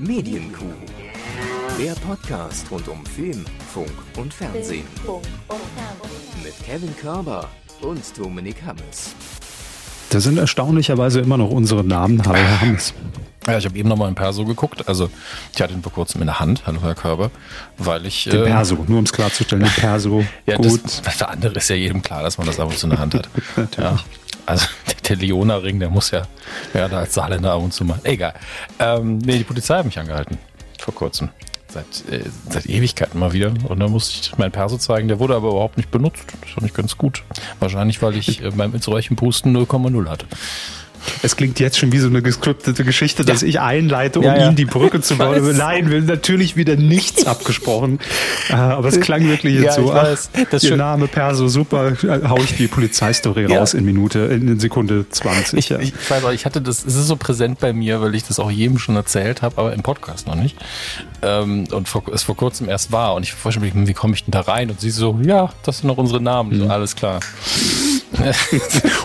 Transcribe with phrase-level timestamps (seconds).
[0.00, 0.64] Medienkuh.
[1.78, 4.86] Der Podcast rund um Film, Funk und Fernsehen.
[6.42, 7.46] Mit Kevin Körber
[7.82, 9.14] und Dominik Hammes.
[10.08, 12.24] Das sind erstaunlicherweise immer noch unsere Namen.
[12.24, 12.94] Hallo, Herr Hammes.
[13.46, 14.88] Ja, ich habe eben nochmal in Perso geguckt.
[14.88, 15.10] Also,
[15.54, 17.30] ich hatte ihn vor kurzem in der Hand, hallo Herr Körber,
[17.76, 18.24] weil ich.
[18.24, 20.24] Den äh, Perso, nur um es klarzustellen, den Perso.
[20.46, 20.82] ja, gut.
[20.82, 23.00] Das, das andere ist ja jedem klar, dass man das ab und zu in der
[23.00, 23.28] Hand hat.
[23.76, 23.98] ja.
[24.50, 24.66] Also
[25.08, 26.22] der Leona-Ring, der muss ja,
[26.74, 28.00] ja da als Saarländer ab und zu mal.
[28.02, 28.34] Egal.
[28.80, 30.38] Ähm, nee, die Polizei hat mich angehalten.
[30.78, 31.28] Vor kurzem.
[31.68, 33.52] Seit, äh, seit Ewigkeiten mal wieder.
[33.68, 35.06] Und dann musste ich meinen Perso zeigen.
[35.06, 36.24] Der wurde aber überhaupt nicht benutzt.
[36.40, 37.22] Das fand ich ganz gut.
[37.60, 40.26] Wahrscheinlich, weil ich äh, beim ins Räuchen pusten 0,0 hatte.
[41.22, 43.48] Es klingt jetzt schon wie so eine gescriptete Geschichte, dass ja.
[43.48, 44.46] ich einleite, um Ja, ja.
[44.46, 45.56] Ihnen die Brücke zu bauen.
[45.56, 47.98] Nein, wir natürlich wieder nichts abgesprochen.
[48.48, 49.84] Äh, Aber es klang wirklich jetzt so.
[49.84, 50.30] ich weiß.
[50.50, 51.92] Das Ihr Name Perso, super.
[52.02, 55.58] Äh, Hau ich die Polizeistory raus in Minute, in Sekunde 20.
[55.58, 55.78] Ich, ja.
[55.78, 58.38] ich weiß auch, ich hatte das, es ist so präsent bei mir, weil ich das
[58.38, 60.56] auch jedem schon erzählt habe, aber im Podcast noch nicht.
[61.22, 64.14] Ähm, und vor, es vor kurzem erst war und ich war schon überlegt, wie komme
[64.14, 64.70] ich denn da rein?
[64.70, 66.56] Und sie so, ja, das sind noch unsere Namen.
[66.56, 66.62] Mhm.
[66.62, 67.20] So, alles klar.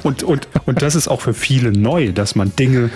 [0.03, 2.89] Und, und, und das ist auch für viele neu, dass man Dinge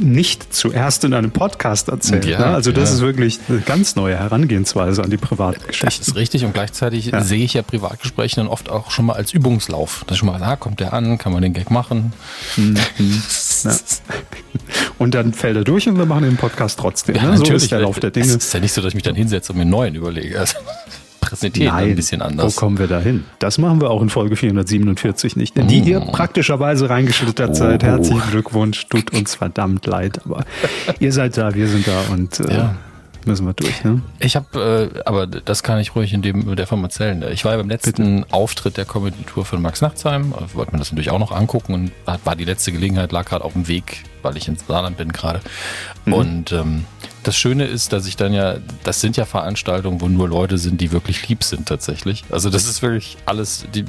[0.00, 2.24] nicht zuerst in einem Podcast erzählt.
[2.24, 2.46] Ja, ne?
[2.46, 2.96] Also das ja.
[2.96, 7.20] ist wirklich eine ganz neue Herangehensweise an die private Das ist richtig und gleichzeitig Ja.
[7.20, 10.02] sehe ich ja Privatgespräche dann oft auch schon mal als Übungslauf.
[10.06, 12.12] Das ist schon mal, da kommt der an, kann man den Gag machen.
[12.56, 12.76] Mhm.
[14.98, 17.16] Und dann fällt er durch und wir machen den Podcast trotzdem.
[17.16, 17.36] ne?
[17.38, 18.26] So ist der Lauf der Dinge.
[18.26, 20.38] Es ist ja nicht so, dass ich mich dann hinsetze und mir einen neuen überlege.
[20.38, 20.56] Also,
[21.26, 22.56] präsentieren ein bisschen anders.
[22.56, 23.24] Wo kommen wir da hin?
[23.38, 25.56] Das machen wir auch in Folge 447 nicht.
[25.56, 27.82] In die ihr praktischerweise reingeschlittert seid.
[27.84, 27.86] Oh.
[27.86, 28.86] Herzlichen Glückwunsch.
[28.88, 30.20] Tut uns verdammt leid.
[30.24, 30.44] Aber
[31.00, 32.74] ihr seid da, wir sind da und äh, Ja.
[33.26, 33.82] müssen wir durch.
[33.84, 34.02] Ne?
[34.18, 37.24] Ich habe, äh, aber das kann ich ruhig in dem der Form erzählen.
[37.32, 41.10] Ich war ja beim letzten Auftritt der Comedy-Tour von Max Nachtsheim, wollte mir das natürlich
[41.10, 41.92] auch noch angucken und
[42.24, 45.40] war die letzte Gelegenheit, lag gerade auf dem Weg, weil ich ins Saarland bin gerade.
[46.06, 46.84] Und ähm,
[47.26, 50.80] das Schöne ist, dass ich dann ja, das sind ja Veranstaltungen, wo nur Leute sind,
[50.80, 52.24] die wirklich lieb sind tatsächlich.
[52.30, 53.84] Also das ist wirklich alles, die,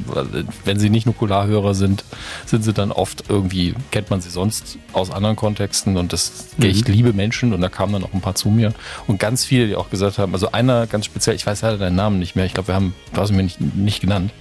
[0.63, 2.03] wenn sie nicht Nukularhörer sind,
[2.45, 6.87] sind sie dann oft irgendwie, kennt man sie sonst aus anderen Kontexten und das, ich
[6.87, 8.73] liebe Menschen und da kamen dann auch ein paar zu mir
[9.07, 11.95] und ganz viele, die auch gesagt haben, also einer ganz speziell, ich weiß leider deinen
[11.95, 14.31] Namen nicht mehr, ich glaube, wir haben, du hast ihn mir nicht, nicht genannt.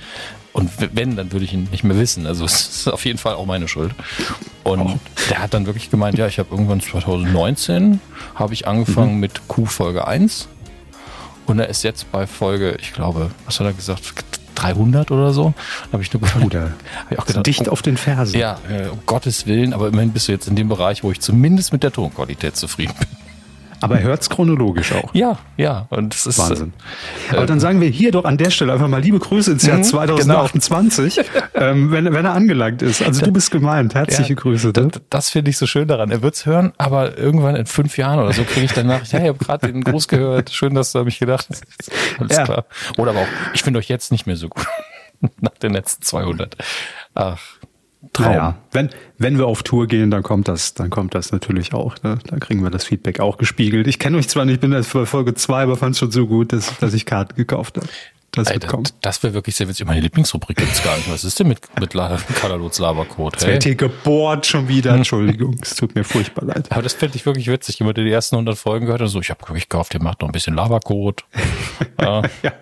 [0.54, 2.26] Und wenn, dann würde ich ihn nicht mehr wissen.
[2.26, 3.92] Also es ist auf jeden Fall auch meine Schuld.
[4.62, 8.00] Und der hat dann wirklich gemeint, ja, ich habe irgendwann 2019
[8.36, 10.48] habe ich angefangen mit Q Folge 1
[11.46, 14.14] und er ist jetzt bei Folge, ich glaube, was hat er gesagt,
[14.54, 15.52] 300 oder so.
[15.90, 16.60] Da habe ich nur Oder
[17.00, 18.38] hab ich auch gedacht, dicht oh, auf den Fersen.
[18.38, 21.20] ja, äh, um Gottes Willen, aber immerhin bist du jetzt in dem Bereich, wo ich
[21.20, 23.08] zumindest mit der Tonqualität zufrieden bin.
[23.84, 25.14] Aber hört's chronologisch auch.
[25.14, 26.72] Ja, ja, und es ist Wahnsinn.
[27.30, 29.78] Aber dann sagen wir hier doch an der Stelle einfach mal liebe Grüße ins Jahr
[29.78, 31.20] Mhm, 2028,
[31.54, 33.02] ähm, wenn, wenn er angelangt ist.
[33.02, 33.94] Also du bist gemeint.
[33.94, 34.72] Herzliche Ja, Grüße.
[34.72, 34.90] Das, Ne?
[35.10, 36.10] das finde ich so schön daran.
[36.10, 39.20] Er wird's hören, aber irgendwann in fünf Jahren oder so kriege ich dann Nachricht, ja,
[39.20, 40.50] ich habe gerade den Gruß gehört.
[40.50, 41.64] Schön, dass du an mich gedacht hast.
[42.18, 42.44] Alles Ja.
[42.44, 42.64] klar.
[42.96, 44.66] Oder aber auch, ich finde euch jetzt nicht mehr so gut.
[45.40, 46.56] Nach den letzten 200.
[47.14, 47.38] Ach,
[48.12, 48.26] Traum.
[48.26, 51.96] Naja, wenn, wenn wir auf Tour gehen, dann kommt das, dann kommt das natürlich auch.
[52.02, 52.18] Ne?
[52.26, 53.86] Dann kriegen wir das Feedback auch gespiegelt.
[53.86, 56.26] Ich kenne euch zwar nicht, bin erst für Folge zwei, aber fand es schon so
[56.26, 57.86] gut, dass, dass ich Karten gekauft habe.
[58.34, 58.84] Das wird Alter, kommen.
[59.00, 59.86] das wäre wirklich sehr witzig.
[59.86, 61.10] Meine Lieblingsrubrik gibt's gar nicht.
[61.10, 63.36] Was ist denn mit, mit Kadalots Labercode?
[63.36, 64.92] Es wird hier gebohrt schon wieder.
[64.92, 66.70] Entschuldigung, es tut mir furchtbar leid.
[66.70, 67.78] Aber das fände ich wirklich witzig.
[67.78, 70.20] Jemand, der die ersten 100 Folgen gehört hat, so, ich habe wirklich gehofft, ihr macht
[70.20, 71.24] noch ein bisschen Labercode.
[72.00, 72.22] Ja.
[72.42, 72.52] Ja.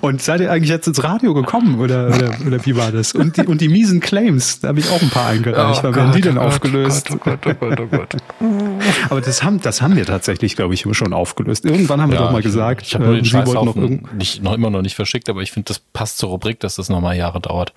[0.00, 3.12] Und seid ihr eigentlich jetzt ins Radio gekommen oder, oder, oder wie war das?
[3.12, 5.80] Und die, und die miesen Claims, da habe ich auch ein paar eingereicht.
[5.80, 7.08] Oh Wann werden die Gott, denn oh Gott, aufgelöst?
[7.08, 8.16] Gott, oh Gott, oh Gott, oh Gott.
[9.10, 11.64] Aber das haben, das haben wir tatsächlich, glaube ich, schon aufgelöst.
[11.64, 14.42] Irgendwann haben wir doch mal ich- gesagt, ich habe nur äh, den wollten noch nicht,
[14.42, 17.16] noch immer noch nicht verschickt, aber ich finde, das passt zur Rubrik, dass das nochmal
[17.16, 17.72] Jahre dauert.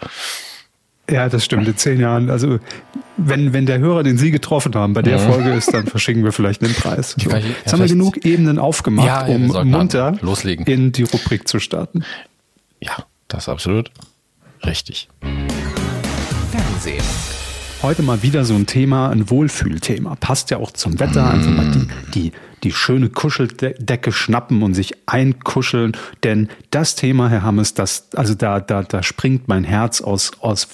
[1.09, 1.68] Ja, das stimmt.
[1.68, 2.59] In zehn Jahren, also
[3.18, 6.31] wenn, wenn der Hörer, den Sie getroffen haben, bei der Folge ist, dann verschicken wir
[6.31, 7.16] vielleicht einen Preis.
[7.19, 7.31] So.
[7.31, 10.68] ich- ja, Jetzt haben wir genug Ebenen aufgemacht, Ja, um munter loslegen.
[10.68, 12.03] in die Rubrik zu starten.
[12.80, 12.94] Ja,
[13.28, 13.90] das ist absolut
[14.63, 15.09] richtig.
[16.51, 17.03] Fernsehen.
[17.82, 20.16] Heute mal wieder so ein Thema, ein Wohlfühlthema.
[20.16, 21.30] Passt ja auch zum Wetter.
[21.30, 22.31] Einfach mal die, die,
[22.64, 25.96] die schöne Kuscheldecke schnappen und sich einkuscheln.
[26.26, 30.68] Denn das Thema, Herr Hammes, das, also da, da, da springt mein Herz aus, aus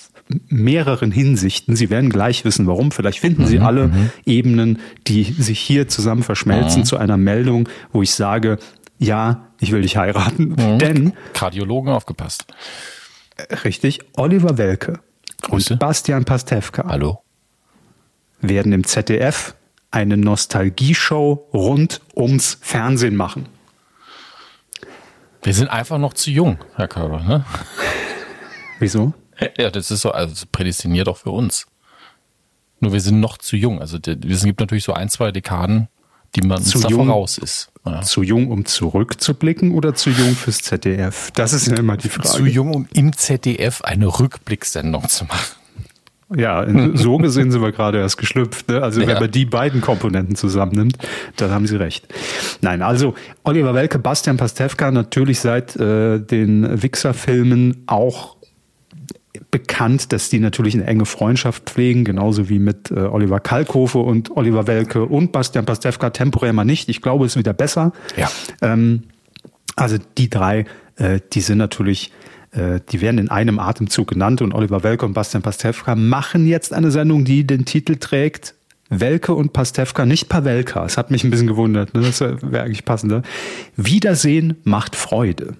[0.47, 1.75] mehreren Hinsichten.
[1.75, 2.91] Sie werden gleich wissen, warum.
[2.91, 3.91] Vielleicht finden Sie alle
[4.25, 8.57] Ebenen, die sich hier zusammen verschmelzen zu einer Meldung, wo ich sage,
[8.97, 10.55] ja, ich will dich heiraten.
[10.79, 12.45] Denn Kardiologen aufgepasst.
[13.63, 15.01] Richtig, Oliver Welke
[15.41, 15.73] Grüße.
[15.73, 17.21] und Bastian Pastewka Hallo?
[18.41, 19.55] werden im ZDF
[19.91, 23.47] eine Nostalgieshow rund ums Fernsehen machen.
[25.41, 27.21] Wir sind einfach noch zu jung, Herr Körber.
[27.21, 27.45] Ne?
[28.79, 29.13] Wieso?
[29.57, 31.67] Ja, das ist so, also prädestiniert auch für uns.
[32.79, 33.79] Nur wir sind noch zu jung.
[33.79, 35.87] Also es gibt natürlich so ein, zwei Dekaden,
[36.35, 37.69] die man zu jung, voraus ist.
[37.85, 38.01] Ja.
[38.01, 41.31] Zu jung, um zurückzublicken oder zu jung fürs ZDF?
[41.35, 42.29] Das ist ja immer die Frage.
[42.29, 45.55] Zu jung, um im ZDF eine Rückblicksendung zu machen.
[46.35, 46.65] Ja,
[46.95, 48.67] so gesehen sind wir gerade erst geschlüpft.
[48.69, 48.81] Ne?
[48.81, 49.07] Also ja.
[49.07, 50.97] wenn man die beiden Komponenten zusammennimmt,
[51.37, 52.07] dann haben Sie recht.
[52.61, 58.34] Nein, also Oliver Welke, Bastian Pastewka natürlich seit äh, den Wichser-Filmen auch
[59.51, 64.35] bekannt, dass die natürlich eine enge Freundschaft pflegen, genauso wie mit äh, Oliver Kalkofe und
[64.35, 66.89] Oliver Welke und Bastian Pastewka temporär mal nicht.
[66.89, 67.93] Ich glaube, es ist wieder besser.
[68.17, 68.29] Ja.
[68.61, 69.03] Ähm,
[69.75, 70.65] also die drei,
[70.97, 72.11] äh, die sind natürlich
[72.51, 76.73] äh, die werden in einem Atemzug genannt und Oliver Welke und Bastian Pastewka machen jetzt
[76.73, 78.55] eine Sendung, die den Titel trägt
[78.89, 80.85] Welke und Pastewka, nicht Pavelka.
[80.85, 81.93] Es hat mich ein bisschen gewundert.
[81.93, 82.01] Ne?
[82.01, 83.23] Das wäre eigentlich passender.
[83.75, 85.55] Wiedersehen macht Freude.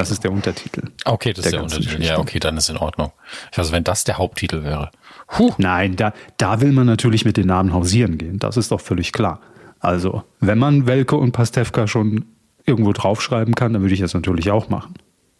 [0.00, 0.82] Das ist der Untertitel.
[1.04, 1.96] Okay, das ist der Untertitel.
[1.96, 2.12] Geschichte.
[2.14, 3.12] Ja, okay, dann ist in Ordnung.
[3.54, 4.90] Weiß, wenn das der Haupttitel wäre.
[5.26, 5.52] Puh.
[5.58, 8.38] Nein, da, da will man natürlich mit den Namen hausieren gehen.
[8.38, 9.40] Das ist doch völlig klar.
[9.78, 12.26] Also, wenn man Welke und Pastewka schon
[12.66, 14.94] irgendwo draufschreiben kann, dann würde ich das natürlich auch machen.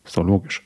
[0.04, 0.62] Ist doch logisch.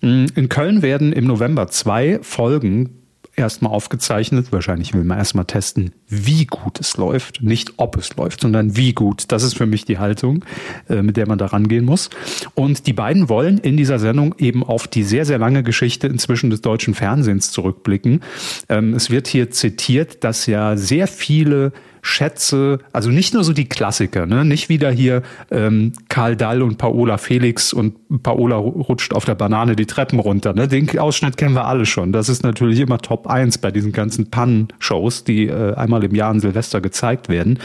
[0.00, 2.99] Mm, in Köln werden im November zwei Folgen
[3.36, 4.52] erstmal aufgezeichnet.
[4.52, 7.42] Wahrscheinlich will man erstmal testen, wie gut es läuft.
[7.42, 9.24] Nicht ob es läuft, sondern wie gut.
[9.28, 10.44] Das ist für mich die Haltung,
[10.88, 12.10] äh, mit der man da rangehen muss.
[12.54, 16.50] Und die beiden wollen in dieser Sendung eben auf die sehr, sehr lange Geschichte inzwischen
[16.50, 18.20] des deutschen Fernsehens zurückblicken.
[18.68, 23.68] Ähm, es wird hier zitiert, dass ja sehr viele Schätze, also nicht nur so die
[23.68, 24.44] Klassiker, ne?
[24.44, 29.76] nicht wieder hier ähm, Karl Dall und Paola Felix und Paola rutscht auf der Banane
[29.76, 30.52] die Treppen runter.
[30.52, 30.68] Ne?
[30.68, 32.12] Den Ausschnitt kennen wir alle schon.
[32.12, 36.30] Das ist natürlich immer Top 1 bei diesen ganzen Pannen-Shows, die äh, einmal im Jahr
[36.30, 37.58] an Silvester gezeigt werden.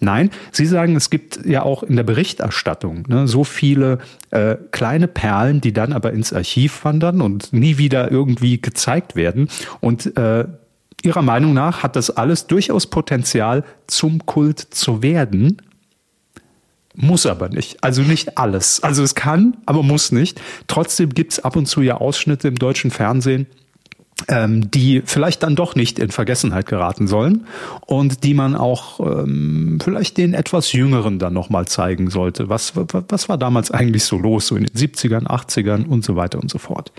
[0.00, 3.98] Nein, Sie sagen, es gibt ja auch in der Berichterstattung ne, so viele
[4.30, 9.48] äh, kleine Perlen, die dann aber ins Archiv wandern und nie wieder irgendwie gezeigt werden.
[9.80, 10.46] Und äh,
[11.02, 15.60] Ihrer Meinung nach hat das alles durchaus Potenzial, zum Kult zu werden.
[16.94, 17.82] Muss aber nicht.
[17.82, 18.82] Also nicht alles.
[18.82, 20.40] Also es kann, aber muss nicht.
[20.66, 23.46] Trotzdem gibt es ab und zu ja Ausschnitte im deutschen Fernsehen,
[24.28, 27.46] ähm, die vielleicht dann doch nicht in Vergessenheit geraten sollen
[27.86, 32.48] und die man auch ähm, vielleicht den etwas Jüngeren dann nochmal zeigen sollte.
[32.48, 36.40] Was, was war damals eigentlich so los, so in den 70ern, 80ern und so weiter
[36.40, 36.92] und so fort.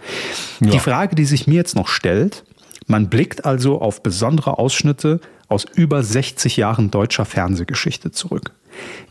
[0.60, 0.72] Ja.
[0.72, 2.44] Die Frage, die sich mir jetzt noch stellt,
[2.88, 8.52] man blickt also auf besondere Ausschnitte aus über 60 Jahren deutscher Fernsehgeschichte zurück.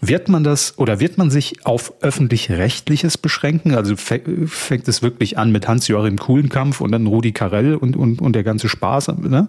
[0.00, 3.74] Wird man das oder wird man sich auf öffentlich-rechtliches beschränken?
[3.74, 8.32] Also fängt es wirklich an mit Hans-Joachim Kuhlenkampf und dann Rudi Carell und, und, und
[8.34, 9.08] der ganze Spaß?
[9.18, 9.46] Ne?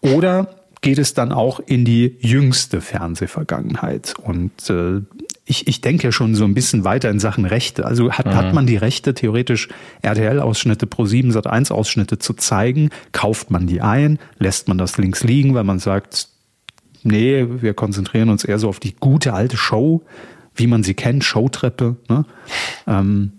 [0.00, 4.14] Oder geht es dann auch in die jüngste Fernsehvergangenheit?
[4.22, 5.00] Und äh,
[5.48, 7.86] ich, ich denke schon so ein bisschen weiter in Sachen Rechte.
[7.86, 8.34] Also hat, mhm.
[8.34, 9.68] hat man die Rechte, theoretisch
[10.02, 12.90] RTL-Ausschnitte, Pro7 Sat1-Ausschnitte zu zeigen?
[13.12, 14.18] Kauft man die ein?
[14.38, 16.28] Lässt man das links liegen, weil man sagt,
[17.02, 20.02] nee, wir konzentrieren uns eher so auf die gute alte Show,
[20.54, 21.96] wie man sie kennt, Showtreppe.
[22.10, 22.26] Ne?
[22.86, 23.32] Ähm,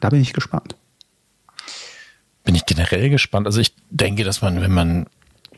[0.00, 0.76] da bin ich gespannt.
[2.44, 3.46] Bin ich generell gespannt.
[3.46, 5.06] Also ich denke, dass man, wenn man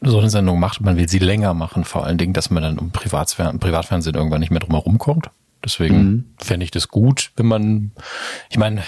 [0.03, 2.79] so eine Sendung macht, man will sie länger machen, vor allen Dingen, dass man dann
[2.79, 5.31] um Privatfernsehen irgendwann nicht mehr drum herum kommt.
[5.67, 6.25] Deswegen mhm.
[6.39, 7.91] fände ich das gut, wenn man,
[8.51, 8.85] ich meine,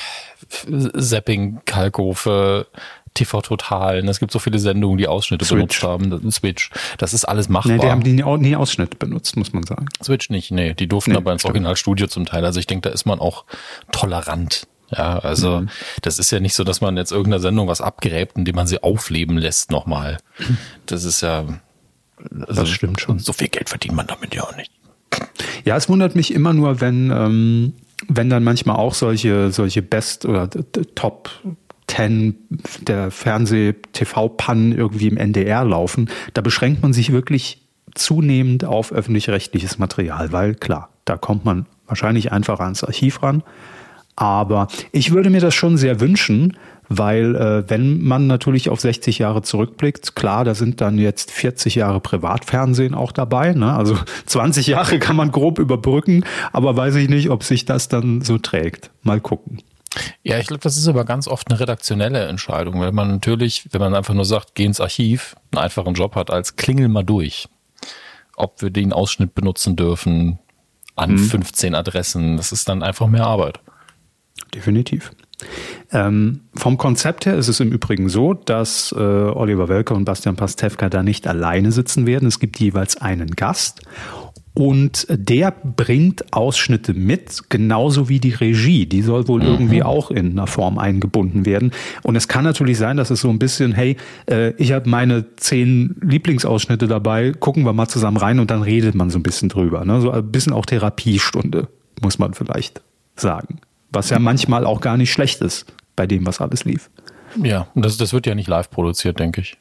[0.97, 2.69] Zapping, Kalkofe,
[3.15, 5.57] TV Total, es gibt so viele Sendungen, die Ausschnitte Switch.
[5.57, 7.75] benutzt haben, Switch, das ist alles machbar.
[7.75, 9.89] Nee, die haben die nie, nie Ausschnitt benutzt, muss man sagen.
[10.01, 12.95] Switch nicht, nee, die durften nee, aber ins Originalstudio zum Teil, also ich denke, da
[12.95, 13.45] ist man auch
[13.91, 14.69] tolerant.
[14.91, 15.71] Ja, also mhm.
[16.03, 18.83] das ist ja nicht so, dass man jetzt irgendeiner Sendung was abgräbt, indem man sie
[18.83, 20.19] aufleben lässt nochmal.
[20.87, 21.45] Das ist ja,
[22.47, 23.19] also das stimmt schon.
[23.19, 24.71] So viel Geld verdient man damit ja auch nicht.
[25.65, 27.73] Ja, es wundert mich immer nur, wenn, ähm,
[28.09, 30.49] wenn dann manchmal auch solche, solche Best- oder
[30.95, 31.31] Top
[31.89, 32.37] 10
[32.83, 36.09] der Fernseh-TV-Pannen irgendwie im NDR laufen.
[36.35, 37.63] Da beschränkt man sich wirklich
[37.95, 43.43] zunehmend auf öffentlich-rechtliches Material, weil klar, da kommt man wahrscheinlich einfacher ans Archiv ran.
[44.15, 46.57] Aber ich würde mir das schon sehr wünschen,
[46.89, 51.77] weil äh, wenn man natürlich auf 60 Jahre zurückblickt, klar, da sind dann jetzt 40
[51.77, 53.53] Jahre Privatfernsehen auch dabei.
[53.53, 53.73] Ne?
[53.73, 58.23] Also 20 Jahre kann man grob überbrücken, aber weiß ich nicht, ob sich das dann
[58.23, 58.91] so trägt.
[59.03, 59.63] Mal gucken.
[60.23, 63.81] Ja, ich glaube, das ist aber ganz oft eine redaktionelle Entscheidung, weil man natürlich, wenn
[63.81, 67.49] man einfach nur sagt, geh ins Archiv, einen einfachen Job hat als klingel mal durch.
[68.37, 70.39] Ob wir den Ausschnitt benutzen dürfen
[70.95, 71.19] an hm.
[71.19, 73.61] 15 Adressen, das ist dann einfach mehr Arbeit.
[74.55, 75.11] Definitiv.
[75.93, 80.37] Ähm, vom Konzept her ist es im Übrigen so, dass äh, Oliver Welker und Bastian
[80.37, 82.27] Pastewka da nicht alleine sitzen werden.
[82.29, 83.83] Es gibt jeweils einen Gast
[84.59, 88.87] Und der bringt Ausschnitte mit, genauso wie die Regie.
[88.87, 89.47] Die soll wohl mhm.
[89.47, 91.71] irgendwie auch in einer Form eingebunden werden.
[92.03, 93.97] Und es kann natürlich sein, dass es so ein bisschen, hey,
[94.29, 98.97] äh, ich habe meine zehn Lieblingsausschnitte dabei, gucken wir mal zusammen rein und dann redet
[98.97, 99.85] man so ein bisschen drüber.
[99.85, 100.01] Ne?
[100.01, 101.69] So ein bisschen auch Therapiestunde,
[102.03, 102.83] muss man vielleicht
[103.15, 103.61] sagen.
[103.91, 105.67] Was ja manchmal auch gar nicht schlecht ist
[105.97, 106.91] bei dem, was alles lief.
[107.43, 109.57] Ja, das, das wird ja nicht live produziert, denke ich.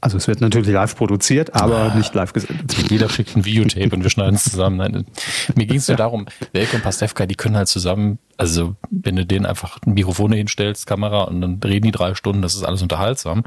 [0.00, 2.72] Also es wird natürlich live produziert, aber ah, nicht live gesendet.
[2.90, 4.76] Jeder schickt ein Videotape und wir schneiden es zusammen.
[4.76, 5.06] Nein,
[5.54, 6.04] mir ging es nur ja.
[6.04, 10.32] darum, Welke und Pastewka, die können halt zusammen, also wenn du denen einfach ein Mikrofon
[10.32, 13.44] hinstellst, Kamera und dann reden die drei Stunden, das ist alles unterhaltsam.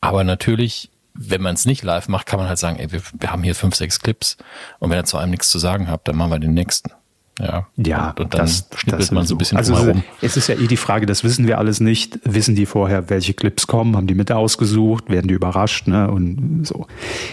[0.00, 3.30] Aber natürlich, wenn man es nicht live macht, kann man halt sagen, ey, wir, wir
[3.30, 4.36] haben hier fünf, sechs Clips
[4.80, 6.90] und wenn ihr zu einem nichts zu sagen habt, dann machen wir den nächsten.
[7.38, 10.02] Ja, ja und, und dann das, das man so ein bisschen also drumherum.
[10.22, 12.18] Es ist ja eh die Frage, das wissen wir alles nicht.
[12.24, 13.96] Wissen die vorher, welche Clips kommen?
[13.96, 15.10] Haben die mit ausgesucht?
[15.10, 15.86] Werden die überrascht?
[15.86, 16.10] Ne?
[16.10, 16.86] Und so.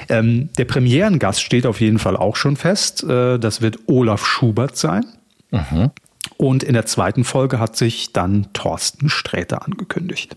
[0.09, 3.03] Ähm, der Premierengast steht auf jeden Fall auch schon fest.
[3.03, 5.05] Äh, das wird Olaf Schubert sein.
[5.51, 5.91] Mhm.
[6.37, 10.35] Und in der zweiten Folge hat sich dann Thorsten Sträter angekündigt.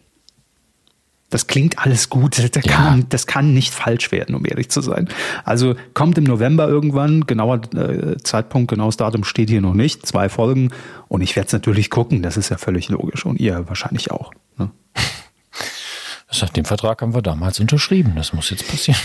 [1.31, 2.39] Das klingt alles gut.
[2.39, 2.73] Das, ja.
[2.73, 5.09] kann, das kann nicht falsch werden, um ehrlich zu sein.
[5.45, 10.07] Also kommt im November irgendwann, genauer äh, Zeitpunkt, genaues Datum steht hier noch nicht.
[10.07, 10.71] Zwei Folgen.
[11.09, 13.27] Und ich werde es natürlich gucken, das ist ja völlig logisch.
[13.27, 14.33] Und ihr wahrscheinlich auch.
[14.57, 14.71] Ne?
[16.41, 18.13] Nach dem Vertrag haben wir damals unterschrieben.
[18.15, 19.01] Das muss jetzt passieren.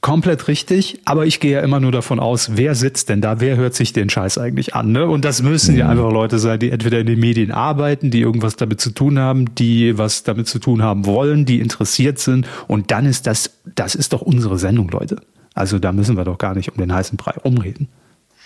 [0.00, 3.56] Komplett richtig, aber ich gehe ja immer nur davon aus, wer sitzt denn da, wer
[3.56, 5.06] hört sich den Scheiß eigentlich an, ne?
[5.06, 5.90] Und das müssen ja mhm.
[5.90, 9.56] einfach Leute sein, die entweder in den Medien arbeiten, die irgendwas damit zu tun haben,
[9.56, 12.46] die was damit zu tun haben wollen, die interessiert sind.
[12.68, 15.16] Und dann ist das, das ist doch unsere Sendung, Leute.
[15.54, 17.88] Also da müssen wir doch gar nicht um den heißen Brei umreden.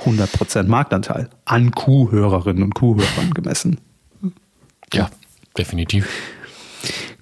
[0.01, 3.79] 100% Marktanteil an Kuhhörerinnen und Kuhhörern gemessen.
[4.95, 5.11] Ja,
[5.57, 6.09] definitiv.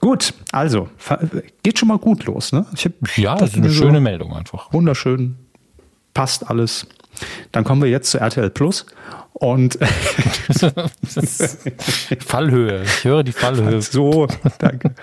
[0.00, 0.88] Gut, also
[1.62, 2.52] geht schon mal gut los.
[2.52, 2.66] Ne?
[2.74, 4.72] Ich hab, ja, das ist eine schöne so Meldung einfach.
[4.72, 5.36] Wunderschön,
[6.14, 6.86] passt alles.
[7.52, 8.86] Dann kommen wir jetzt zu RTL Plus
[9.34, 9.78] und
[12.26, 12.82] Fallhöhe.
[12.82, 13.82] Ich höre die Fallhöhe.
[13.90, 14.26] So,
[14.58, 14.94] danke.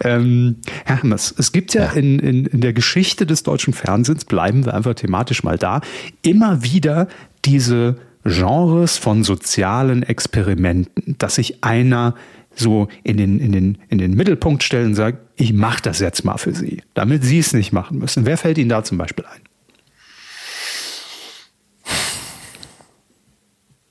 [0.00, 1.92] ähm, Hermes, es gibt ja, ja.
[1.92, 5.80] In, in, in der Geschichte des deutschen Fernsehens, bleiben wir einfach thematisch mal da,
[6.22, 7.08] immer wieder
[7.44, 12.14] diese Genres von sozialen Experimenten, dass sich einer
[12.54, 16.24] so in den, in den, in den Mittelpunkt stellen und sagen, ich mache das jetzt
[16.24, 18.26] mal für Sie, damit Sie es nicht machen müssen.
[18.26, 19.40] Wer fällt Ihnen da zum Beispiel ein?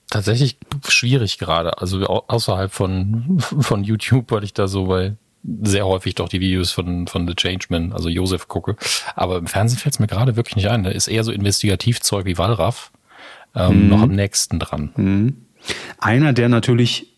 [0.09, 5.15] Tatsächlich schwierig gerade, also außerhalb von, von YouTube, weil ich da so bei
[5.63, 8.75] sehr häufig doch die Videos von, von The Changeman, also Josef, gucke.
[9.15, 10.83] Aber im Fernsehen fällt es mir gerade wirklich nicht ein.
[10.83, 12.91] Da ist eher so Investigativzeug wie Wallraff
[13.55, 13.89] ähm, mhm.
[13.89, 14.93] noch am nächsten dran.
[14.95, 15.37] Mhm.
[15.97, 17.12] Einer, der natürlich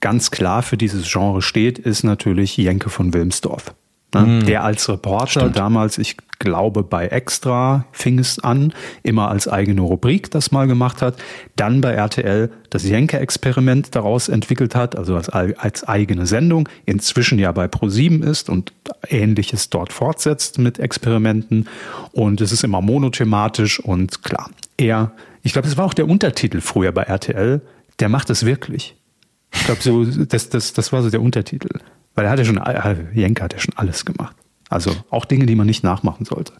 [0.00, 3.74] ganz klar für dieses Genre steht, ist natürlich Jenke von Wilmsdorf.
[4.14, 4.20] Ne?
[4.20, 4.46] Mhm.
[4.46, 5.56] Der als Reporter Stimmt.
[5.56, 11.02] damals, ich glaube bei Extra fing es an, immer als eigene Rubrik das mal gemacht
[11.02, 11.16] hat,
[11.54, 17.52] dann bei RTL das Jenke-Experiment daraus entwickelt hat, also als, als eigene Sendung, inzwischen ja
[17.52, 18.72] bei ProSieben ist und
[19.08, 21.68] ähnliches dort fortsetzt mit Experimenten
[22.12, 26.60] und es ist immer monothematisch und klar, er, ich glaube, das war auch der Untertitel
[26.60, 27.60] früher bei RTL,
[28.00, 28.96] der macht es wirklich.
[29.52, 31.80] Ich glaube, so, das, das, das war so der Untertitel.
[32.14, 34.36] Weil er hat ja schon, äh, Jenke hat ja schon alles gemacht.
[34.70, 36.52] Also auch Dinge, die man nicht nachmachen sollte.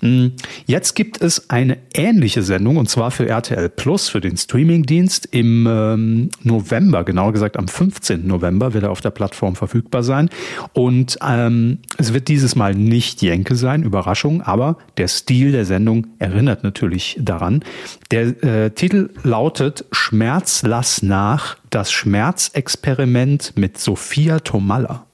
[0.00, 0.32] Mm,
[0.66, 5.66] jetzt gibt es eine ähnliche Sendung und zwar für RTL Plus, für den Streamingdienst im
[5.70, 8.26] ähm, November, genauer gesagt am 15.
[8.26, 10.28] November wird er auf der Plattform verfügbar sein.
[10.72, 16.08] Und ähm, es wird dieses Mal nicht Jenke sein, Überraschung, aber der Stil der Sendung
[16.18, 17.62] erinnert natürlich daran.
[18.10, 25.05] Der äh, Titel lautet Schmerz lass nach, das Schmerzexperiment mit Sophia Tomalla.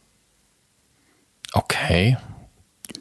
[1.53, 2.17] Okay.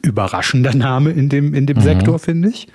[0.02, 1.82] Überraschender Name in dem, in dem mhm.
[1.82, 2.68] Sektor, finde ich.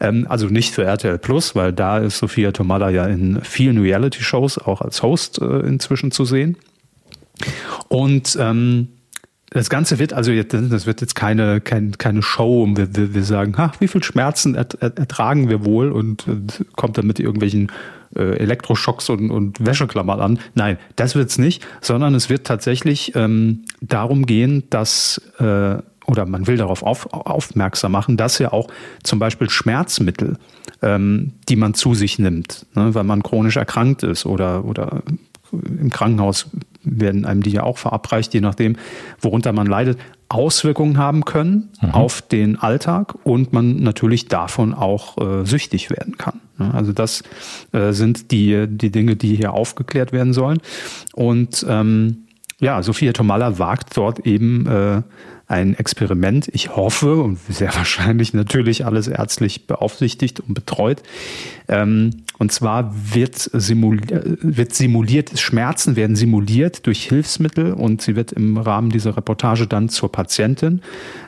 [0.00, 4.58] Ähm, also nicht für RTL Plus, weil da ist Sophia Tomala ja in vielen Reality-Shows
[4.58, 6.56] auch als Host äh, inzwischen zu sehen.
[7.88, 8.88] Und ähm,
[9.50, 13.24] das Ganze wird also jetzt, das wird jetzt keine, keine, keine Show, wir, wir, wir
[13.24, 17.70] sagen, ha, wie viel Schmerzen ertragen wir wohl und, und kommt dann mit irgendwelchen
[18.16, 20.38] äh, Elektroschocks und, und Wäscheklammern an.
[20.54, 25.76] Nein, das wird's nicht, sondern es wird tatsächlich ähm, darum gehen, dass äh,
[26.06, 28.68] oder man will darauf auf, aufmerksam machen, dass ja auch
[29.02, 30.38] zum Beispiel Schmerzmittel,
[30.82, 35.02] ähm, die man zu sich nimmt, ne, weil man chronisch erkrankt ist oder, oder
[35.52, 36.48] im Krankenhaus
[36.86, 38.76] werden einem die ja auch verabreicht, je nachdem,
[39.20, 41.90] worunter man leidet, Auswirkungen haben können mhm.
[41.90, 46.40] auf den Alltag und man natürlich davon auch äh, süchtig werden kann.
[46.58, 46.72] Ne?
[46.74, 47.22] Also das
[47.72, 50.58] äh, sind die, die Dinge, die hier aufgeklärt werden sollen.
[51.12, 52.26] Und ähm,
[52.58, 55.02] ja, Sophia Tomalla wagt dort eben äh,
[55.46, 56.48] ein Experiment.
[56.52, 61.02] Ich hoffe und sehr wahrscheinlich natürlich alles ärztlich beaufsichtigt und betreut.
[61.68, 68.32] Ähm, und zwar wird, simuliert, wird simuliert, Schmerzen werden simuliert durch Hilfsmittel und sie wird
[68.32, 70.82] im Rahmen dieser Reportage dann zur Patientin.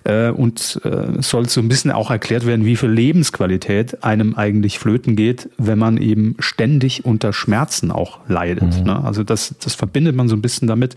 [0.04, 4.78] Äh, und äh, soll so ein bisschen auch erklärt werden, wie viel Lebensqualität einem eigentlich
[4.78, 8.80] flöten geht, wenn man eben ständig unter Schmerzen auch leidet.
[8.80, 8.86] Mhm.
[8.86, 9.04] Ne?
[9.04, 10.94] Also das, das verbindet man so ein bisschen damit.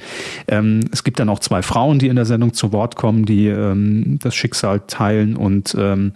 [0.48, 3.48] Ähm, es gibt dann auch zwei Frauen, die in der Sendung zu Wort kommen, die
[3.48, 6.12] ähm, das Schicksal teilen und ähm,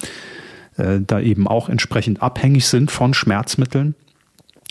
[0.78, 3.96] äh, da eben auch entsprechend abhängig sind von Schmerzmitteln,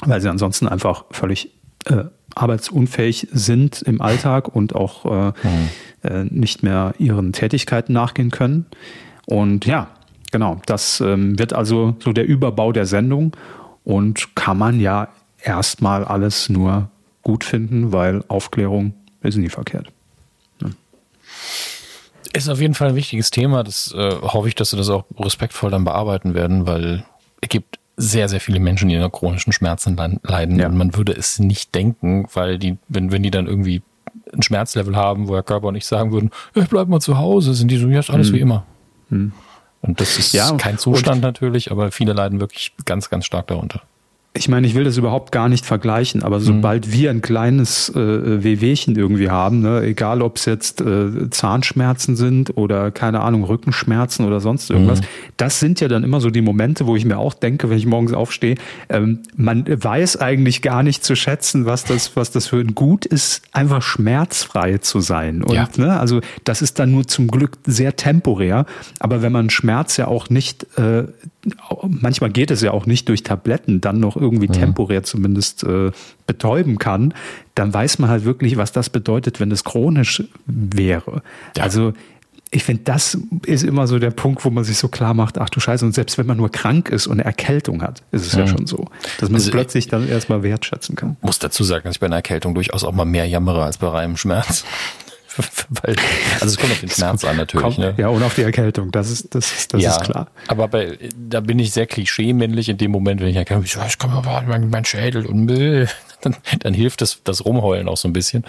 [0.05, 1.51] weil sie ansonsten einfach völlig
[1.87, 5.69] äh, arbeitsunfähig sind im Alltag und auch äh, mhm.
[6.03, 8.67] äh, nicht mehr ihren Tätigkeiten nachgehen können.
[9.27, 9.89] Und ja,
[10.33, 13.37] genau, das ähm, wird also so der Überbau der Sendung
[13.85, 15.09] und kann man ja
[15.43, 16.91] erstmal alles nur
[17.23, 19.94] gut finden, weil Aufklärung ist nie verkehrt.
[22.35, 23.63] Ist auf jeden Fall ein wichtiges Thema.
[23.63, 27.05] Das äh, hoffe ich, dass sie das auch respektvoll dann bearbeiten werden, weil
[27.41, 30.59] es gibt sehr, sehr viele Menschen, die an chronischen Schmerzen leiden.
[30.59, 30.67] Ja.
[30.67, 33.83] Und man würde es nicht denken, weil die, wenn, wenn die dann irgendwie
[34.33, 37.71] ein Schmerzlevel haben, wo der Körper nicht sagen würden, ich bleib mal zu Hause, sind
[37.71, 38.35] die so, ja, ist alles hm.
[38.35, 38.67] wie immer.
[39.11, 39.33] Hm.
[39.81, 43.83] Und das ist ja, kein Zustand natürlich, aber viele leiden wirklich ganz, ganz stark darunter
[44.37, 46.93] ich meine, ich will das überhaupt gar nicht vergleichen, aber sobald mhm.
[46.93, 52.57] wir ein kleines äh, Wehwehchen irgendwie haben, ne, egal ob es jetzt äh, Zahnschmerzen sind
[52.57, 55.07] oder keine Ahnung, Rückenschmerzen oder sonst irgendwas, mhm.
[55.37, 57.87] das sind ja dann immer so die Momente, wo ich mir auch denke, wenn ich
[57.87, 58.57] morgens aufstehe,
[58.89, 63.07] ähm, man weiß eigentlich gar nicht zu schätzen, was das, was das für ein Gut
[63.07, 65.45] ist, einfach schmerzfrei zu sein.
[65.45, 65.69] Und ja.
[65.77, 68.67] ne, also das ist dann nur zum Glück sehr temporär,
[68.99, 71.05] aber wenn man Schmerz ja auch nicht äh,
[71.89, 75.91] manchmal geht es ja auch nicht durch Tabletten, dann noch irgendwie temporär zumindest äh,
[76.27, 77.15] betäuben kann,
[77.55, 81.23] dann weiß man halt wirklich, was das bedeutet, wenn es chronisch wäre.
[81.57, 81.65] Ja.
[81.65, 81.93] Also
[82.55, 85.51] ich finde, das ist immer so der Punkt, wo man sich so klar macht, ach
[85.51, 88.35] du Scheiße, und selbst wenn man nur krank ist und eine Erkältung hat, ist es
[88.35, 88.41] mhm.
[88.41, 88.87] ja schon so,
[89.19, 91.17] dass man also es plötzlich dann erstmal wertschätzen kann.
[91.21, 93.89] Muss dazu sagen, dass ich bei einer Erkältung durchaus auch mal mehr jammere als bei
[93.89, 94.65] reinem Schmerz.
[95.69, 95.97] Weil,
[96.35, 97.65] also es kommt auf den Schmerz an natürlich.
[97.65, 97.95] Kommt, ne?
[97.97, 100.29] Ja, und auf die Erkältung, das ist, das ist, das ja, ist klar.
[100.49, 103.99] Aber bei, da bin ich sehr klischee-männlich in dem Moment, wenn ich erkenne, ich, ich
[103.99, 105.89] komme aber mein, mein Schädel und Müll,
[106.21, 108.45] dann, dann hilft das, das Rumheulen auch so ein bisschen.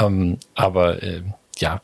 [0.00, 1.22] Ähm, aber äh,
[1.58, 1.80] ja,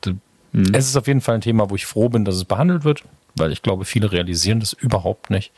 [0.52, 0.74] mhm.
[0.74, 3.04] es ist auf jeden Fall ein Thema, wo ich froh bin, dass es behandelt wird
[3.34, 5.52] weil ich glaube, viele realisieren das überhaupt nicht.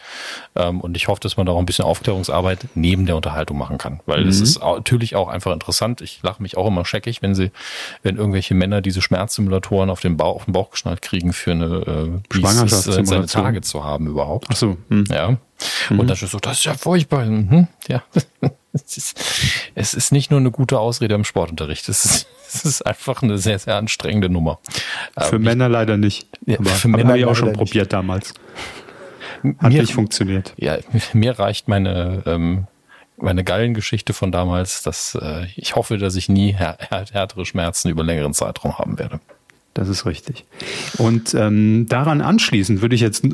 [0.57, 3.79] Ähm, und ich hoffe, dass man da auch ein bisschen Aufklärungsarbeit neben der Unterhaltung machen
[3.79, 4.45] kann, weil es mhm.
[4.45, 6.01] ist natürlich auch einfach interessant.
[6.01, 7.51] Ich lache mich auch immer scheckig, wenn sie,
[8.03, 11.65] wenn irgendwelche Männer diese Schmerzsimulatoren auf den Bauch, auf den Bauch geschnallt kriegen für eine
[11.65, 13.07] äh, Schwangerschaftssimulation.
[13.07, 14.49] seine Tage zu haben überhaupt.
[14.51, 14.77] Ach so.
[14.89, 15.05] Mhm.
[15.11, 15.37] Ja.
[15.91, 16.01] Mhm.
[16.01, 17.25] Und dann ist so, das ist ja furchtbar.
[17.25, 17.69] Mhm.
[17.89, 18.03] Ja.
[18.87, 19.21] es, ist,
[19.75, 21.89] es ist nicht nur eine gute Ausrede im Sportunterricht.
[21.89, 24.59] Es ist, es ist einfach eine sehr, sehr anstrengende Nummer.
[25.19, 26.27] Für ähm, Männer leider nicht.
[26.47, 27.93] Ja, aber für Männer habe ich auch schon probiert nicht.
[27.93, 28.35] damals.
[29.59, 30.55] Hat mir, nicht funktioniert.
[30.57, 30.79] Ja,
[31.13, 32.67] mir reicht meine, ähm,
[33.17, 38.05] meine Gallengeschichte von damals, dass äh, ich hoffe, dass ich nie här härtere Schmerzen über
[38.05, 39.21] längeren Zeitraum haben werde.
[39.75, 40.45] Das ist richtig.
[40.99, 43.31] Und ähm, daran anschließend würde ich jetzt äh,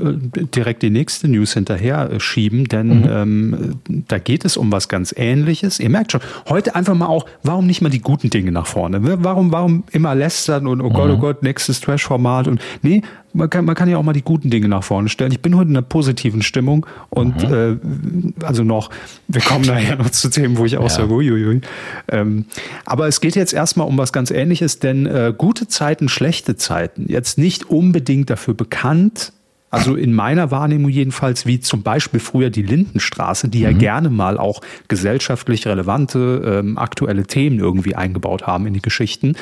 [0.55, 3.09] direkt die nächste News hinterher äh, schieben, denn mhm.
[3.09, 5.81] ähm, da geht es um was ganz Ähnliches.
[5.81, 9.01] Ihr merkt schon, heute einfach mal auch, warum nicht mal die guten Dinge nach vorne?
[9.03, 11.20] Warum, warum immer lästern und oh Gott, oh mhm.
[11.20, 13.03] Gott, nächstes Trash-Format und nee,
[13.38, 15.33] man kann, man kann ja auch mal die guten Dinge nach vorne stellen.
[15.33, 18.35] Ich bin heute in einer positiven Stimmung und mhm.
[18.40, 18.90] äh, also noch,
[19.29, 20.88] wir kommen nachher noch zu Themen, wo ich auch ja.
[20.88, 21.61] sage, uiuiui.
[22.09, 22.44] Ähm,
[22.85, 27.07] aber es geht jetzt erstmal um was ganz Ähnliches, denn äh, gute Zeiten, schlechte Zeiten,
[27.09, 29.33] jetzt nicht unbedingt dafür bekannt,
[29.70, 33.64] also in meiner Wahrnehmung jedenfalls, wie zum Beispiel früher die Lindenstraße, die mhm.
[33.64, 39.37] ja gerne mal auch gesellschaftlich relevante, ähm, aktuelle Themen irgendwie eingebaut haben in die Geschichten.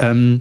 [0.00, 0.40] Ähm,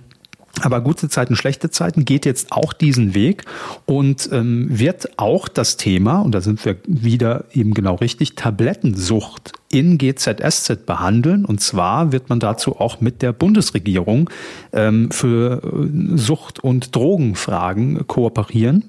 [0.61, 3.43] aber gute Zeiten, schlechte Zeiten geht jetzt auch diesen Weg
[3.85, 9.53] und ähm, wird auch das Thema, und da sind wir wieder eben genau richtig, Tablettensucht
[9.69, 11.45] in GZSZ behandeln.
[11.45, 14.29] Und zwar wird man dazu auch mit der Bundesregierung
[14.71, 18.85] ähm, für äh, Sucht- und Drogenfragen kooperieren.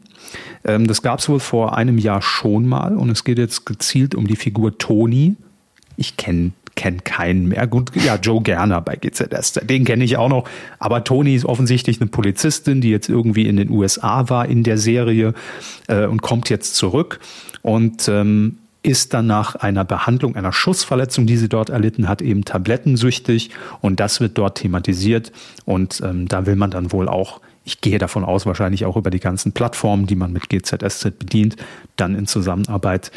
[0.64, 4.14] Ähm, das gab es wohl vor einem Jahr schon mal und es geht jetzt gezielt
[4.14, 5.36] um die Figur Toni.
[5.96, 7.66] Ich kenne kenne keinen mehr.
[7.66, 10.44] Gut, ja, Joe Gerner bei GZS, den kenne ich auch noch.
[10.78, 14.78] Aber Toni ist offensichtlich eine Polizistin, die jetzt irgendwie in den USA war in der
[14.78, 15.34] Serie
[15.88, 17.18] äh, und kommt jetzt zurück
[17.62, 22.44] und ähm, ist dann nach einer Behandlung einer Schussverletzung, die sie dort erlitten hat, eben
[22.44, 25.32] tablettensüchtig und das wird dort thematisiert
[25.64, 29.10] und ähm, da will man dann wohl auch ich gehe davon aus, wahrscheinlich auch über
[29.10, 31.56] die ganzen Plattformen, die man mit GZSZ bedient,
[31.96, 33.10] dann in Zusammenarbeit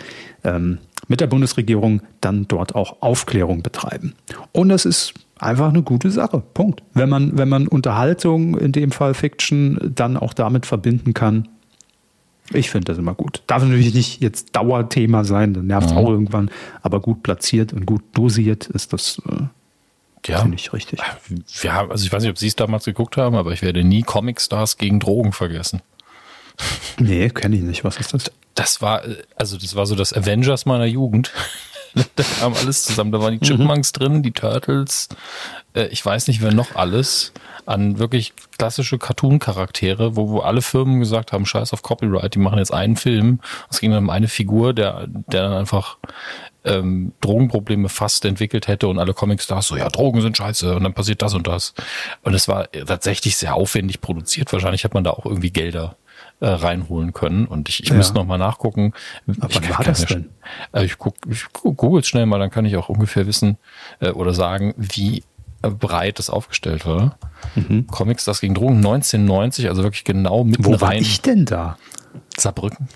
[0.44, 4.14] ähm, mit der Bundesregierung dann dort auch Aufklärung betreiben.
[4.54, 6.42] Und das ist einfach eine gute Sache.
[6.54, 6.84] Punkt.
[6.94, 11.50] Wenn man, wenn man Unterhaltung, in dem Fall Fiction, dann auch damit verbinden kann,
[12.52, 13.44] ich finde das immer gut.
[13.48, 15.98] Darf natürlich nicht jetzt Dauerthema sein, dann nervt es mhm.
[16.00, 20.40] auch irgendwann, aber gut platziert und gut dosiert ist das, äh, ja.
[20.40, 21.00] finde ich richtig.
[21.62, 24.02] Ja, also ich weiß nicht, ob Sie es damals geguckt haben, aber ich werde nie
[24.02, 25.82] Comic Stars gegen Drogen vergessen.
[27.00, 27.84] Nee, kenne ich nicht.
[27.84, 28.32] Was ist das?
[28.60, 29.04] Das war,
[29.38, 31.32] also das war so das Avengers meiner Jugend.
[32.18, 33.14] da kam alles zusammen.
[33.14, 33.98] Da waren die Chipmunks mhm.
[33.98, 35.08] drin, die Turtles,
[35.74, 37.32] äh, ich weiß nicht, wer noch alles
[37.66, 42.60] an wirklich klassische Cartoon-Charaktere, wo, wo alle Firmen gesagt haben, scheiß auf Copyright, die machen
[42.60, 43.40] jetzt einen Film.
[43.70, 45.98] Es ging dann um eine Figur, der, der dann einfach
[46.66, 50.94] ähm, Drogenprobleme fast entwickelt hätte und alle Comic-Stars so, ja, Drogen sind scheiße und dann
[50.94, 51.74] passiert das und das.
[52.24, 54.52] Und es war tatsächlich sehr aufwendig produziert.
[54.52, 55.96] Wahrscheinlich hat man da auch irgendwie Gelder
[56.40, 57.46] äh, reinholen können.
[57.46, 57.96] Und ich, ich ja.
[57.96, 58.94] müsste noch mal nachgucken.
[59.40, 60.30] Aber wann war das denn?
[60.74, 63.58] Äh, ich guck, ich google schnell mal, dann kann ich auch ungefähr wissen
[64.00, 65.24] äh, oder sagen, wie
[65.62, 67.18] breit das aufgestellt war.
[67.56, 67.88] Mhm.
[67.88, 70.82] Comics, das gegen Drogen 1990, also wirklich genau mitten Wo rein.
[70.82, 71.78] war ich denn da?
[72.38, 72.88] Saarbrücken.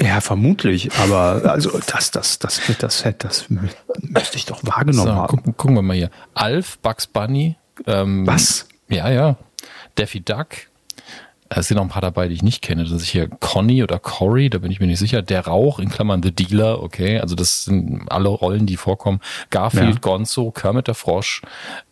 [0.00, 5.14] Ja, vermutlich, aber also das, das, das, das, das, das müsste ich doch wahrgenommen so,
[5.14, 5.28] haben.
[5.28, 6.10] Gucken, gucken wir mal hier.
[6.34, 7.56] Alf, Bugs Bunny.
[7.86, 8.66] Ähm, Was?
[8.88, 9.36] Ja, ja.
[9.94, 10.48] Daffy Duck,
[11.56, 12.84] es sind noch ein paar dabei, die ich nicht kenne.
[12.84, 15.22] Das ist hier Conny oder Cory, da bin ich mir nicht sicher.
[15.22, 17.18] Der Rauch, in Klammern The Dealer, okay.
[17.20, 19.20] Also das sind alle Rollen, die vorkommen.
[19.50, 20.00] Garfield, ja.
[20.00, 21.42] Gonzo, Kermit der Frosch,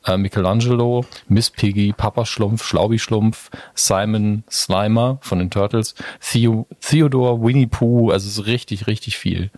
[0.07, 7.43] äh, Michelangelo, Miss Piggy, Papa Schlumpf, Schlaubi Schlumpf, Simon Slimer von den Turtles, Theo, Theodore,
[7.43, 9.51] Winnie Pooh, also so richtig, richtig viel.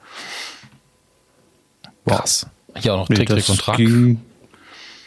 [2.06, 2.46] Krass.
[2.76, 3.76] Hier auch noch Trick, Trick und Track.
[3.76, 4.20] Ging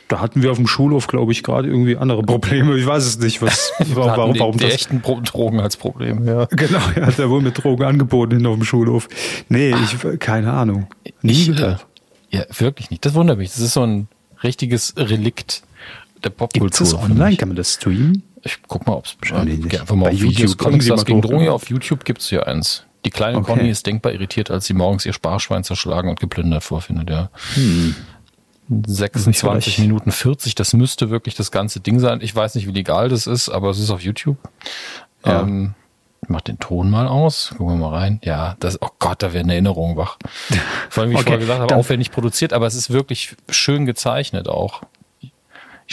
[0.07, 2.77] da hatten wir auf dem Schulhof, glaube ich, gerade irgendwie andere Probleme.
[2.77, 6.45] Ich weiß es nicht, was, warum, warum, warum die, die echten Drogen als Problem, ja.
[6.51, 9.07] Genau, er hat ja wohl mit Drogen angeboten auf dem Schulhof.
[9.49, 10.87] Nee, ich, keine Ahnung.
[11.21, 11.87] Nie ich, gehört.
[12.31, 13.05] Äh, ja, wirklich nicht.
[13.05, 13.49] Das wundert mich.
[13.49, 14.07] Das ist so ein
[14.43, 15.63] richtiges Relikt
[16.23, 16.69] der Popkultur.
[16.69, 17.37] Gibt es online?
[17.37, 18.23] Kann man das streamen?
[18.43, 20.57] Ich guck mal, ob es einfach mal Bei auf YouTube.
[20.57, 21.49] Comics das gegen Drogen.
[21.49, 22.83] Auf YouTube gibt es hier eins.
[23.05, 23.53] Die kleine okay.
[23.53, 27.29] Conny ist denkbar irritiert, als sie morgens ihr Sparschwein zerschlagen und geplündert vorfindet, ja.
[27.53, 27.95] Hm.
[28.69, 32.19] 26 Minuten 40, das müsste wirklich das ganze Ding sein.
[32.21, 34.37] Ich weiß nicht, wie legal das ist, aber es ist auf YouTube.
[35.25, 35.41] Ja.
[35.41, 35.75] Ähm,
[36.23, 37.53] ich mach den Ton mal aus.
[37.55, 38.19] Gucken wir mal rein.
[38.23, 40.17] Ja, das, oh Gott, da werden Erinnerungen wach.
[40.89, 43.85] Vor allem, wie ich okay, vorher gesagt habe, aufwendig produziert, aber es ist wirklich schön
[43.85, 44.81] gezeichnet auch.
[45.19, 45.31] Ich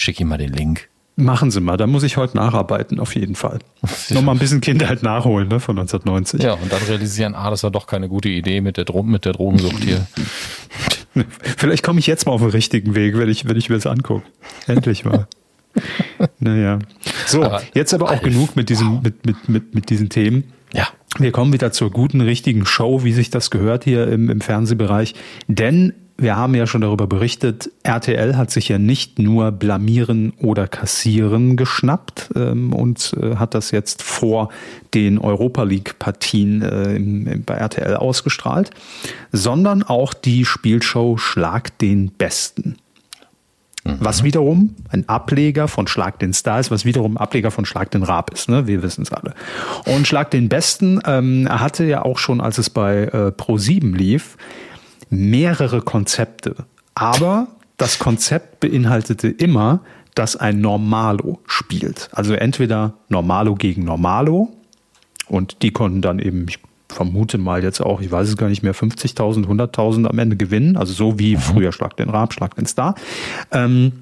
[0.03, 0.89] schicke ihm mal den Link.
[1.17, 3.59] Machen Sie mal, da muss ich heute nacharbeiten, auf jeden Fall.
[4.09, 6.43] Nochmal ein bisschen Kindheit nachholen, ne, von 1990.
[6.43, 9.27] Ja, und dann realisieren, ah, das war doch keine gute Idee mit der, Dro mit
[9.27, 10.07] der Drogensucht hier.
[11.57, 13.87] Vielleicht komme ich jetzt mal auf den richtigen Weg, wenn ich, wenn ich mir das
[13.87, 14.25] angucke.
[14.67, 15.27] Endlich mal.
[16.39, 16.79] naja.
[17.27, 19.03] So, aber jetzt aber auch Alf, genug mit diesem, wow.
[19.03, 20.53] mit, mit, mit, mit diesen Themen.
[20.73, 20.89] Ja.
[21.19, 25.15] Wir kommen wieder zur guten, richtigen Show, wie sich das gehört hier im, im Fernsehbereich.
[25.47, 30.69] Denn wir haben ja schon darüber berichtet, RTL hat sich ja nicht nur blamieren oder
[30.69, 34.51] kassieren geschnappt ähm, und äh, hat das jetzt vor
[34.95, 38.71] den Europa League-Partien äh, bei RTL ausgestrahlt,
[39.33, 42.77] sondern auch die Spielshow Schlag den Besten.
[43.85, 43.97] Mhm.
[44.01, 47.91] Was wiederum ein Ableger von Schlag den Star ist, was wiederum ein Ableger von Schlag
[47.91, 48.67] den Rab ist, ne?
[48.67, 49.35] Wir wissen es alle.
[49.87, 54.37] Und Schlag den Besten ähm, hatte ja auch schon, als es bei äh, Pro7 lief,
[55.13, 56.57] mehrere Konzepte.
[56.95, 59.81] Aber das Konzept beinhaltete immer,
[60.15, 62.09] dass ein Normalo spielt.
[62.13, 64.49] Also entweder Normalo gegen Normalo
[65.29, 68.63] und die konnten dann eben, ich vermute mal jetzt auch, ich weiß es gar nicht
[68.63, 70.77] mehr, 50.000, 100.000 am Ende gewinnen.
[70.77, 71.41] Also so wie mhm.
[71.41, 72.95] früher Schlag den Rab, Schlag den Star.
[73.51, 73.93] Ähm,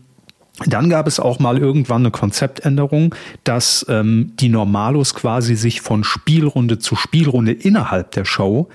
[0.67, 6.05] dann gab es auch mal irgendwann eine Konzeptänderung, dass ähm, die Normalos quasi sich von
[6.05, 8.69] Spielrunde zu Spielrunde innerhalb der Show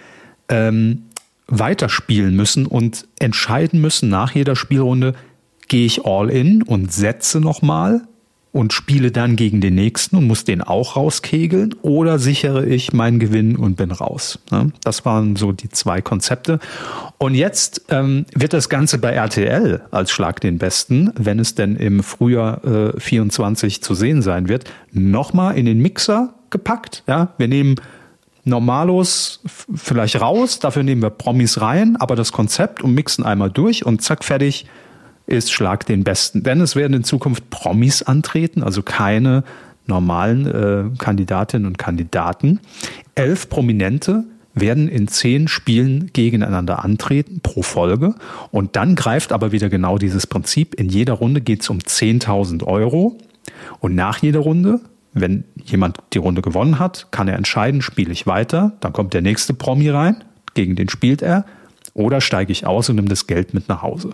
[0.50, 1.04] ähm,
[1.47, 5.13] weiterspielen müssen und entscheiden müssen nach jeder Spielrunde,
[5.67, 8.01] gehe ich all in und setze nochmal
[8.55, 13.19] und spiele dann gegen den nächsten und muss den auch rauskegeln oder sichere ich meinen
[13.19, 14.39] Gewinn und bin raus.
[14.81, 16.60] Das waren so die zwei Konzepte.
[17.17, 21.75] Und jetzt ähm, wird das Ganze bei RTL als Schlag den Besten, wenn es denn
[21.75, 22.63] im Frühjahr
[22.95, 27.03] äh, 24 zu sehen sein wird, nochmal in den Mixer gepackt.
[27.08, 27.75] Ja, wir nehmen
[28.45, 29.41] Normalos
[29.73, 34.01] vielleicht raus, dafür nehmen wir Promis rein, aber das Konzept und mixen einmal durch und
[34.01, 34.67] zack, fertig
[35.25, 36.43] ist Schlag den Besten.
[36.43, 39.43] Denn es werden in Zukunft Promis antreten, also keine
[39.88, 42.60] normalen äh, Kandidatinnen und Kandidaten.
[43.15, 48.15] Elf Prominente werden in zehn Spielen gegeneinander antreten pro Folge.
[48.51, 50.75] Und dann greift aber wieder genau dieses Prinzip.
[50.75, 53.17] In jeder Runde geht es um 10.000 Euro.
[53.79, 54.79] Und nach jeder Runde
[55.15, 59.21] wenn jemand die Runde gewonnen hat, kann er entscheiden, spiele ich weiter, dann kommt der
[59.21, 60.23] nächste Promi rein,
[60.54, 61.45] gegen den spielt er
[61.95, 64.10] Oder steige ich aus und nehme das Geld mit nach Hause.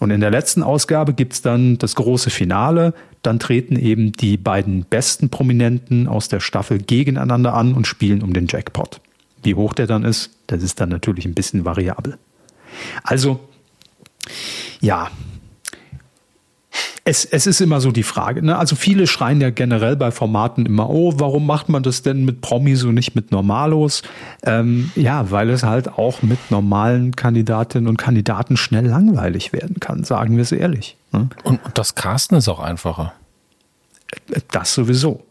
[0.00, 2.94] Und in der letzten Ausgabe gibt's dann das große Finale.
[3.20, 8.32] Dann treten eben die beiden besten Prominenten aus der Staffel gegeneinander an und spielen um
[8.32, 9.02] den Jackpot.
[9.42, 12.16] Wie hoch der dann ist, das ist dann natürlich ein bisschen variabel.
[13.02, 13.40] Also,
[14.80, 15.10] ja,
[17.08, 18.44] es, es ist immer so die Frage.
[18.44, 18.58] Ne?
[18.58, 22.42] Also viele schreien ja generell bei Formaten immer, oh, warum macht man das denn mit
[22.42, 24.02] Promis und nicht mit Normalos?
[24.42, 30.04] Ähm, ja, weil es halt auch mit normalen Kandidatinnen und Kandidaten schnell langweilig werden kann,
[30.04, 30.98] sagen wir es ehrlich.
[31.12, 31.30] Ne?
[31.44, 33.14] Und, und das Casten ist auch einfacher.
[34.50, 35.24] Das sowieso.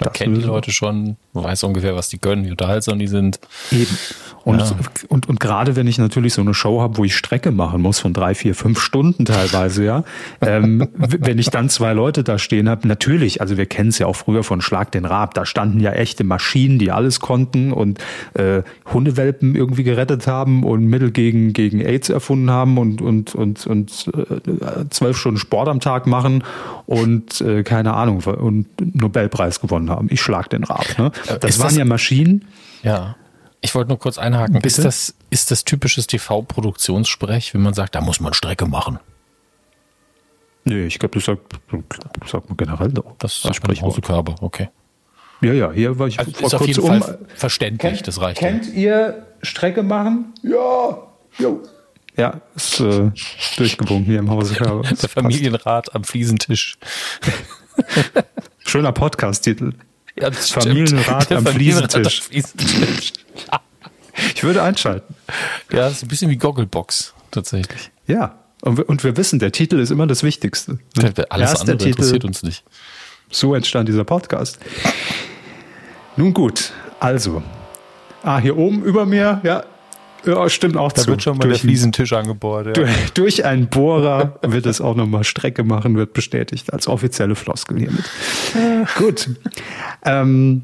[0.00, 0.48] Das kennt sowieso.
[0.48, 3.38] die Leute schon, weiß ungefähr, was die können, wie unterhaltsam die sind.
[3.70, 3.96] Eben.
[4.44, 4.72] Und, ja.
[5.08, 7.98] und, und gerade wenn ich natürlich so eine Show habe, wo ich Strecke machen muss
[7.98, 10.04] von drei, vier, fünf Stunden teilweise, ja,
[10.40, 14.06] ähm, wenn ich dann zwei Leute da stehen habe, natürlich, also wir kennen es ja
[14.06, 17.98] auch früher von Schlag den Rab, da standen ja echte Maschinen, die alles konnten und
[18.34, 23.66] äh, Hundewelpen irgendwie gerettet haben und Mittel gegen, gegen AIDS erfunden haben und, und, und,
[23.66, 26.44] und äh, zwölf Stunden Sport am Tag machen
[26.86, 30.08] und äh, keine Ahnung, und Nobelpreis gewonnen haben.
[30.10, 30.98] Ich schlag den Rab.
[30.98, 31.12] Ne?
[31.26, 32.46] Das Ist waren das, ja Maschinen.
[32.82, 33.16] Ja.
[33.60, 34.54] Ich wollte nur kurz einhaken.
[34.54, 34.66] Bitte?
[34.68, 38.98] Ist das, ist das typisches TV-Produktionssprech, wenn man sagt, da muss man Strecke machen?
[40.64, 41.42] Nee, ich glaube, das sagt,
[42.20, 43.16] das sagt man generell doch.
[43.18, 44.70] Das sagt man Körper, okay.
[45.42, 47.02] Ja, ja, hier war ich also vor ist auf jeden um.
[47.02, 48.38] Fall verständlich, kennt, das reicht.
[48.38, 48.72] Kennt ja.
[48.74, 50.34] ihr Strecke machen?
[50.42, 50.98] Ja,
[51.38, 51.62] jo.
[52.16, 53.10] Ja, ist äh,
[53.56, 54.54] durchgewunken hier im Hause.
[55.02, 55.96] Der Familienrat passt.
[55.96, 56.76] am Fliesentisch.
[58.64, 59.72] Schöner Podcast-Titel.
[60.18, 62.22] Ja, Familienrat am Fliesentisch.
[62.22, 63.12] Fliesentisch.
[64.34, 65.14] Ich würde einschalten.
[65.70, 67.90] Ja, das ist ein bisschen wie Gogglebox, tatsächlich.
[68.06, 70.78] Ja, und wir, und wir wissen, der Titel ist immer das Wichtigste.
[70.96, 71.12] Ne?
[71.30, 72.64] Alles Erst andere Titel, interessiert uns nicht.
[73.30, 74.58] So entstand dieser Podcast.
[76.16, 77.42] Nun gut, also.
[78.22, 79.64] Ah, hier oben über mir, ja,
[80.26, 81.08] ja, stimmt auch da zu.
[81.08, 82.66] wird schon mal durch der Fliesentisch angebohrt.
[82.66, 82.72] Ja.
[82.72, 87.78] Durch, durch einen Bohrer wird es auch nochmal Strecke machen, wird bestätigt als offizielle Floskel
[87.78, 88.04] hiermit.
[88.96, 89.30] Gut.
[90.04, 90.62] Ähm,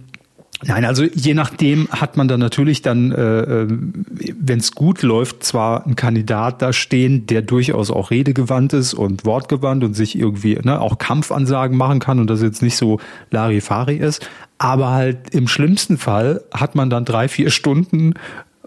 [0.65, 5.45] Nein, also je nachdem hat man dann natürlich dann, äh, äh wenn es gut läuft,
[5.45, 10.59] zwar einen Kandidat da stehen, der durchaus auch redegewandt ist und wortgewandt und sich irgendwie
[10.63, 15.47] ne, auch Kampfansagen machen kann und das jetzt nicht so Larifari ist, aber halt im
[15.47, 18.15] schlimmsten Fall hat man dann drei, vier Stunden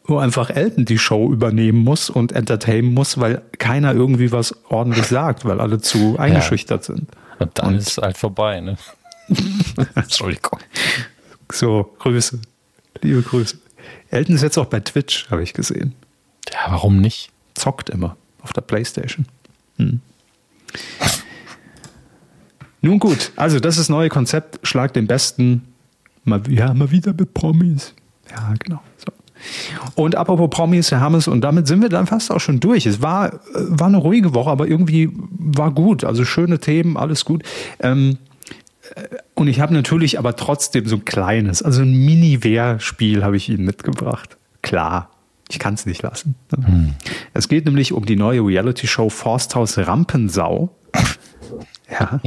[0.10, 5.06] wo einfach Elton die Show übernehmen muss und entertainen muss, weil keiner irgendwie was ordentlich
[5.06, 6.96] sagt, weil alle zu eingeschüchtert ja.
[6.96, 7.10] sind.
[7.40, 8.78] Und dann und ist es halt vorbei, ne?
[9.96, 10.60] Entschuldigung.
[11.52, 12.40] So, Grüße.
[13.02, 13.58] Liebe Grüße.
[14.10, 15.96] Elton ist jetzt auch bei Twitch, habe ich gesehen.
[16.52, 17.32] Ja, warum nicht?
[17.54, 19.26] Zockt immer auf der Playstation.
[19.78, 20.02] Hm.
[22.82, 24.66] Nun gut, also das ist das neue Konzept.
[24.66, 25.74] Schlag den Besten.
[26.24, 27.94] Mal, ja, mal wieder mit Promis.
[28.30, 28.82] Ja, genau.
[28.98, 29.12] So.
[29.96, 32.86] Und apropos Promis, Herr Hammes, und damit sind wir dann fast auch schon durch.
[32.86, 36.04] Es war, war eine ruhige Woche, aber irgendwie war gut.
[36.04, 37.44] Also schöne Themen, alles gut.
[37.80, 38.18] Ähm,
[38.96, 43.50] äh, und ich habe natürlich aber trotzdem so ein kleines, also ein Mini-Wehr-Spiel habe ich
[43.50, 44.38] Ihnen mitgebracht.
[44.62, 45.10] Klar,
[45.50, 46.36] ich kann es nicht lassen.
[46.54, 46.94] Hm.
[47.34, 50.76] Es geht nämlich um die neue Reality-Show Forsthaus Rampensau.
[51.92, 52.22] Ja.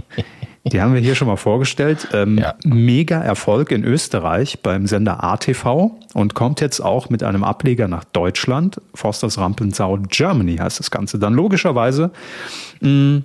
[0.64, 2.09] Die haben wir hier schon mal vorgestellt.
[2.12, 2.55] Ähm, ja.
[2.64, 8.05] Mega Erfolg in Österreich beim Sender ATV und kommt jetzt auch mit einem Ableger nach
[8.05, 8.81] Deutschland.
[8.94, 12.11] Forsters Rampensau Germany heißt das Ganze dann logischerweise.
[12.81, 13.18] Mm.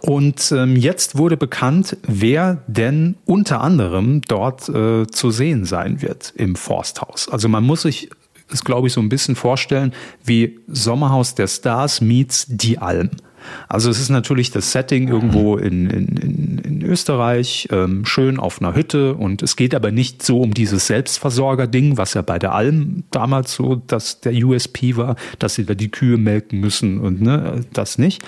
[0.00, 6.34] Und ähm, jetzt wurde bekannt, wer denn unter anderem dort äh, zu sehen sein wird
[6.36, 7.30] im Forsthaus.
[7.30, 8.10] Also man muss sich
[8.52, 13.10] es, glaube ich, so ein bisschen vorstellen wie Sommerhaus der Stars meets die Alm.
[13.68, 18.74] Also es ist natürlich das Setting irgendwo in, in, in Österreich, ähm, schön auf einer
[18.74, 23.04] Hütte und es geht aber nicht so um dieses Selbstversorger-Ding, was ja bei der Alm
[23.10, 27.64] damals so dass der USP war, dass sie da die Kühe melken müssen und ne,
[27.72, 28.22] das nicht.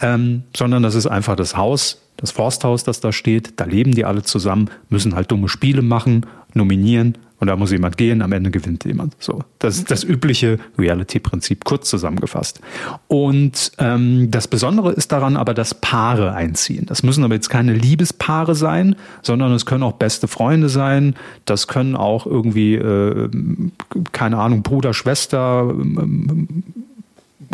[0.00, 3.60] Ähm, sondern das ist einfach das Haus, das Forsthaus, das da steht.
[3.60, 7.96] Da leben die alle zusammen, müssen halt dumme Spiele machen, nominieren und da muss jemand
[7.96, 9.16] gehen, am Ende gewinnt jemand.
[9.18, 12.60] So, das ist das übliche Reality-Prinzip, kurz zusammengefasst.
[13.08, 16.86] Und ähm, das Besondere ist daran aber, dass Paare einziehen.
[16.86, 21.16] Das müssen aber jetzt keine Liebespaare sein, sondern es können auch beste Freunde sein.
[21.44, 23.28] Das können auch irgendwie, äh,
[24.12, 26.06] keine Ahnung, Bruder, Schwester, äh,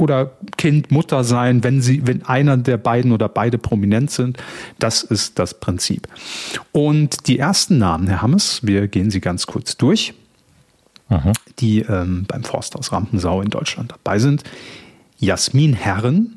[0.01, 4.39] oder Kind, Mutter sein, wenn sie, wenn einer der beiden oder beide prominent sind.
[4.79, 6.09] Das ist das Prinzip.
[6.73, 10.15] Und die ersten Namen, Herr Hammes, wir gehen sie ganz kurz durch,
[11.09, 11.33] Aha.
[11.59, 14.45] die ähm, beim Forsthaus Rampensau in Deutschland dabei sind.
[15.19, 16.37] Jasmin Herren.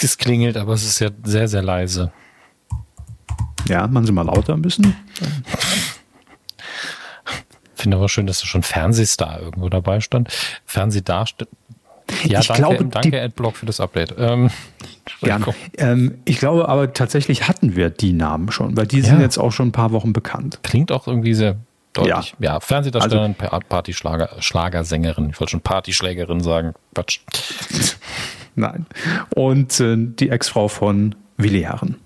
[0.00, 2.12] Das klingelt, aber es ist ja sehr, sehr leise.
[3.68, 4.94] Ja, machen Sie mal lauter ein bisschen.
[7.76, 10.28] Finde aber schön, dass da schon Fernsehstar irgendwo dabei stand.
[10.64, 11.48] Fernsehdarsteller.
[12.24, 14.14] Ja, ich danke, glaube, danke die- Adblock für das Update.
[14.16, 14.50] Ähm,
[15.22, 15.44] Gern.
[15.76, 19.04] Ähm, ich glaube aber tatsächlich hatten wir die Namen schon, weil die Ja.
[19.06, 20.60] sind jetzt auch schon ein paar Wochen bekannt.
[20.62, 21.56] Klingt auch irgendwie sehr
[21.94, 22.34] deutlich.
[22.38, 25.30] Ja, Also Fernsehdarstellerin, ja, Partyschlager, Schlagersängerin.
[25.30, 26.74] Ich wollte schon Partyschlägerin sagen.
[26.94, 27.20] Quatsch.
[28.54, 28.86] Nein.
[29.34, 31.96] Und äh, die Ex-Frau von Willi Herren.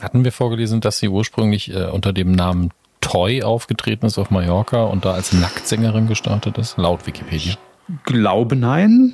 [0.00, 2.70] Hatten wir vorgelesen, dass sie ursprünglich äh, unter dem Namen
[3.04, 7.54] Toy aufgetreten ist auf Mallorca und da als Nacktsängerin gestartet ist, laut Wikipedia.
[8.04, 9.12] Glaube nein,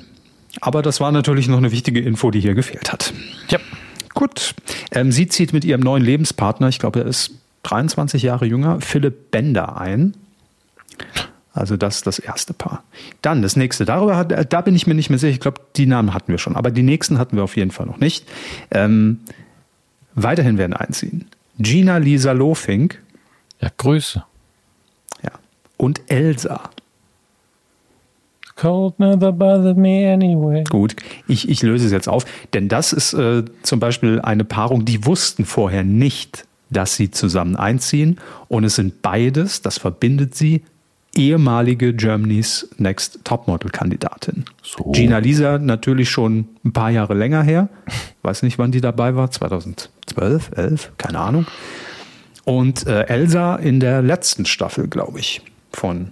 [0.61, 3.13] aber das war natürlich noch eine wichtige Info, die hier gefehlt hat.
[3.49, 3.59] Ja.
[4.13, 4.55] Gut.
[4.91, 7.31] Ähm, sie zieht mit ihrem neuen Lebenspartner, ich glaube, er ist
[7.63, 10.15] 23 Jahre jünger, Philipp Bender ein.
[11.53, 12.83] Also das ist das erste Paar.
[13.21, 13.83] Dann das nächste.
[13.83, 15.33] Darüber hat, äh, da bin ich mir nicht mehr sicher.
[15.33, 17.85] Ich glaube, die Namen hatten wir schon, aber die nächsten hatten wir auf jeden Fall
[17.85, 18.25] noch nicht.
[18.71, 19.19] Ähm,
[20.15, 21.27] weiterhin werden einziehen.
[21.59, 23.01] Gina Lisa Lofink
[23.61, 24.23] Ja, Grüße.
[25.23, 25.31] ja,
[25.77, 26.69] und Elsa.
[28.55, 30.63] Cold never bothered me anyway.
[30.69, 30.95] Gut,
[31.27, 35.05] ich, ich löse es jetzt auf, denn das ist äh, zum Beispiel eine Paarung, die
[35.05, 40.63] wussten vorher nicht, dass sie zusammen einziehen und es sind beides, das verbindet sie,
[41.15, 44.45] ehemalige Germany's Next Topmodel-Kandidatin.
[44.61, 44.91] So.
[44.91, 47.67] Gina Lisa natürlich schon ein paar Jahre länger her,
[48.21, 51.45] weiß nicht, wann die dabei war, 2012, 11, keine Ahnung.
[52.43, 55.41] Und äh, Elsa in der letzten Staffel, glaube ich,
[55.73, 56.11] von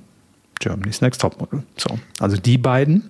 [0.60, 1.64] Germany's Next Topmodel.
[1.78, 3.10] So, also die beiden.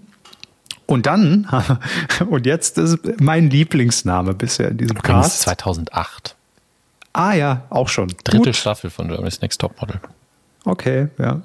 [0.86, 1.47] Und dann,
[2.29, 5.41] und jetzt ist mein Lieblingsname bisher in diesem Übrigens Cast.
[5.41, 6.36] 2008.
[7.13, 8.08] Ah ja, auch schon.
[8.23, 8.55] Dritte Gut.
[8.55, 9.99] Staffel von Germany's Next Topmodel.
[10.65, 11.41] Okay, ja.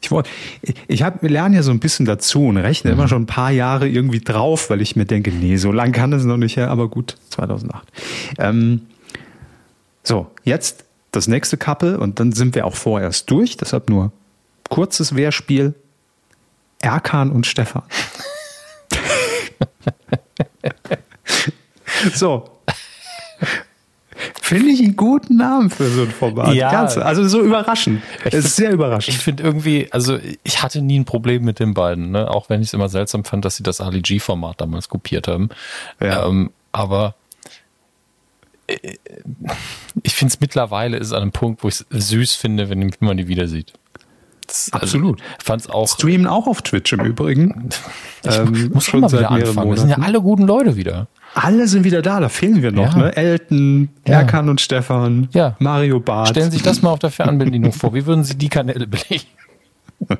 [0.00, 0.28] Ich, wollt-
[0.60, 3.26] ich, ich hab, wir lernen ja so ein bisschen dazu und rechne immer schon ein
[3.26, 6.56] paar Jahre irgendwie drauf, weil ich mir denke, nee, so lang kann es noch nicht
[6.58, 7.86] her, aber gut, 2008.
[8.38, 8.82] Ähm,
[10.02, 10.83] so, jetzt
[11.16, 14.12] das nächste Couple und dann sind wir auch vorerst durch, deshalb nur
[14.68, 15.74] kurzes Wehrspiel.
[16.80, 17.82] Erkan und Stefan.
[22.14, 22.50] so.
[24.40, 26.54] Finde ich einen guten Namen für so ein Format.
[26.54, 26.70] Ja.
[26.70, 28.02] Ganz, also so überraschend.
[28.24, 29.16] Es ist sehr Ich überraschend.
[29.16, 32.30] finde irgendwie, also ich hatte nie ein Problem mit den beiden, ne?
[32.30, 35.48] auch wenn ich es immer seltsam fand, dass sie das Ali G-Format damals kopiert haben.
[36.00, 36.26] Ja.
[36.26, 37.14] Ähm, aber
[40.02, 43.16] ich finde es mittlerweile ist an einem Punkt, wo ich es süß finde, wenn man
[43.16, 43.72] die wieder sieht.
[44.46, 45.20] Das, Absolut.
[45.22, 45.88] Also, fand es auch.
[45.88, 47.70] Streamen auch auf Twitch im Übrigen.
[48.24, 49.70] Ich Ähm, muss schon mal wieder anfangen.
[49.70, 51.08] Das sind ja alle guten Leute wieder.
[51.34, 52.94] Alle sind wieder da, da fehlen wir noch.
[52.94, 53.04] Ja.
[53.04, 53.16] Ne?
[53.16, 54.18] Elton, Ja.
[54.20, 55.56] Erkan und Stefan, Ja.
[55.60, 56.28] Mario Barth.
[56.28, 57.94] Stellen Sie sich das mal auf der Fernbedienung vor.
[57.94, 59.24] Wie würden Sie die Kanäle belegen?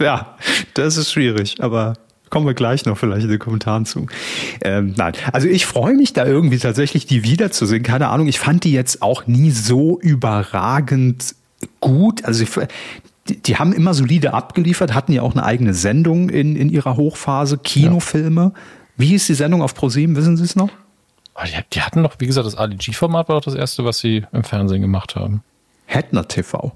[0.00, 0.34] Ja,
[0.74, 1.92] das ist schwierig, aber
[2.34, 4.08] kommen wir gleich noch vielleicht in den Kommentaren zu.
[4.60, 7.84] Ähm, nein, also ich freue mich da irgendwie tatsächlich, die wiederzusehen.
[7.84, 11.36] Keine Ahnung, ich fand die jetzt auch nie so überragend
[11.78, 12.24] gut.
[12.24, 12.50] Also ich,
[13.28, 16.96] die, die haben immer solide abgeliefert, hatten ja auch eine eigene Sendung in, in ihrer
[16.96, 18.52] Hochphase, Kinofilme.
[18.96, 20.70] Wie hieß die Sendung auf ProSieben, wissen Sie es noch?
[21.34, 23.98] Aber Die, die hatten doch, wie gesagt, das Ali G-Format war doch das erste, was
[23.98, 25.44] sie im Fernsehen gemacht haben.
[25.86, 26.72] Hettner TV.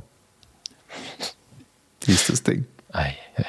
[2.05, 2.64] Hieß das Ding.
[2.92, 3.44] Ei, ei.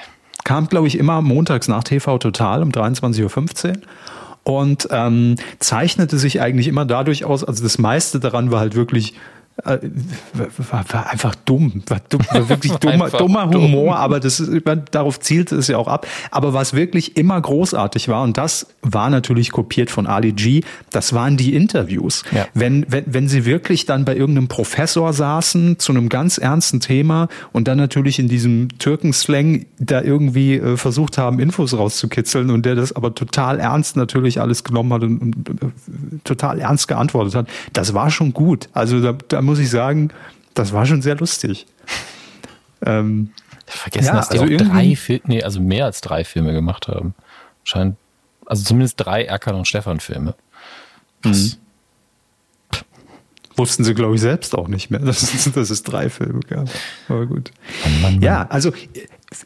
[0.50, 3.82] Kam, glaube ich, immer montags nach TV Total um 23.15 Uhr
[4.44, 9.14] und ähm, zeichnete sich eigentlich immer dadurch aus, also das meiste daran war halt wirklich
[9.63, 13.63] war, war einfach dumm, war, dumm, war wirklich dummer, dummer dumm.
[13.63, 16.08] Humor, aber das ist, darauf zielte es ja auch ab.
[16.32, 21.13] Aber was wirklich immer großartig war, und das war natürlich kopiert von Ali G, das
[21.13, 22.24] waren die Interviews.
[22.32, 22.48] Ja.
[22.54, 27.28] Wenn, wenn, wenn sie wirklich dann bei irgendeinem Professor saßen zu einem ganz ernsten Thema
[27.52, 32.76] und dann natürlich in diesem Türkenslang da irgendwie äh, versucht haben, Infos rauszukitzeln und der
[32.76, 35.67] das aber total ernst natürlich alles genommen hat und, und äh,
[36.24, 38.69] total ernst geantwortet hat, das war schon gut.
[38.74, 40.10] Also da, da muss ich sagen,
[40.54, 41.66] das war schon sehr lustig.
[42.86, 43.32] Ähm,
[43.66, 46.88] Vergessen, Ja, dass die also auch drei Filme, nee, also mehr als drei Filme gemacht
[46.88, 47.14] haben.
[47.64, 47.98] Scheint,
[48.46, 50.36] also zumindest drei Erkan und Stefan Filme.
[51.24, 51.58] Was?
[53.58, 56.70] wussten sie, glaube ich, selbst auch nicht mehr, dass, dass es drei Filme gab.
[57.10, 57.52] Aber gut.
[57.84, 58.22] Mann, Mann, Mann.
[58.22, 58.72] Ja, also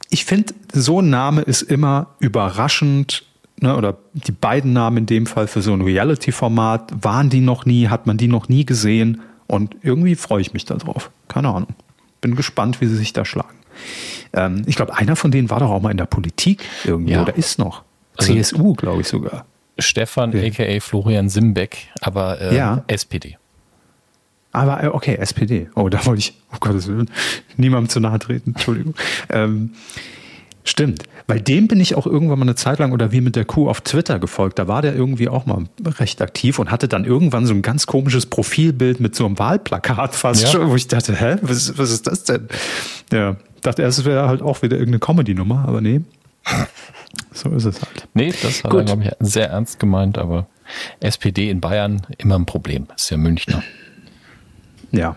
[0.10, 3.24] ich finde, so ein Name ist immer überraschend,
[3.60, 7.66] ne, oder die beiden Namen in dem Fall für so ein Reality-Format, waren die noch
[7.66, 11.12] nie, hat man die noch nie gesehen und irgendwie freue ich mich darauf.
[11.28, 11.70] Keine Ahnung.
[12.22, 13.58] Bin gespannt, wie sie sich da schlagen.
[14.34, 17.22] Ähm, ich glaube, einer von denen war doch auch mal in der Politik irgendwie Ja.
[17.24, 17.84] oder ist noch.
[18.18, 19.46] Also- CSU, glaube ich sogar.
[19.80, 20.44] Stefan, Ja.
[20.48, 22.84] aka Florian Simbeck, aber äh, Ja.
[22.88, 23.38] SPD.
[24.52, 25.68] Aber äh, okay, SPD.
[25.76, 27.10] Oh, da wollte ich, um Gottes Willen,
[27.58, 28.52] niemandem zu nahe treten.
[28.52, 28.94] Entschuldigung.
[29.30, 29.72] Ähm,
[30.64, 31.04] stimmt.
[31.28, 33.70] Weil dem bin ich auch irgendwann mal eine Zeit lang oder wie mit der Kuh
[33.70, 34.60] auf Twitter gefolgt.
[34.60, 37.88] Da war der irgendwie auch mal recht aktiv und hatte dann irgendwann so ein ganz
[37.88, 40.50] komisches Profilbild mit so einem Wahlplakat fast Ja.
[40.50, 42.48] schon, wo ich dachte, hä, was, was ist das denn?
[43.12, 46.02] Ja, Dachte erst, es wäre halt auch wieder irgendeine Comedy-Nummer, aber nee.
[47.32, 48.08] So ist es halt.
[48.14, 50.48] Nee, das er, glaube ich, sehr ernst gemeint, aber
[51.00, 52.88] SPD in Bayern immer ein Problem.
[52.96, 53.64] Ist ja Münchner.
[54.92, 55.16] Ja,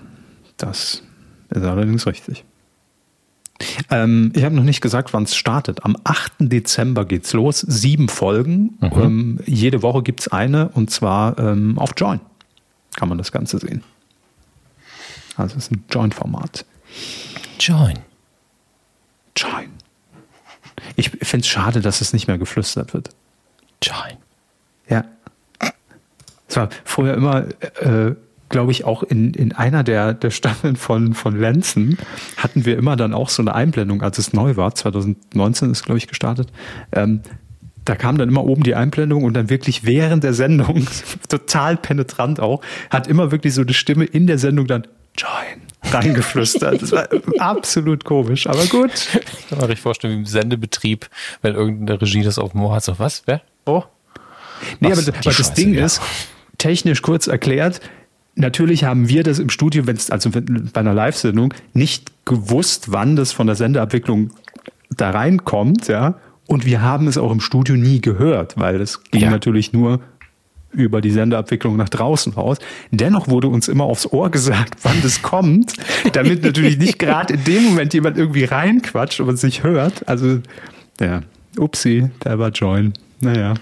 [0.56, 1.02] das
[1.50, 2.44] ist allerdings richtig.
[3.90, 5.84] Ähm, ich habe noch nicht gesagt, wann es startet.
[5.84, 6.32] Am 8.
[6.40, 7.60] Dezember geht's los.
[7.60, 8.78] Sieben Folgen.
[8.80, 8.92] Mhm.
[8.94, 12.20] Ähm, jede Woche gibt es eine und zwar ähm, auf Join.
[12.96, 13.82] Kann man das Ganze sehen.
[15.36, 16.64] Also es ist ein Join-Format.
[17.60, 17.98] Join.
[19.36, 19.70] Join.
[20.96, 23.10] Ich finde es schade, dass es nicht mehr geflüstert wird.
[23.82, 24.16] Join.
[24.88, 25.04] Ja.
[26.48, 27.46] Es war früher immer
[27.80, 28.14] äh,
[28.48, 31.98] glaube ich, auch in, in einer der, der Staffeln von, von Lenzen
[32.36, 34.74] hatten wir immer dann auch so eine Einblendung, als es neu war.
[34.74, 36.52] 2019 ist, glaube ich, gestartet.
[36.92, 37.22] Ähm,
[37.84, 40.86] da kam dann immer oben die Einblendung und dann wirklich während der Sendung,
[41.28, 44.86] total penetrant auch, hat immer wirklich so eine Stimme in der Sendung dann
[45.16, 46.80] Join reingeflüstert.
[46.80, 48.90] Das war absolut komisch, aber gut.
[48.92, 51.08] Ich kann mir richtig vorstellen, wie im Sendebetrieb,
[51.42, 53.40] wenn irgendeine Regie das auf dem Ohr hat, so was, wer?
[53.64, 53.82] Oh?
[54.80, 55.08] Nee, was?
[55.08, 55.84] aber, aber das Ding ja.
[55.84, 56.02] ist,
[56.58, 57.80] technisch kurz erklärt,
[58.36, 63.16] Natürlich haben wir das im Studio, wenn es also bei einer Live-Sendung nicht gewusst, wann
[63.16, 64.30] das von der Sendeabwicklung
[64.90, 66.16] da reinkommt, ja.
[66.46, 69.30] Und wir haben es auch im Studio nie gehört, weil das ging ja.
[69.30, 70.00] natürlich nur
[70.70, 72.58] über die Sendeabwicklung nach draußen raus.
[72.90, 75.72] Dennoch wurde uns immer aufs Ohr gesagt, wann das kommt,
[76.12, 80.06] damit natürlich nicht gerade in dem Moment jemand irgendwie reinquatscht und es nicht hört.
[80.08, 80.40] Also,
[81.00, 81.22] ja,
[81.58, 82.92] upsi, da war Join.
[83.20, 83.54] Naja.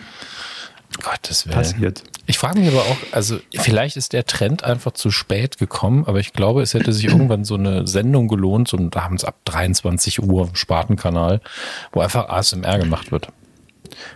[1.03, 1.55] Gottes Willen.
[1.55, 2.03] Passiert.
[2.27, 6.21] Ich frage mich aber auch, also vielleicht ist der Trend einfach zu spät gekommen, aber
[6.21, 10.49] ich glaube, es hätte sich irgendwann so eine Sendung gelohnt, so abends ab 23 Uhr
[10.55, 11.41] Spartenkanal,
[11.93, 13.29] wo einfach ASMR gemacht wird.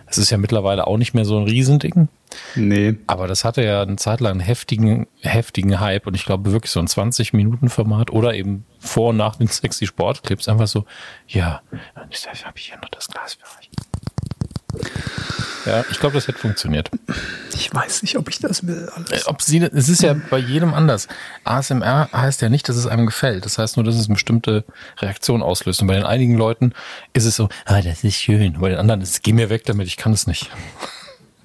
[0.07, 2.09] Das ist ja mittlerweile auch nicht mehr so ein Riesending.
[2.55, 2.95] Nee.
[3.07, 6.71] Aber das hatte ja eine Zeit lang einen heftigen, heftigen Hype und ich glaube wirklich
[6.71, 10.85] so ein 20-Minuten-Format oder eben vor und nach den sexy Sportclips einfach so,
[11.27, 11.61] ja,
[12.09, 13.69] jetzt habe ich hier noch das Glas für euch.
[15.65, 16.89] Ja, ich glaube, das hätte funktioniert.
[17.53, 18.89] Ich weiß nicht, ob ich das will.
[18.95, 19.11] Alles.
[19.11, 21.07] Äh, ob sie, es ist ja bei jedem anders.
[21.43, 23.45] ASMR heißt ja nicht, dass es einem gefällt.
[23.45, 24.63] Das heißt nur, dass es eine bestimmte
[24.99, 25.81] Reaktion auslöst.
[25.81, 26.73] Und bei den einigen Leuten
[27.13, 28.59] ist es so, ah, das ist schön.
[28.59, 30.49] Bei den anderen ist, geh mir weg damit, ich kann es nicht.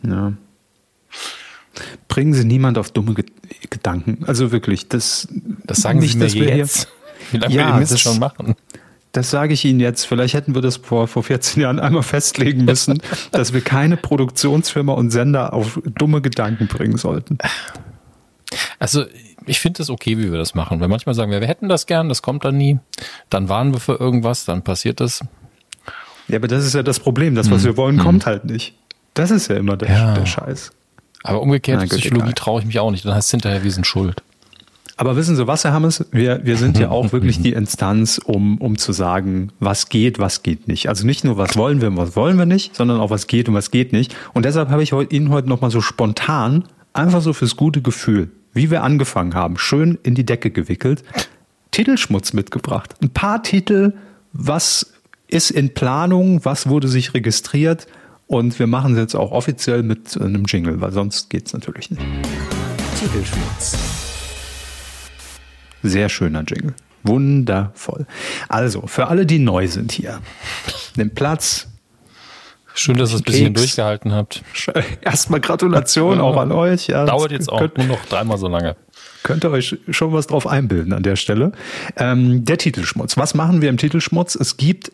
[0.02, 0.32] Ja.
[2.08, 3.14] Bringen Sie niemand auf dumme
[3.68, 4.24] Gedanken.
[4.26, 5.28] Also wirklich, das.
[5.64, 6.88] Das sagen nicht, Sie mir jetzt.
[7.32, 8.54] Wie lange ja, wir den Mist schon machen?
[9.14, 10.06] Das sage ich Ihnen jetzt.
[10.06, 13.00] Vielleicht hätten wir das vor, vor 14 Jahren einmal festlegen müssen,
[13.30, 17.38] dass wir keine Produktionsfirma und Sender auf dumme Gedanken bringen sollten.
[18.80, 19.04] Also
[19.46, 20.80] ich finde es okay, wie wir das machen.
[20.80, 22.80] Weil manchmal sagen wir, wir hätten das gern, das kommt dann nie.
[23.30, 25.20] Dann warnen wir für irgendwas, dann passiert das.
[26.26, 27.36] Ja, aber das ist ja das Problem.
[27.36, 27.70] Das, was hm.
[27.70, 28.32] wir wollen, kommt hm.
[28.32, 28.74] halt nicht.
[29.14, 30.14] Das ist ja immer der, ja.
[30.14, 30.72] der Scheiß.
[31.22, 33.04] Aber umgekehrt, Psychologie traue ich mich auch nicht.
[33.04, 34.24] Dann heißt es hinterher, wir sind schuld.
[34.96, 36.04] Aber wissen Sie was, Herr Hammes?
[36.12, 40.42] Wir, wir sind ja auch wirklich die Instanz, um, um zu sagen, was geht, was
[40.42, 40.88] geht nicht.
[40.88, 43.48] Also nicht nur, was wollen wir und was wollen wir nicht, sondern auch, was geht
[43.48, 44.14] und was geht nicht.
[44.34, 48.70] Und deshalb habe ich Ihnen heute nochmal so spontan, einfach so fürs gute Gefühl, wie
[48.70, 51.02] wir angefangen haben, schön in die Decke gewickelt,
[51.72, 52.94] Titelschmutz mitgebracht.
[53.02, 53.94] Ein paar Titel,
[54.32, 54.92] was
[55.26, 57.88] ist in Planung, was wurde sich registriert
[58.28, 61.90] und wir machen es jetzt auch offiziell mit einem Jingle, weil sonst geht es natürlich
[61.90, 62.02] nicht.
[63.00, 64.03] Titelschmutz.
[65.84, 66.74] Sehr schöner Jingle.
[67.02, 68.06] Wundervoll.
[68.48, 70.20] Also, für alle, die neu sind hier,
[70.96, 71.68] nimmt Platz.
[72.74, 74.42] Schön, dass ihr es ein bisschen durchgehalten habt.
[75.02, 76.88] Erstmal Gratulation auch an euch.
[76.88, 78.76] Ja, Dauert jetzt auch könnt, nur noch dreimal so lange.
[79.22, 81.52] Könnt ihr euch schon was drauf einbilden an der Stelle.
[81.96, 83.16] Ähm, der Titelschmutz.
[83.16, 84.34] Was machen wir im Titelschmutz?
[84.34, 84.90] Es gibt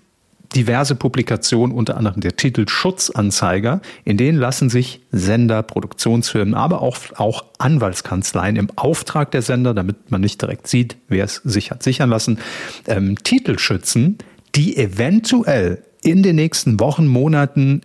[0.55, 6.97] diverse Publikationen, unter anderem der Titel Schutzanzeiger, in denen lassen sich Sender, Produktionsfirmen, aber auch,
[7.17, 11.83] auch Anwaltskanzleien im Auftrag der Sender, damit man nicht direkt sieht, wer es sich hat
[11.83, 12.39] sichern lassen,
[12.87, 14.19] ähm, Titel schützen,
[14.55, 17.83] die eventuell in den nächsten Wochen, Monaten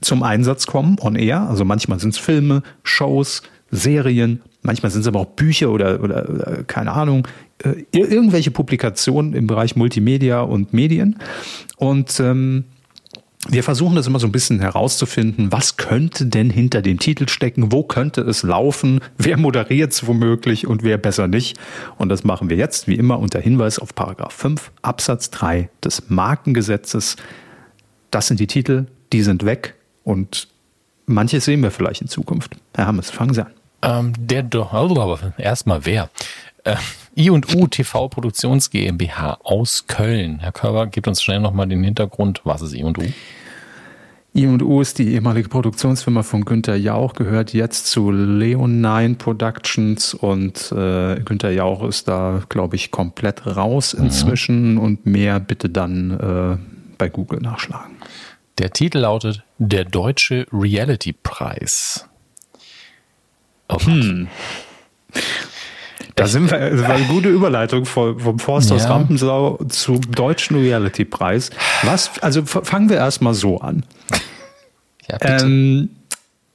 [0.00, 1.48] zum Einsatz kommen, on air.
[1.48, 6.28] Also manchmal sind es Filme, Shows, Serien, manchmal sind es aber auch Bücher oder, oder,
[6.28, 7.26] oder keine Ahnung,
[7.62, 11.18] äh, irgendwelche Publikationen im Bereich Multimedia und Medien.
[11.76, 12.64] Und ähm,
[13.48, 17.72] wir versuchen das immer so ein bisschen herauszufinden, was könnte denn hinter dem Titel stecken,
[17.72, 21.58] wo könnte es laufen, wer moderiert es womöglich und wer besser nicht.
[21.98, 26.08] Und das machen wir jetzt wie immer unter Hinweis auf Paragraph 5 Absatz 3 des
[26.08, 27.16] Markengesetzes.
[28.10, 30.48] Das sind die Titel, die sind weg und
[31.06, 32.56] manches sehen wir vielleicht in Zukunft.
[32.74, 33.52] Herr Hammes, fangen Sie an.
[33.82, 34.42] Ähm, der,
[35.36, 36.08] erstmal wer?
[36.64, 36.76] Äh,
[37.16, 40.40] I&U TV Produktions GmbH aus Köln.
[40.40, 42.40] Herr Körber, gibt uns schnell nochmal den Hintergrund.
[42.44, 42.92] Was ist I&U?
[44.36, 51.20] I&U ist die ehemalige Produktionsfirma von Günter Jauch, gehört jetzt zu Leonine Productions und äh,
[51.20, 54.06] Günter Jauch ist da, glaube ich, komplett raus mhm.
[54.06, 54.80] inzwischen mhm.
[54.80, 56.56] und mehr bitte dann äh,
[56.98, 57.94] bei Google nachschlagen.
[58.58, 62.08] Der Titel lautet Der Deutsche Reality Preis.
[63.68, 64.28] Oh hm.
[66.14, 68.90] Da sind wir, das war eine gute Überleitung vom, vom Forsthaus ja.
[68.90, 71.50] Rampensau zum Deutschen Reality Preis.
[71.82, 73.84] Was, also fangen wir erstmal so an.
[75.08, 75.18] Ja.
[75.20, 75.90] Ähm,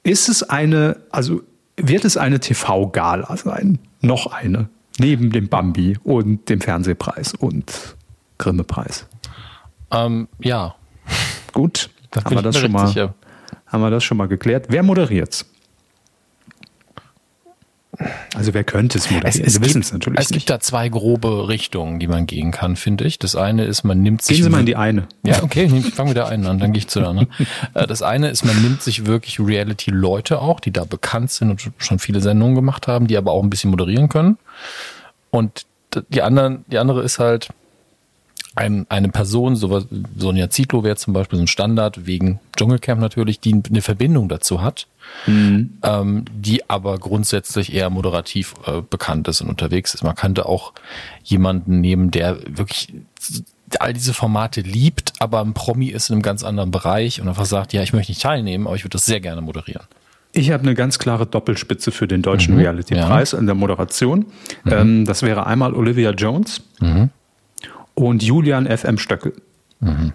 [0.02, 1.42] ist es eine, also
[1.76, 3.78] wird es eine TV-Gala sein?
[4.00, 4.68] Noch eine.
[4.98, 7.96] Neben dem Bambi und dem Fernsehpreis und
[8.38, 9.06] Grimme-Preis.
[9.90, 10.74] Ähm, ja.
[11.52, 13.14] Gut, da haben wir, das schon mal, sicher.
[13.66, 14.66] haben wir das schon mal geklärt.
[14.68, 15.49] Wer moderiert's?
[18.34, 19.44] Also wer könnte es moderieren?
[19.44, 22.76] Es, es, gibt, es natürlich es gibt da zwei grobe Richtungen, die man gehen kann,
[22.76, 23.18] finde ich.
[23.18, 24.36] Das eine ist, man nimmt sich...
[24.36, 25.06] Gehen Sie mal in die eine.
[25.22, 27.28] Ja, okay, ich fange mit der einen an, dann gehe ich zu der anderen.
[27.74, 31.70] Äh, das eine ist, man nimmt sich wirklich Reality-Leute auch, die da bekannt sind und
[31.78, 34.38] schon viele Sendungen gemacht haben, die aber auch ein bisschen moderieren können.
[35.30, 35.66] Und
[36.08, 37.48] die, anderen, die andere ist halt,
[38.56, 39.84] ein, eine Person, so
[40.16, 44.60] Sonja Zietlow wäre zum Beispiel so ein Standard, wegen Dschungelcamp natürlich, die eine Verbindung dazu
[44.60, 44.88] hat,
[45.26, 45.78] mhm.
[45.82, 50.02] ähm, die aber grundsätzlich eher moderativ äh, bekannt ist und unterwegs ist.
[50.02, 50.72] Man könnte auch
[51.22, 52.92] jemanden nehmen, der wirklich
[53.78, 57.46] all diese Formate liebt, aber ein Promi ist in einem ganz anderen Bereich und einfach
[57.46, 59.84] sagt, ja, ich möchte nicht teilnehmen, aber ich würde das sehr gerne moderieren.
[60.32, 63.38] Ich habe eine ganz klare Doppelspitze für den deutschen mhm, Reality-Preis ja.
[63.38, 64.26] in der Moderation.
[64.64, 64.72] Mhm.
[64.72, 66.62] Ähm, das wäre einmal Olivia Jones.
[66.80, 67.10] Mhm
[68.08, 69.34] und Julian FM Stöckel.
[69.80, 70.12] Mhm.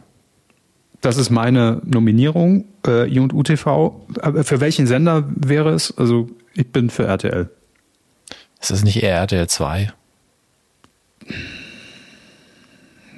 [1.01, 4.07] Das ist meine Nominierung, äh, I&U TV.
[4.41, 5.95] Für welchen Sender wäre es?
[5.97, 7.49] Also ich bin für RTL.
[8.59, 9.93] Ist das nicht eher RTL 2?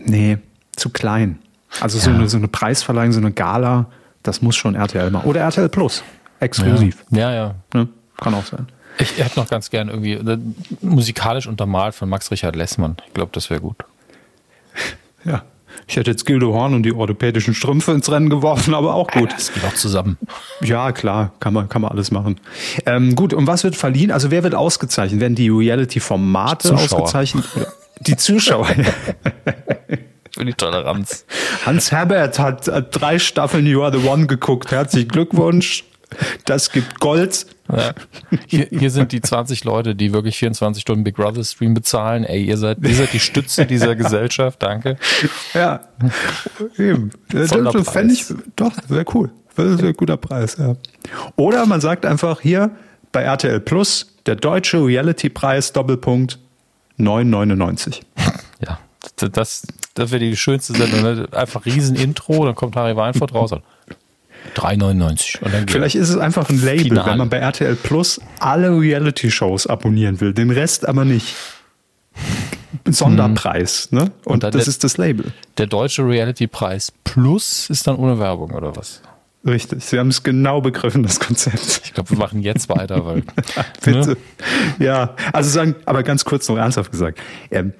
[0.03, 0.37] Nee,
[0.75, 1.39] zu klein.
[1.79, 2.03] Also ja.
[2.03, 3.85] so, eine, so eine Preisverleihung, so eine Gala,
[4.23, 5.29] das muss schon RTL machen.
[5.29, 6.03] Oder RTL Plus,
[6.39, 7.05] exklusiv.
[7.11, 7.35] Ja, ja.
[7.35, 7.55] ja.
[7.73, 7.87] Ne?
[8.17, 8.67] Kann auch sein.
[8.99, 10.37] Ich hätte noch ganz gern irgendwie äh,
[10.81, 12.97] musikalisch untermalt von Max Richard Lessmann.
[13.07, 13.77] Ich glaube, das wäre gut.
[15.25, 15.43] Ja.
[15.87, 19.31] Ich hätte jetzt Gildo Horn und die orthopädischen Strümpfe ins Rennen geworfen, aber auch gut.
[19.31, 20.17] Das geht auch zusammen.
[20.61, 22.39] Ja, klar, kann man, kann man alles machen.
[22.85, 24.11] Ähm, gut, und was wird verliehen?
[24.11, 25.21] Also wer wird ausgezeichnet?
[25.21, 27.45] Werden die Reality-Formate ausgezeichnet?
[28.01, 28.67] Die Zuschauer.
[30.33, 31.25] Für die Toleranz.
[31.65, 34.71] Hans Herbert hat, hat drei Staffeln You Are the One geguckt.
[34.71, 35.83] Herzlichen Glückwunsch.
[36.45, 37.45] Das gibt Gold.
[37.69, 37.93] Ja.
[38.47, 42.23] Hier, hier, sind die 20 Leute, die wirklich 24 Stunden Big Brother Stream bezahlen.
[42.23, 44.63] Ey, ihr seid, ihr seid die Stütze dieser Gesellschaft.
[44.63, 44.97] Danke.
[45.53, 45.81] Ja,
[46.77, 47.11] eben.
[47.29, 49.31] Das, das fände ich, doch, wäre cool.
[49.55, 50.75] Das wäre ein guter Preis, ja.
[51.35, 52.71] Oder man sagt einfach hier
[53.11, 56.39] bei RTL Plus, der deutsche Reality-Preis, Doppelpunkt,
[56.99, 58.01] 9,99.
[58.59, 58.79] Ja,
[59.15, 61.01] das, das wäre die schönste Sendung.
[61.01, 61.27] Ne?
[61.31, 63.51] Einfach riesen Intro, dann kommt Harry Weinfurt raus.
[64.55, 65.69] 3,99.
[65.69, 67.11] Vielleicht ist es einfach ein Label, Finale.
[67.11, 71.35] wenn man bei RTL Plus alle Reality-Shows abonnieren will, den Rest aber nicht.
[72.85, 74.11] Sonderpreis, ne?
[74.23, 75.31] Und, Und das der, ist das Label.
[75.57, 79.01] Der deutsche Reality-Preis Plus ist dann ohne Werbung, oder was?
[79.45, 81.81] Richtig, Sie haben es genau begriffen, das Konzept.
[81.85, 83.23] Ich glaube, wir machen jetzt weiter, weil.
[83.83, 84.09] Bitte.
[84.09, 84.17] Ne?
[84.79, 87.19] Ja, also sagen, aber ganz kurz noch ernsthaft gesagt.
[87.51, 87.73] Ähm,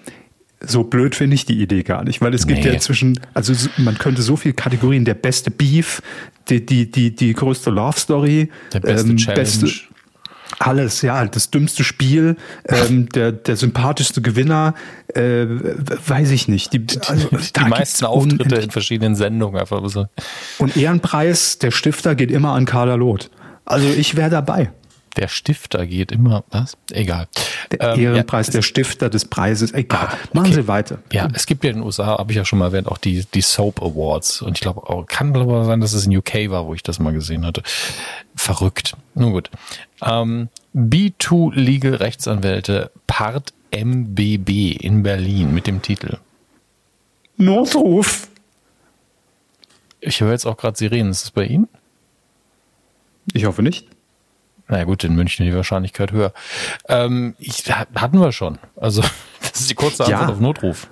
[0.59, 2.73] so blöd finde ich die Idee gar nicht, weil es gibt nee.
[2.73, 6.01] ja zwischen, also man könnte so viele Kategorien, der beste Beef,
[6.49, 9.39] die, die, die, die größte Love Story, der beste ähm, Challenge.
[9.39, 9.69] Beste,
[10.59, 12.35] alles, ja, das dümmste Spiel,
[12.67, 14.73] ähm, der, der sympathischste Gewinner,
[15.13, 16.73] äh, weiß ich nicht.
[16.73, 20.07] Die, also, die meisten Auftritte in verschiedenen Sendungen einfach so.
[20.57, 23.29] Und Ehrenpreis, der Stifter geht immer an Kader Loth.
[23.65, 24.71] Also ich wäre dabei.
[25.17, 26.77] Der Stifter geht immer, was?
[26.91, 27.27] Egal.
[27.71, 30.09] Der ähm, Ehrenpreis, ja, der Stifter des Preises, egal.
[30.11, 30.99] Ah, Machen Sie weiter.
[31.11, 33.25] Ja, es gibt ja in den USA, habe ich ja schon mal erwähnt, auch die,
[33.33, 34.43] die Soap Awards.
[34.43, 36.99] Und ich glaube auch, kann aber sein, dass es in UK war, wo ich das
[36.99, 37.63] mal gesehen hatte.
[38.35, 38.95] Verrückt.
[39.15, 39.49] Nun gut.
[40.01, 46.17] Ähm, B2 Legal Rechtsanwälte Part MBB in Berlin mit dem Titel.
[47.37, 48.27] Notruf.
[49.99, 51.11] Ich höre jetzt auch gerade Sirenen.
[51.11, 51.67] Ist das bei Ihnen?
[53.33, 53.87] Ich hoffe nicht.
[54.69, 56.33] Na gut, in München die Wahrscheinlichkeit höher.
[56.89, 57.63] Ähm, ich,
[57.95, 58.57] hatten wir schon.
[58.75, 59.01] Also,
[59.41, 60.87] das ist die kurze Antwort ja, auf Notruf.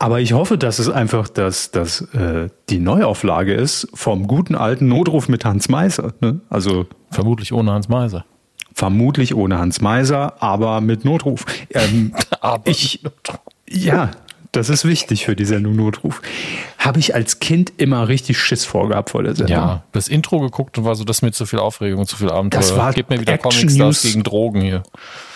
[0.00, 4.88] Aber ich hoffe, dass es einfach das, das, äh, die Neuauflage ist vom guten alten
[4.88, 6.14] Notruf mit Hans Meiser.
[6.20, 6.40] Ne?
[6.48, 8.24] Also vermutlich ohne Hans Meiser.
[8.72, 11.44] Vermutlich ohne Hans Meiser, aber mit Notruf.
[11.70, 13.02] Ähm, aber ich,
[13.68, 14.10] ja,
[14.52, 16.20] das ist wichtig für die Sendung Notruf.
[16.78, 19.56] Habe ich als Kind immer richtig Schiss vorgehabt vor der Sendung.
[19.56, 22.30] Ja, das Intro geguckt und war so, das mit zu viel Aufregung und zu viel
[22.30, 22.60] Abenteuer.
[22.60, 24.82] Das war Gib mir wieder Action Comic Stars gegen Drogen hier.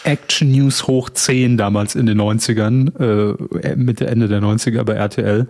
[0.02, 5.46] Action News hoch 10 damals in den 90ern, äh, Mitte, Ende der 90er bei RTL.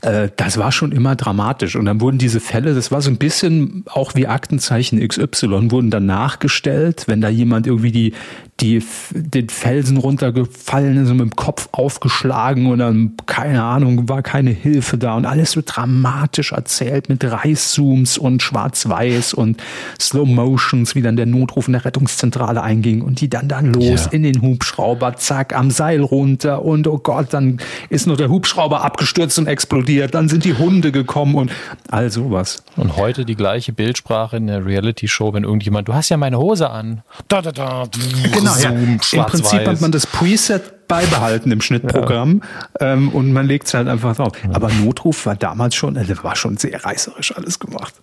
[0.00, 1.76] äh, das war schon immer dramatisch.
[1.76, 5.90] Und dann wurden diese Fälle, das war so ein bisschen auch wie Aktenzeichen XY, wurden
[5.90, 8.14] dann nachgestellt, wenn da jemand irgendwie die,
[8.60, 14.22] die den Felsen runtergefallen ist und mit dem Kopf aufgeschlagen und dann, keine Ahnung, war
[14.22, 19.60] keine Hilfe da und alles so dramatisch erzählt mit Reißzooms und Schwarz-Weiß und
[20.00, 24.04] Slow Motions, wie dann der Notruf in der Rettungszentrale einging und die dann dann los
[24.06, 24.12] ja.
[24.12, 28.84] in den Hubschrauber, zack, am Seil runter und oh Gott, dann ist nur der Hubschrauber
[28.84, 31.50] abgestürzt und explodiert, dann sind die Hunde gekommen und
[31.90, 32.62] all sowas.
[32.76, 36.70] Und heute die gleiche Bildsprache in der Reality-Show, wenn irgendjemand, du hast ja meine Hose
[36.70, 37.02] an.
[37.26, 37.84] Da, da, da.
[38.32, 38.70] Genau, ja.
[38.70, 42.42] Im Prinzip hat man das Preset beibehalten im Schnittprogramm
[42.80, 42.92] ja.
[42.92, 44.32] ähm, und man legt es halt einfach drauf.
[44.52, 47.94] Aber Notruf war damals schon, also war schon sehr reißerisch alles gemacht.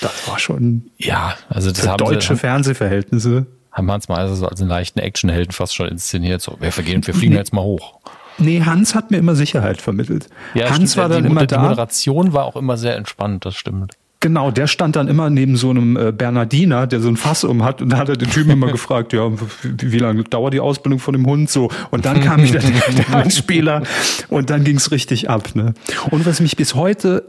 [0.00, 3.46] Das war schon ja, also das haben deutsche sie, Fernsehverhältnisse.
[3.72, 6.42] Haben Hans Meiser so als einen leichten Actionhelden fast schon inszeniert.
[6.42, 7.38] So, wir vergehen, wir fliegen nee.
[7.38, 8.00] jetzt mal hoch.
[8.38, 10.28] Nee, Hans hat mir immer Sicherheit vermittelt.
[10.54, 11.56] Ja, Hans stimmt, war dann immer da.
[11.56, 13.96] Die Moderation war auch immer sehr entspannt, das stimmt.
[14.22, 17.64] Genau, der stand dann immer neben so einem äh, Bernardiner, der so ein Fass um
[17.64, 20.60] hat und da hat er den Typen immer gefragt, ja, wie, wie, lange dauert die
[20.60, 21.70] Ausbildung von dem Hund so?
[21.90, 23.82] Und dann kam wieder der, der Einspieler
[24.28, 25.56] und dann ging's richtig ab.
[25.56, 25.74] Ne?
[26.10, 27.24] Und was mich bis heute,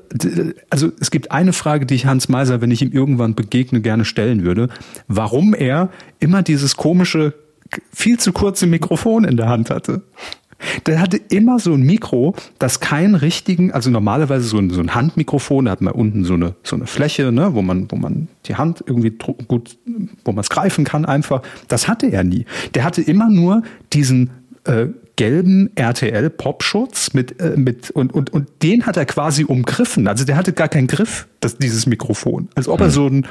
[0.70, 4.06] also es gibt eine Frage, die ich Hans Meiser, wenn ich ihm irgendwann begegne, gerne
[4.06, 4.70] stellen würde,
[5.08, 5.90] warum er
[6.20, 7.34] immer dieses komische,
[7.92, 10.04] viel zu kurze Mikrofon in der Hand hatte.
[10.86, 14.96] Der hatte immer so ein Mikro, das keinen richtigen, also normalerweise so ein, so ein
[14.96, 18.28] Handmikrofon, da hat man unten so eine, so eine Fläche, ne, wo man, wo man
[18.46, 19.12] die Hand irgendwie
[19.48, 19.78] gut,
[20.26, 21.42] wo man es greifen kann einfach.
[21.68, 22.46] Das hatte er nie.
[22.74, 24.32] Der hatte immer nur diesen
[24.66, 30.08] äh, gelben RTL Popschutz mit äh, mit und und und den hat er quasi umgriffen.
[30.08, 32.92] Also der hatte gar keinen Griff, das dieses Mikrofon, als ob er hm.
[32.92, 33.28] so ein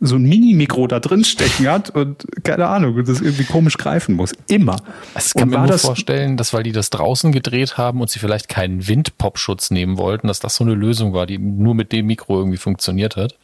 [0.00, 4.32] so ein Mini-Mikro da drin stecken hat und keine Ahnung, das irgendwie komisch greifen muss.
[4.48, 4.76] Immer.
[5.16, 8.18] Ich kann mir nur das vorstellen, dass weil die das draußen gedreht haben und sie
[8.18, 12.06] vielleicht keinen Windpopschutz nehmen wollten, dass das so eine Lösung war, die nur mit dem
[12.06, 13.38] Mikro irgendwie funktioniert hat.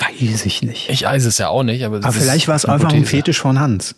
[0.00, 0.88] Weiß ich nicht.
[0.90, 3.60] Ich weiß es ja auch nicht, aber, aber vielleicht war es einfach ein Fetisch von
[3.60, 3.94] Hans.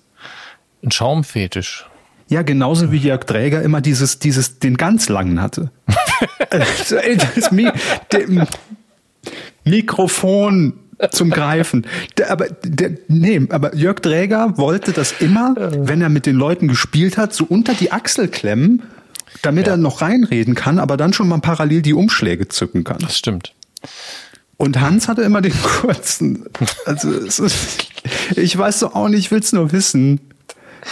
[0.82, 1.86] Ein Schaumfetisch.
[2.28, 5.70] Ja, genauso wie Jörg Träger immer dieses, dieses, den ganz langen hatte.
[6.50, 7.70] das Mi
[9.64, 10.74] Mikrofon
[11.10, 11.86] zum Greifen.
[12.18, 16.68] Der, aber der, nee, aber Jörg Dräger wollte das immer, wenn er mit den Leuten
[16.68, 18.82] gespielt hat, so unter die Achsel klemmen,
[19.42, 19.74] damit ja.
[19.74, 22.98] er noch reinreden kann, aber dann schon mal parallel die Umschläge zücken kann.
[22.98, 23.54] Das stimmt.
[24.56, 26.44] Und Hans hatte immer den kurzen.
[26.84, 27.88] Also ist,
[28.36, 30.20] ich weiß doch auch nicht, ich will es nur wissen.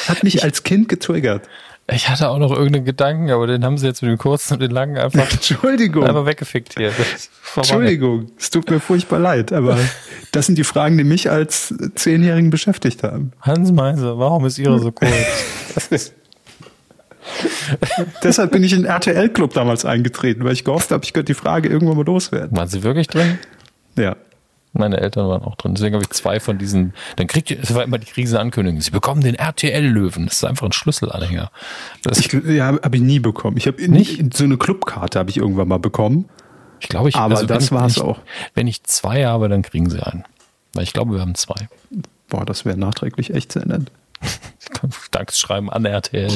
[0.06, 1.48] Hat mich als Kind getriggert.
[1.90, 4.60] Ich hatte auch noch irgendeinen Gedanken, aber den haben sie jetzt mit dem kurzen und
[4.60, 6.04] den langen einfach, Entschuldigung.
[6.04, 6.92] einfach weggefickt hier.
[7.56, 9.78] Entschuldigung, es tut mir furchtbar leid, aber
[10.32, 13.32] das sind die Fragen, die mich als Zehnjährigen beschäftigt haben.
[13.40, 15.10] Hans Meiser, warum ist Ihre so kurz?
[18.22, 21.38] Deshalb bin ich in den RTL-Club damals eingetreten, weil ich gehofft habe, ich könnte die
[21.38, 22.56] Frage irgendwann mal loswerden.
[22.56, 23.38] Waren Sie wirklich drin?
[23.96, 24.16] Ja.
[24.72, 25.74] Meine Eltern waren auch drin.
[25.74, 26.92] Deswegen habe ich zwei von diesen.
[27.16, 28.80] Dann kriegt ihr, es war immer die Krisenankündigung.
[28.80, 30.26] Sie bekommen den RTL-Löwen.
[30.26, 31.50] Das ist einfach ein Schlüsselanhänger.
[32.02, 33.56] Das ich, ja, habe ich nie bekommen.
[33.56, 36.28] Ich habe nicht so eine Clubkarte habe ich irgendwann mal bekommen.
[36.80, 37.16] Ich glaube, ich.
[37.16, 38.20] Aber also das war es auch.
[38.54, 40.24] Wenn ich zwei habe, dann kriegen sie einen.
[40.74, 41.68] Weil ich glaube, wir haben zwei.
[42.28, 43.90] Boah, das wäre nachträglich echt sehr nett.
[45.10, 46.30] Dankeschreiben an RTL.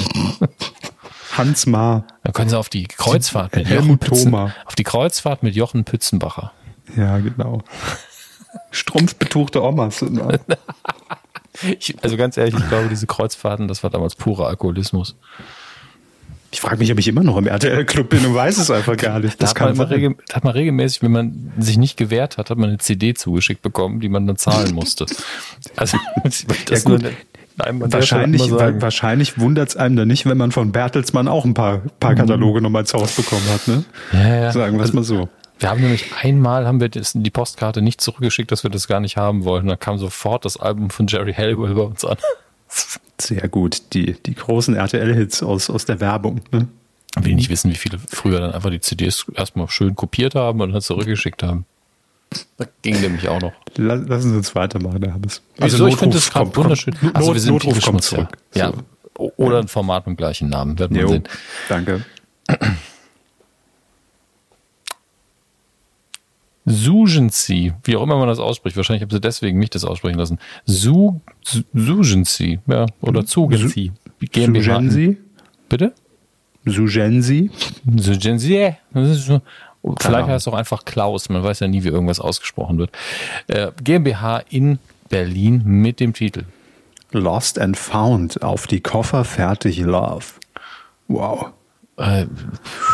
[1.37, 2.05] Hans Ma.
[2.24, 6.53] Dann können sie auf die Kreuzfahrt mit Jochen Pützen, auf die Kreuzfahrt mit Jochen Pützenbacher.
[6.97, 7.62] Ja, genau.
[8.71, 10.03] Strumpfbetuchte Omas.
[11.79, 15.17] ich, also ganz ehrlich, ich glaube, diese Kreuzfahrten, das war damals purer Alkoholismus.
[16.51, 19.21] Ich frage mich, ob ich immer noch im RTL-Club bin und weiß es einfach gar
[19.21, 19.43] nicht.
[19.43, 22.59] Das da hat, man regel, hat man regelmäßig, wenn man sich nicht gewehrt hat, hat
[22.59, 25.07] man eine CD zugeschickt bekommen, die man dann zahlen musste.
[25.77, 27.05] Also, das ja, gut.
[27.57, 31.83] Nein, wahrscheinlich wahrscheinlich wundert es einem dann nicht, wenn man von Bertelsmann auch ein paar,
[32.01, 32.65] paar Kataloge mhm.
[32.65, 33.69] nochmal ins Haus bekommen hat.
[33.69, 33.85] Ne?
[34.13, 34.53] Ja, ja.
[34.53, 35.29] Sagen wir es mal so.
[35.63, 39.17] Wir haben nämlich einmal haben wir die Postkarte nicht zurückgeschickt, dass wir das gar nicht
[39.17, 39.69] haben wollten.
[39.69, 42.17] Da kam sofort das Album von Jerry Halliwell bei uns an.
[43.21, 43.95] Sehr gut.
[43.95, 46.41] Die, die großen RTL-Hits aus, aus der Werbung.
[46.51, 46.67] Ne?
[47.21, 50.73] Will nicht wissen, wie viele früher dann einfach die CDs erstmal schön kopiert haben und
[50.73, 51.65] dann zurückgeschickt haben.
[52.57, 53.53] Das ging nämlich auch noch.
[53.77, 55.43] Lassen Sie uns weitermachen, Herr Hammes.
[55.61, 56.97] Also so, ich finde das gerade wunderschön.
[57.03, 58.37] Not, also wir sind Notruf kommt zurück.
[58.55, 58.73] Ja.
[59.17, 59.33] So.
[59.37, 61.25] Oder ein Format mit dem gleichen Namen, werden wir sehen.
[61.69, 62.05] Danke.
[66.65, 68.77] Sugency, wie auch immer man das ausspricht.
[68.77, 70.39] Wahrscheinlich haben sie deswegen mich das aussprechen lassen.
[70.65, 71.21] Su,
[71.75, 73.93] Sugency, ja, oder Zugency.
[74.21, 75.19] Sugency?
[75.69, 75.93] Bitte?
[76.65, 77.51] Sugency?
[77.97, 78.75] Sugency,
[79.99, 81.29] Vielleicht heißt es auch einfach Klaus.
[81.29, 82.91] Man weiß ja nie, wie irgendwas ausgesprochen wird.
[83.49, 86.45] Äh, GmbH in Berlin mit dem Titel
[87.11, 90.25] Lost and Found auf die Koffer fertig Love.
[91.09, 91.51] Wow.
[91.97, 92.27] Äh,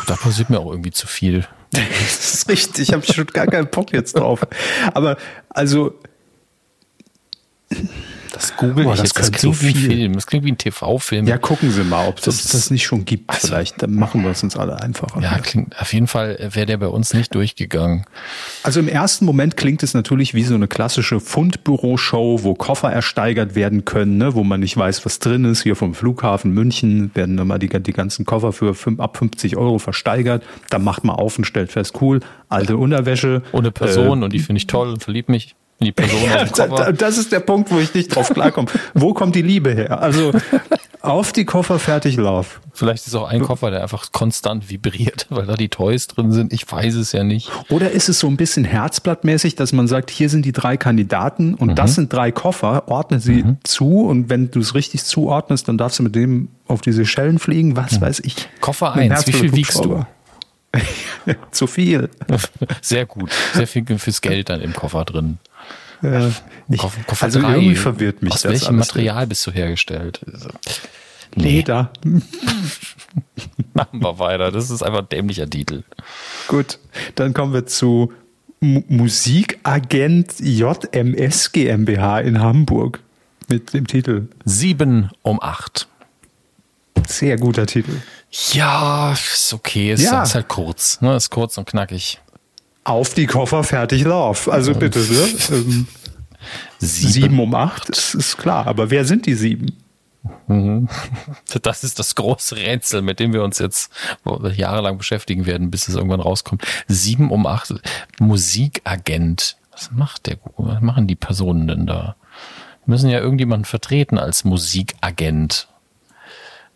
[0.07, 1.47] da passiert mir auch irgendwie zu viel.
[1.79, 4.47] Das ist richtig, ich habe schon gar keinen Bock jetzt drauf.
[4.95, 5.17] Aber
[5.51, 5.99] also
[8.41, 9.19] das google Boah, ich das jetzt.
[9.19, 9.91] Das klingt so wie ein viel.
[9.91, 10.13] Film.
[10.15, 11.27] Das klingt wie ein TV-Film.
[11.27, 13.29] ja, gucken Sie mal, ob das Das- nicht schon gibt.
[13.31, 15.21] Also- Vielleicht dann machen wir es uns alle einfacher.
[15.21, 18.05] Ja, klingt, auf jeden Fall wäre der bei uns nicht durchgegangen.
[18.63, 23.55] Also im ersten Moment klingt es natürlich wie so eine klassische Fundbüroshow, wo Koffer ersteigert
[23.55, 25.63] werden können, ne, wo man nicht weiß, was drin ist.
[25.63, 29.57] Hier vom Flughafen München werden dann mal die, die ganzen Koffer für fünf, ab 50
[29.57, 30.43] Euro versteigert.
[30.71, 33.43] Dann macht man auf und stellt fest, cool, alte Unterwäsche.
[33.53, 37.19] Ohne Person und die finde ich toll und verlieb mich die Person Ja, da, das
[37.19, 38.69] ist der Punkt, wo ich nicht drauf klarkomme.
[38.95, 40.03] wo kommt die Liebe her?
[40.03, 40.33] Also
[41.01, 42.61] auf die Koffer, fertig, lauf.
[42.73, 46.53] Vielleicht ist auch ein Koffer, der einfach konstant vibriert, weil da die Toys drin sind.
[46.53, 47.51] Ich weiß es ja nicht.
[47.71, 51.55] Oder ist es so ein bisschen herzblattmäßig, dass man sagt, hier sind die drei Kandidaten
[51.55, 55.79] und das sind drei Koffer, ordne sie zu und wenn du es richtig zuordnest, dann
[55.79, 58.49] darfst du mit dem auf diese Schellen fliegen, was weiß ich.
[58.61, 60.05] Koffer Ein 1, wie viel wiegst du?
[61.51, 62.11] Zu viel.
[62.83, 63.31] Sehr gut.
[63.55, 65.39] Sehr viel fürs Geld dann im Koffer drin.
[66.71, 67.55] Ich, Koffer, Koffer also drei.
[67.55, 68.89] irgendwie verwirrt mich Aus das welchem alles.
[68.89, 70.21] Material bist du hergestellt?
[70.33, 70.51] Also,
[71.35, 71.93] Leder.
[73.75, 74.51] Machen wir weiter.
[74.51, 75.83] Das ist einfach ein dämlicher Titel.
[76.49, 76.79] Gut,
[77.15, 78.13] dann kommen wir zu
[78.61, 83.01] Mu Musikagent JMS GmbH in Hamburg
[83.49, 84.29] mit dem Titel.
[84.45, 85.87] 7 um 8.
[87.07, 87.93] Sehr guter Titel.
[88.53, 89.93] Ja, ist okay.
[89.93, 90.23] Ist, Ja.
[90.23, 91.01] ist halt kurz.
[91.01, 91.15] Ne?
[91.17, 92.21] Ist kurz und knackig.
[92.89, 94.49] Auf die Koffer, fertig, lauf.
[94.49, 95.29] Also bitte, ne?
[95.51, 95.87] Ähm,
[96.79, 98.67] sieben um acht, das ist klar.
[98.67, 99.77] Aber wer sind die sieben?
[101.63, 103.93] Das ist das große Rätsel, mit dem wir uns jetzt
[104.55, 106.67] jahrelang beschäftigen werden, bis es irgendwann rauskommt.
[106.87, 107.75] 7 um 8.
[108.21, 109.57] Musikagent.
[109.73, 110.39] Was macht der?
[110.57, 112.17] Was machen die Personen denn da?
[112.87, 115.69] Müssen ja irgendjemanden vertreten als Musikagent.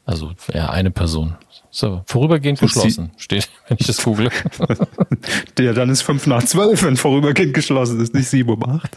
[0.04, 1.36] Also ja, eine Person.
[1.74, 4.28] So, vorübergehend sie- geschlossen, steht, wenn ich das google.
[5.56, 8.96] Der dann ist fünf nach zwölf, wenn vorübergehend geschlossen ist, nicht sieben um acht.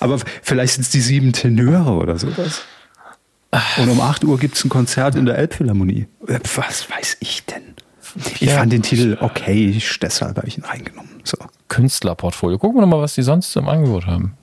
[0.00, 2.60] Aber vielleicht sind es die sieben Tenöre oder sowas.
[3.78, 6.08] Und um 8 Uhr gibt es ein Konzert in der Elbphilharmonie.
[6.26, 7.62] Äh, Was weiß ich denn?
[8.40, 8.58] Ich Ja.
[8.58, 11.08] fand den Titel okay, deshalb habe ich ihn reingenommen.
[11.22, 11.36] So.
[11.68, 12.58] Künstlerportfolio.
[12.58, 14.36] Gucken wir doch mal, was die sonst im Angebot haben.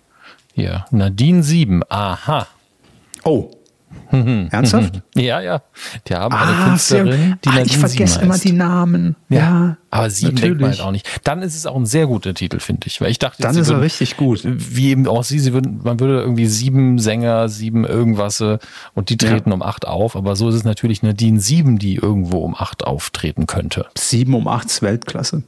[0.53, 1.83] Hier, Nadine 7.
[1.89, 2.47] Aha.
[3.23, 3.51] Oh.
[4.11, 5.01] Ernsthaft?
[5.15, 5.61] Ja, ja.
[6.07, 9.15] Die haben eine Ah, sehr, Künstlerin, die ah, Nadine ich vergesse 7 immer die Namen.
[9.29, 11.07] Ja, Aber sieben denkt man halt auch nicht.
[11.23, 12.99] Dann ist es auch ein sehr guter Titel, finde ich.
[12.99, 14.41] Weil ich dachte, Dann ist er würden- richtig gut.
[14.43, 19.15] Wie eben auch sie, sie würden, man würde irgendwie sieben Sänger, sieben irgendwas und die
[19.17, 19.55] treten Ja.
[19.55, 20.15] um acht auf.
[20.17, 23.85] Aber so ist es natürlich eine DIN 7, die irgendwo um acht auftreten könnte.
[23.97, 25.43] 7 um 8 ist Weltklasse.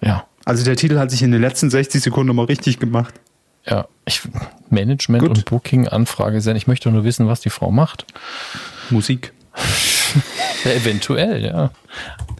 [0.00, 0.24] Ja.
[0.46, 3.12] Also der Titel hat sich in den letzten 60 Sekunden mal richtig gemacht.
[3.66, 3.86] Ja.
[4.04, 4.22] Ich,
[4.70, 5.30] Management Gut.
[5.30, 6.56] und Booking Anfrage senden.
[6.56, 8.06] Ich möchte nur wissen, was die Frau macht.
[8.90, 9.32] Musik.
[10.64, 11.70] Ja, eventuell, ja.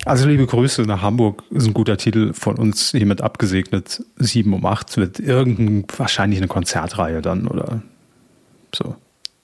[0.05, 4.03] Also liebe Grüße nach Hamburg, ist ein guter Titel von uns hiermit abgesegnet.
[4.17, 7.83] 7 um 8 wird irgendein, wahrscheinlich eine Konzertreihe dann oder
[8.75, 8.97] so.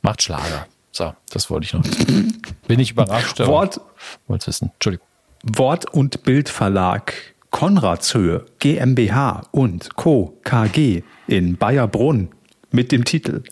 [0.02, 0.66] Macht Schlager.
[0.92, 1.82] So, das wollte ich noch.
[2.68, 3.38] Bin ich überrascht.
[3.40, 3.80] Wort,
[4.26, 4.70] Wollte wissen.
[4.74, 5.06] Entschuldigung.
[5.42, 7.14] Wort- und Bildverlag
[7.56, 10.38] Konradshöhe GmbH und Co.
[10.44, 12.28] KG in Bayerbrunn
[12.70, 13.44] mit dem Titel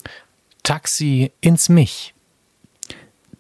[0.63, 2.13] Taxi ins Mich.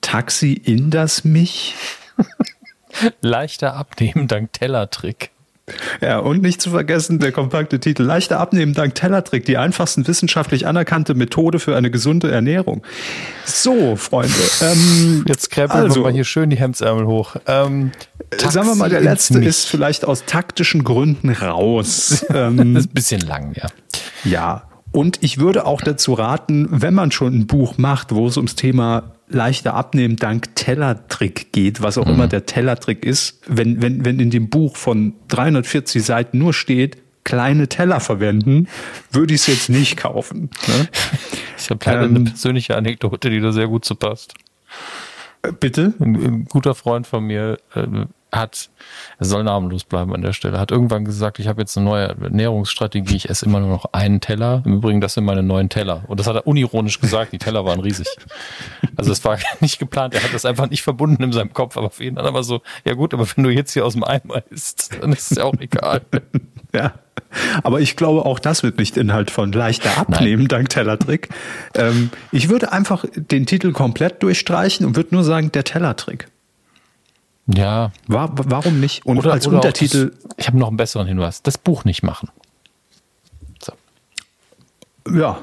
[0.00, 1.74] Taxi in das Mich.
[3.20, 5.32] Leichter abnehmen dank Tellertrick.
[6.02, 10.66] Ja, und nicht zu vergessen der kompakte Titel Leichter abnehmen dank Tellertrick, die einfachsten wissenschaftlich
[10.66, 12.82] anerkannte Methode für eine gesunde Ernährung.
[13.46, 14.34] So, Freunde.
[14.60, 17.36] Ähm, Jetzt krempeln Also- wir mal hier schön die Hemdsärmel hoch.
[17.46, 17.92] Ähm,
[18.36, 19.48] sagen wir mal, der letzte Mich.
[19.48, 22.24] ist vielleicht aus taktischen Gründen raus.
[22.34, 23.68] Das ähm, ist ein bisschen lang, ja.
[24.24, 24.62] ja.
[24.92, 28.54] Und ich würde auch dazu raten, wenn man schon ein Buch macht, wo es ums
[28.54, 34.20] Thema leichter abnehmen dank Tellertrick geht, was auch immer der Tellertrick ist, wenn, wenn, wenn
[34.20, 38.68] in dem Buch von 340 Seiten nur steht, kleine Teller verwenden,
[39.10, 40.50] würde ich es jetzt nicht kaufen.
[40.66, 40.88] Ne?
[41.56, 44.34] Ich habe leider Ähm, eine persönliche Anekdote, die da sehr gut zu passt.
[45.42, 45.94] Äh, Bitte?
[45.98, 47.86] Ein, ein guter Freund von mir äh,
[48.36, 48.70] hat,
[49.18, 52.08] er soll namenlos bleiben an der Stelle, hat irgendwann gesagt, ich habe jetzt eine neue
[52.08, 54.62] Ernährungsstrategie, ich esse immer nur noch einen Teller.
[54.64, 56.04] Im Übrigen, das sind meine neuen Teller.
[56.08, 58.06] Und das hat er unironisch gesagt, die Teller waren riesig.
[58.96, 61.90] Also es war nicht geplant, er hat das einfach nicht verbunden in seinem Kopf, aber
[61.90, 64.42] für ihn dann aber so, ja gut, aber wenn du jetzt hier aus dem Eimer
[64.50, 66.02] isst, dann ist es ja auch egal.
[66.74, 66.94] Ja.
[67.62, 71.28] Aber ich glaube, auch das wird nicht Inhalt von leichter abnehmen, dank Tellertrick.
[71.74, 76.26] Ähm, ich würde einfach den Titel komplett durchstreichen und würde nur sagen, der Tellertrick.
[77.46, 77.92] Ja.
[78.06, 79.04] War, warum nicht?
[79.04, 81.42] Und als auch Untertitel, Das, ich habe noch einen besseren Hinweis.
[81.42, 82.30] Das Buch nicht machen.
[83.62, 83.72] So.
[85.14, 85.38] ja,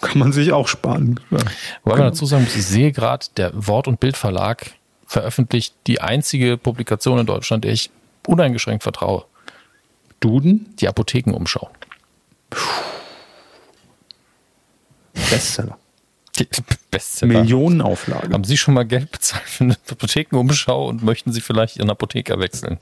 [0.00, 1.20] kann man sich auch sparen.
[1.30, 1.38] Ja.
[1.84, 4.72] Wobei man dazu sagen muss, ich sehe gerade, der Wort- und Bildverlag
[5.06, 7.90] veröffentlicht die einzige Publikation in Deutschland, der ich
[8.26, 9.24] uneingeschränkt vertraue.
[10.20, 10.74] Duden?
[10.80, 11.70] Die Apothekenumschau.
[15.14, 15.78] Bestseller.
[16.40, 17.40] Die Bestseller.
[17.40, 18.32] Millionenauflage.
[18.32, 22.38] Haben Sie schon mal Geld bezahlt für eine Apothekenumschau und möchten Sie vielleicht Ihren Apotheker
[22.40, 22.78] wechseln?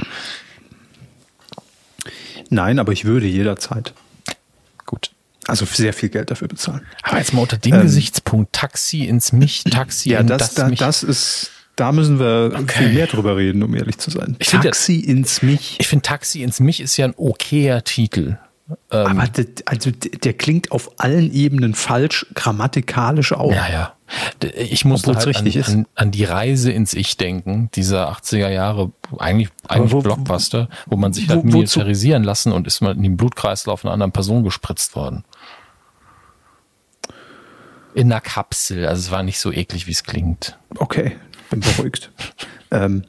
[2.51, 3.93] Nein, aber ich würde jederzeit.
[4.87, 5.11] Gut.
[5.47, 6.83] Also sehr viel Geld dafür bezahlen.
[7.03, 10.55] Aber jetzt mal unter dem Ähm, Gesichtspunkt Taxi ins Mich, Taxi Ja, in das, das,
[10.55, 10.79] da, Mich.
[10.79, 14.37] das ist, da müssen wir viel mehr drüber reden, um ehrlich zu sein.
[14.39, 15.77] Ich find Taxi ins Mich.
[15.79, 18.37] ich finde Taxi ins Mich ist ja ein okayer Titel.
[18.91, 23.51] Ähm, Aber der, also der, klingt auf allen Ebenen falsch, grammatikalisch auch.
[23.53, 23.93] Ja, ja.
[24.57, 25.69] Ich Obwohl's halt an, richtig ist.
[25.71, 30.97] an, an die Reise ins Ich denken, dieser 80er Jahre, eigentlich, eigentlich wo- Blockbuster, wo
[30.97, 34.13] man sich wo- hat wozu- militarisieren lassen und ist mal in den Blutkreislauf einer anderen
[34.13, 35.25] Person gespritzt worden.
[37.95, 40.59] In einer Kapsel, also es war nicht so eklig, wie es klingt.
[40.77, 41.17] Okay,
[41.51, 42.11] bin beruhigt.
[42.71, 43.05] ähm,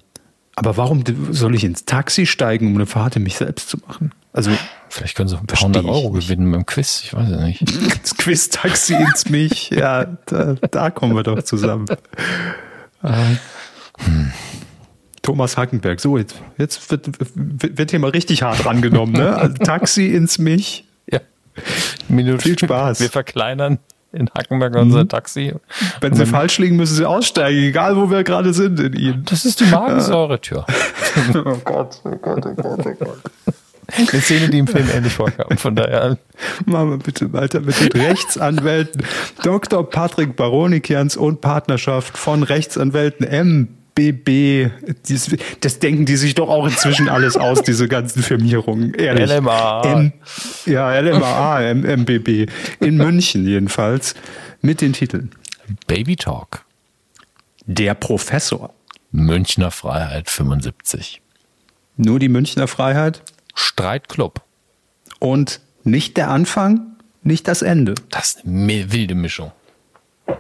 [0.55, 4.11] aber warum soll ich ins Taxi steigen, um eine Fahrt in mich selbst zu machen?
[4.33, 4.51] Also
[4.89, 7.61] Vielleicht können sie ein paar hundert Euro gewinnen beim Quiz, ich weiß es nicht.
[8.03, 11.85] das Quiz-Taxi ins Mich, ja, da, da kommen wir doch zusammen.
[13.03, 13.37] Ähm,
[15.21, 17.07] Thomas Hackenberg, so jetzt, jetzt wird,
[17.45, 19.35] wird hier mal richtig hart rangenommen, ne?
[19.35, 20.85] Also Taxi ins Mich.
[21.11, 21.19] Ja.
[22.07, 22.41] Minute.
[22.41, 22.99] Viel Spaß.
[22.99, 23.77] Wir verkleinern
[24.11, 25.53] in Hackenberg unser Taxi.
[26.01, 29.25] Wenn Sie falsch liegen, müssen Sie aussteigen, egal wo wir gerade sind in Ihnen.
[29.25, 30.65] Das ist die Magensäure-Tür.
[31.33, 33.55] Oh Gott, oh Gott, oh Gott, oh Gott.
[33.97, 35.57] Eine Szene, die im Film ähnlich vorkam.
[35.57, 36.17] Von daher.
[36.65, 39.03] Machen wir bitte weiter mit den Rechtsanwälten.
[39.43, 39.89] Dr.
[39.89, 44.71] Patrick Baronikians und Partnerschaft von Rechtsanwälten MBB.
[45.07, 48.93] Dies, das denken die sich doch auch inzwischen alles aus, diese ganzen Firmierungen.
[48.93, 49.29] Ehrlich.
[49.29, 49.81] LMA.
[49.83, 50.13] M,
[50.65, 52.49] ja, LMA, M, MBB.
[52.79, 54.15] In München jedenfalls.
[54.61, 55.31] Mit den Titeln.
[55.87, 56.65] Baby Talk.
[57.65, 58.73] Der Professor.
[59.11, 61.21] Münchner Freiheit 75.
[61.97, 63.21] Nur die Münchner Freiheit.
[63.59, 64.41] Streitclub.
[65.19, 67.95] Und nicht der Anfang, nicht das Ende.
[68.09, 69.51] Das ist eine wilde Mischung.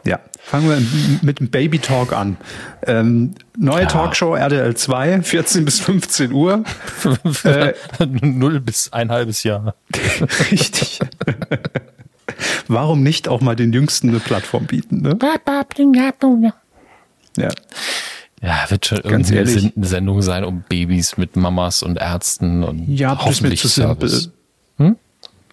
[0.05, 0.81] Ja, fangen wir
[1.21, 2.37] mit dem Baby Talk an.
[2.85, 3.87] Ähm, neue Ja.
[3.87, 6.63] Talkshow RDL 2, 14 bis 15 Uhr.
[7.43, 7.73] Äh.
[8.21, 9.75] Null bis ein halbes Jahr.
[10.51, 10.99] Richtig.
[12.67, 15.01] Warum nicht auch mal den Jüngsten eine Plattform bieten?
[15.01, 15.15] Ne?
[17.35, 17.49] Ja.
[18.41, 19.73] Ja, wird schon Ganz irgendwie ehrlich.
[19.75, 23.61] Eine Sendung sein um Babys mit Mamas und Ärzten und Ja, das ist mir hoffentlich
[23.61, 24.31] zu simpel.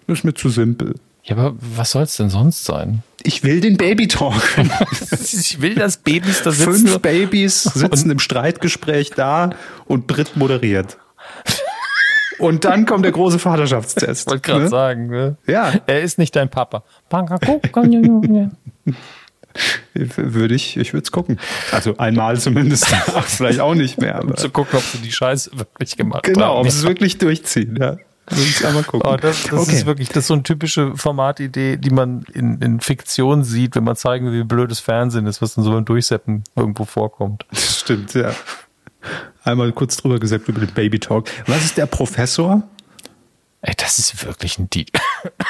[0.07, 0.95] Das ist mir zu simpel.
[1.23, 3.03] Ja, aber was soll's denn sonst sein?
[3.21, 4.41] Ich will den Baby Talk.
[5.11, 9.49] ich will, dass Babys da Fünf Babys sitzen im Streitgespräch da
[9.85, 10.97] und Brit moderiert.
[12.39, 14.29] Und dann kommt der große Vaterschaftstest.
[14.29, 14.69] wollte gerade ne?
[14.69, 15.37] sagen, ne?
[15.47, 15.73] Ja.
[15.87, 16.83] Er ist nicht dein Papa.
[19.93, 21.39] Würde ich, ich würde es gucken.
[21.71, 22.87] Also einmal zumindest.
[22.91, 24.15] Ach, vielleicht auch nicht mehr.
[24.15, 26.65] Aber zu gucken, ob sie die Scheiße wirklich gemacht genau, haben.
[26.65, 27.77] ob sie es wirklich durchziehen.
[27.79, 27.97] Ja.
[28.29, 29.71] Oh, das das okay.
[29.71, 33.85] ist wirklich, das ist so eine typische Formatidee, die man in, in Fiktion sieht, wenn
[33.85, 37.45] man zeigen will, wie blödes Fernsehen ist, was dann so beim Durchseppen irgendwo vorkommt.
[37.51, 38.31] Das stimmt, ja.
[39.45, 41.29] Einmal kurz drüber gesagt über den Baby Talk.
[41.45, 42.63] Was ist der Professor?
[43.61, 44.99] Ey, das ist wirklich ein Titel.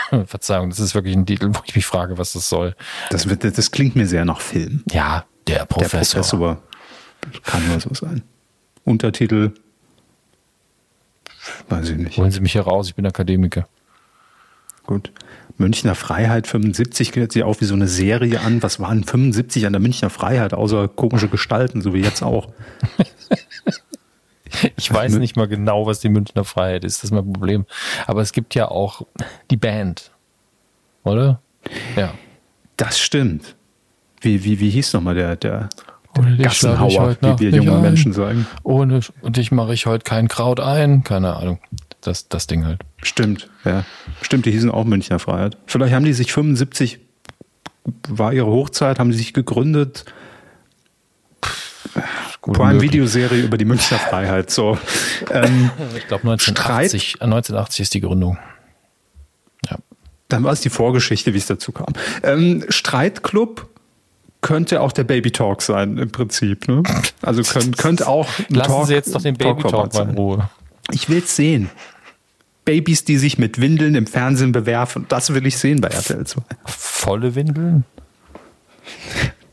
[0.26, 2.76] Verzeihung, das ist wirklich ein Titel, wo ich mich frage, was das soll.
[3.10, 4.84] Das, wird, das klingt mir sehr nach Film.
[4.92, 6.22] Ja, der Der Professor.
[6.22, 6.62] Professor.
[7.44, 8.24] Kann nur so sein.
[8.86, 9.54] Untertitel.
[11.70, 12.18] Weiß ich nicht.
[12.18, 13.68] Holen Sie mich hier raus, ich bin Akademiker.
[14.86, 15.12] Gut.
[15.58, 18.62] Münchner Freiheit 75 hört sich auch wie so eine Serie an.
[18.64, 22.52] Was waren 75 an der Münchner Freiheit, außer komische Gestalten, so wie jetzt auch?
[24.78, 27.66] Ich weiß nicht mal genau, was die Münchner Freiheit ist, das ist mein Problem.
[28.06, 29.02] Aber es gibt ja auch
[29.50, 30.12] die Band.
[31.04, 31.42] Oder?
[31.96, 32.14] Ja.
[32.78, 33.56] Das stimmt.
[34.22, 35.70] Wie, wie, wie hieß nochmal der, der,
[36.16, 37.82] der Gassenhauer, wie wir nicht junge ein.
[37.82, 38.48] Menschen sagen?
[38.64, 41.04] Ohne dich mache ich heute kein Kraut ein.
[41.04, 41.60] Keine Ahnung.
[42.02, 42.82] Das, das Ding halt.
[43.02, 43.84] Stimmt, ja.
[44.22, 45.58] Stimmt, die hießen auch Münchner Freiheit.
[45.66, 47.00] Vielleicht haben die sich 75,
[48.08, 50.06] war ihre Hochzeit, haben die sich gegründet.
[52.48, 52.92] Gut Prime möglich.
[52.94, 54.50] Videoserie über die Münchner Freiheit.
[54.50, 54.78] So.
[55.32, 58.38] Ähm, Ich glaube 1980, äh, 1980 ist die Gründung.
[59.70, 59.78] Ja.
[60.30, 61.88] dann war es die Vorgeschichte, wie es dazu kam.
[62.24, 63.68] Ähm, Streitclub
[64.42, 66.68] könnte auch der Baby Talk sein, im Prinzip.
[66.68, 66.84] Ne?
[67.22, 67.42] Also
[67.78, 70.16] könnte auch ein Lassen Talk- Sie jetzt doch den Baby Talk Talkformat mal in sein.
[70.18, 70.50] Ruhe.
[70.92, 71.70] Ich will's sehen.
[72.66, 75.06] Babys, die sich mit Windeln im Fernsehen bewerfen.
[75.10, 76.42] Das will ich sehen bei RTL 2.
[76.66, 77.86] Volle Windeln?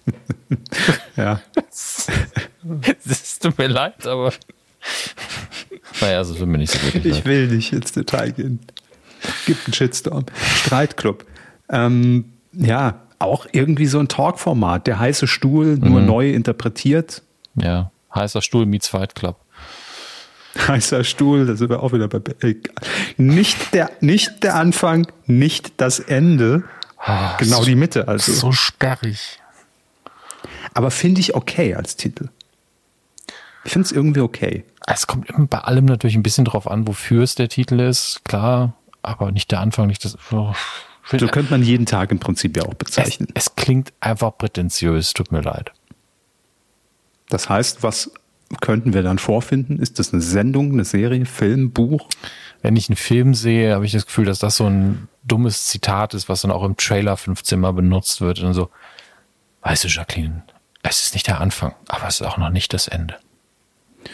[1.16, 1.40] Ja.
[3.06, 4.32] Es tut mir leid, aber.
[6.00, 7.24] Naja, also tut mir nicht so wirklich Ich leid.
[7.26, 8.58] will nicht ins Detail gehen.
[9.46, 10.26] Gibt einen Shitstorm.
[10.64, 11.24] Streitclub.
[11.70, 14.86] Ähm, ja, auch irgendwie so ein Talkformat.
[14.86, 16.06] Der heiße Stuhl, nur Mhm.
[16.06, 17.22] neu interpretiert.
[17.54, 19.36] Ja, heißer Stuhl meets Fight Club.
[20.68, 22.20] heißer Stuhl, da sind wir auch wieder bei.
[23.16, 26.64] Nicht der, nicht der Anfang, nicht das Ende.
[27.06, 28.32] Oh, genau so, die Mitte, also.
[28.32, 29.38] So sperrig.
[30.74, 32.28] Aber finde ich okay als Titel.
[33.64, 34.64] Ich finde es irgendwie okay.
[34.86, 38.74] Es kommt bei allem natürlich ein bisschen drauf an, wofür es der Titel ist, klar,
[39.02, 40.18] aber nicht der Anfang, nicht das.
[40.32, 40.52] Oh,
[41.10, 43.28] so könnte man jeden Tag im Prinzip ja auch bezeichnen.
[43.34, 45.72] Es, es klingt einfach prätentiös, tut mir leid.
[47.30, 48.10] Das heißt, was
[48.60, 49.78] könnten wir dann vorfinden?
[49.78, 52.08] Ist das eine Sendung, eine Serie, Film, Buch?
[52.62, 56.14] Wenn ich einen Film sehe, habe ich das Gefühl, dass das so ein dummes Zitat
[56.14, 58.70] ist, was dann auch im Trailer 15 Mal benutzt wird und so.
[59.62, 60.42] Weißt du, Jacqueline,
[60.84, 63.16] es ist nicht der Anfang, aber es ist auch noch nicht das Ende.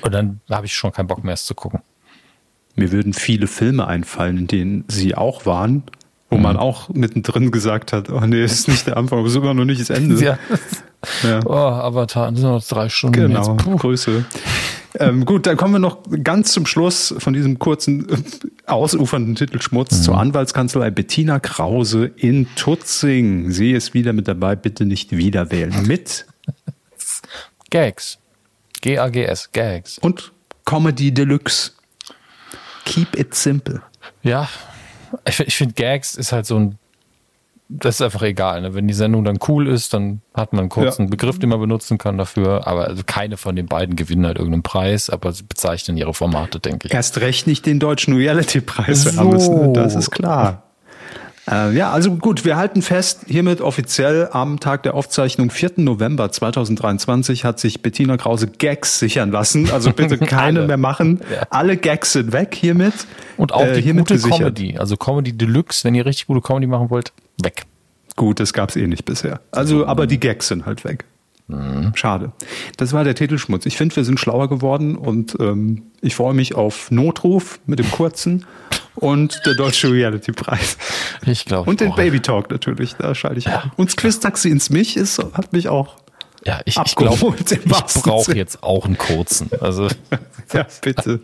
[0.03, 1.83] Und dann habe ich schon keinen Bock mehr, es zu gucken.
[2.77, 5.83] Mir würden viele Filme einfallen, in denen sie auch waren,
[6.31, 6.43] wo mhm.
[6.43, 9.65] man auch mittendrin gesagt hat, oh nee, es ist nicht der Anfang, aber sogar noch
[9.65, 10.39] nicht das Ende.
[11.23, 11.29] Ja.
[11.29, 11.41] ja.
[11.47, 13.29] Oh, Avatar, das sind noch drei Stunden.
[13.29, 13.57] Genau,
[13.91, 14.11] jetzt.
[14.99, 18.17] Ähm, gut, dann kommen wir noch ganz zum Schluss von diesem kurzen, äh,
[18.67, 20.03] ausufernden Titelschmutz mhm.
[20.03, 23.53] zur Anwaltskanzlei Bettina Krause in Tutzing.
[23.53, 25.87] Sie ist wieder mit dabei, bitte nicht wieder wählen.
[25.87, 26.27] Mit
[27.71, 28.19] Gags.
[28.81, 29.99] G-A-G-S, Gags.
[29.99, 30.33] Und
[30.65, 31.73] Comedy Deluxe.
[32.85, 33.83] Keep it simple.
[34.23, 34.49] Ja,
[35.25, 36.79] ich, ich finde Gags ist halt so ein
[37.73, 38.63] das ist einfach egal.
[38.63, 38.75] Ne?
[38.75, 41.11] Wenn die Sendung dann cool ist, dann hat man einen kurzen ja.
[41.11, 42.67] Begriff, den man benutzen kann dafür.
[42.67, 46.59] Aber also keine von den beiden gewinnen halt irgendeinen Preis, aber sie bezeichnen ihre Formate,
[46.59, 46.95] denke ich.
[46.95, 49.17] Erst recht nicht den deutschen Reality-Preis so.
[49.17, 49.73] haben müssen.
[49.73, 50.65] Das ist klar.
[51.49, 55.73] Äh, ja, also gut, wir halten fest, hiermit offiziell am Tag der Aufzeichnung, 4.
[55.77, 59.71] November 2023, hat sich Bettina Krause Gags sichern lassen.
[59.71, 61.21] Also bitte keine mehr machen.
[61.33, 61.47] Ja.
[61.51, 62.95] Alle Gags sind weg hiermit.
[63.37, 64.39] Und auch äh, die gute gesichert.
[64.39, 67.13] Comedy, also Comedy Deluxe, wenn ihr richtig gute Comedy machen wollt,
[67.45, 67.67] weg.
[68.17, 69.41] Gut, das gab es eh nicht bisher.
[69.51, 71.05] Also, aber die Gags sind halt weg.
[71.49, 71.93] Mhm.
[71.95, 72.33] Schade.
[72.77, 73.67] Das war der Titelschmutz.
[73.67, 77.91] Ich finde, wir sind schlauer geworden und ähm, ich freue mich auf Notruf mit dem
[77.91, 78.47] kurzen
[78.95, 80.77] und der Deutsche Reality Preis.
[81.27, 81.69] Ich glaube.
[81.69, 83.61] Und den Baby Talk natürlich, da schalte ich ja.
[83.61, 83.79] auch.
[83.79, 85.97] Und das Quiz-Taxi ins Mich ist, hat mich auch.
[86.45, 89.51] Ja, ich, ich glaube, ich brauche jetzt auch einen kurzen.
[89.61, 89.89] Also.
[90.53, 91.21] ja, bitte.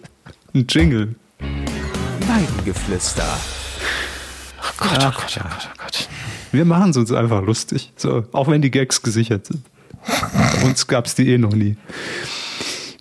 [0.54, 1.14] Ein Jingle.
[2.26, 3.38] Weidengeflüster.
[4.66, 6.08] Oh Gott, oh Gott, oh Gott, oh Gott.
[6.52, 7.92] Wir machen es uns einfach lustig.
[7.96, 9.62] So, auch wenn die Gags gesichert sind.
[10.06, 11.76] Bei uns gab es die eh noch nie.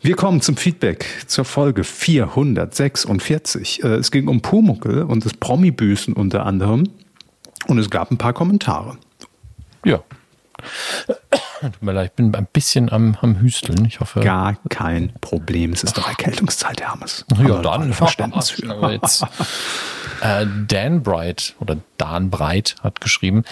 [0.01, 3.83] Wir kommen zum Feedback zur Folge 446.
[3.83, 6.89] Äh, es ging um Pumuckel und das Promi-Büßen unter anderem.
[7.67, 8.97] Und es gab ein paar Kommentare.
[9.83, 10.03] Ja.
[11.61, 13.85] Tut mir leid, ich bin ein bisschen am, am Hüsteln.
[13.85, 14.21] Ich hoffe.
[14.21, 15.73] Gar kein Problem.
[15.73, 17.25] Es ist doch Erkältungszeit, Hermes.
[17.45, 18.91] Ja, dann Verständnis für.
[18.91, 19.23] Jetzt,
[20.21, 23.43] äh, Dan Bright oder Dan Breit hat geschrieben: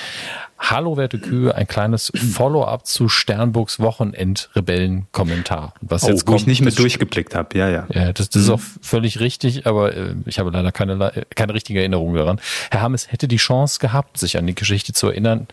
[0.59, 5.73] Hallo, werte Kühe, ein kleines Follow-up zu Sternburgs Wochenend-Rebellen-Kommentar.
[5.81, 7.85] Was oh, jetzt kommt, wo ich nicht mit durchgeblickt habe, ja, ja.
[7.89, 11.79] Ja, das, das ist auch völlig richtig, aber äh, ich habe leider keine, keine richtige
[11.79, 12.39] Erinnerung daran.
[12.71, 15.47] Herr Hammes hätte die Chance gehabt, sich an die Geschichte zu erinnern.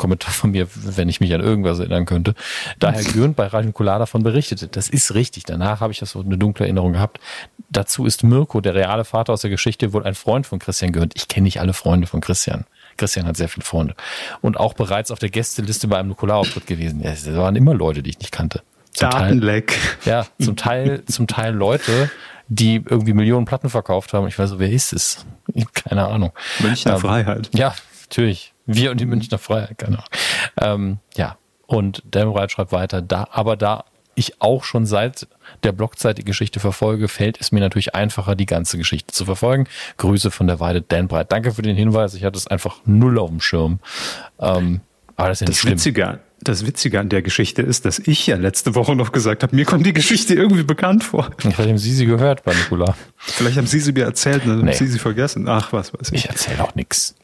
[0.00, 2.34] Kommentar von mir, wenn ich mich an irgendwas erinnern könnte.
[2.78, 4.66] Da Herr Gürnt bei Radio Nukular davon berichtete.
[4.66, 5.44] Das ist richtig.
[5.44, 7.20] Danach habe ich das so eine dunkle Erinnerung gehabt.
[7.68, 11.12] Dazu ist Mirko, der reale Vater aus der Geschichte, wohl ein Freund von Christian Gürnt.
[11.16, 12.64] Ich kenne nicht alle Freunde von Christian.
[12.96, 13.94] Christian hat sehr viele Freunde.
[14.40, 17.02] Und auch bereits auf der Gästeliste bei einem Nukularauftritt gewesen.
[17.04, 18.62] Es waren immer Leute, die ich nicht kannte.
[18.92, 19.78] Zum Datenleck.
[20.02, 22.10] Teil, ja, zum Teil, zum Teil Leute,
[22.48, 24.26] die irgendwie Millionen Platten verkauft haben.
[24.28, 25.26] Ich weiß so, wer ist es?
[25.74, 26.32] Keine Ahnung.
[26.60, 27.50] Münchner ähm, Freiheit.
[27.54, 27.74] Ja,
[28.08, 28.54] natürlich.
[28.74, 30.02] Wir und die Münchner Freiheit, genau.
[30.60, 35.26] Ähm, ja, und Demreit schreibt weiter, da, aber da ich auch schon seit
[35.62, 39.66] der Blogzeit die Geschichte verfolge, fällt es mir natürlich einfacher, die ganze Geschichte zu verfolgen.
[39.96, 41.32] Grüße von der Weide Dan Breit.
[41.32, 42.14] Danke für den Hinweis.
[42.14, 43.78] Ich hatte es einfach null auf dem Schirm.
[44.38, 44.80] Ähm,
[45.16, 45.72] aber das ist ja nicht das schlimm.
[45.74, 49.54] Witzige, das Witzige an der Geschichte ist, dass ich ja letzte Woche noch gesagt habe,
[49.54, 51.30] mir kommt die Geschichte irgendwie bekannt vor.
[51.38, 52.94] Vielleicht haben Sie sie gehört bei Nikola.
[53.16, 54.72] Vielleicht haben Sie sie mir erzählt und dann nee.
[54.72, 55.48] haben Sie sie vergessen.
[55.48, 56.24] Ach, was weiß ich.
[56.24, 57.14] Ich erzähle auch nichts.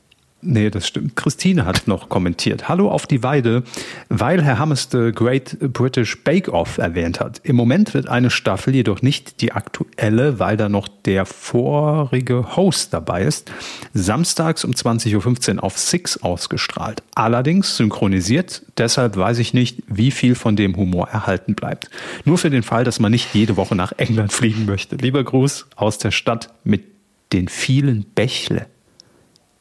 [0.43, 1.17] Nee, das stimmt.
[1.17, 2.69] Christine hat noch kommentiert.
[2.69, 3.65] Hallo auf die Weide,
[4.11, 7.41] weil Herr Hammes The Great British Bake Off erwähnt hat.
[7.43, 12.93] Im Moment wird eine Staffel jedoch nicht die aktuelle, weil da noch der vorige Host
[12.93, 13.51] dabei ist.
[13.95, 17.03] Samstags um 20.15 Uhr auf Six ausgestrahlt.
[17.15, 21.91] Allerdings synchronisiert, deshalb weiß ich nicht, wie viel von dem Humor erhalten bleibt.
[22.27, 24.97] Nur für den Fall, dass man nicht jede Woche nach England fliegen möchte.
[24.97, 26.85] Lieber Gruß aus der Stadt mit
[27.33, 28.67] den vielen Bächle.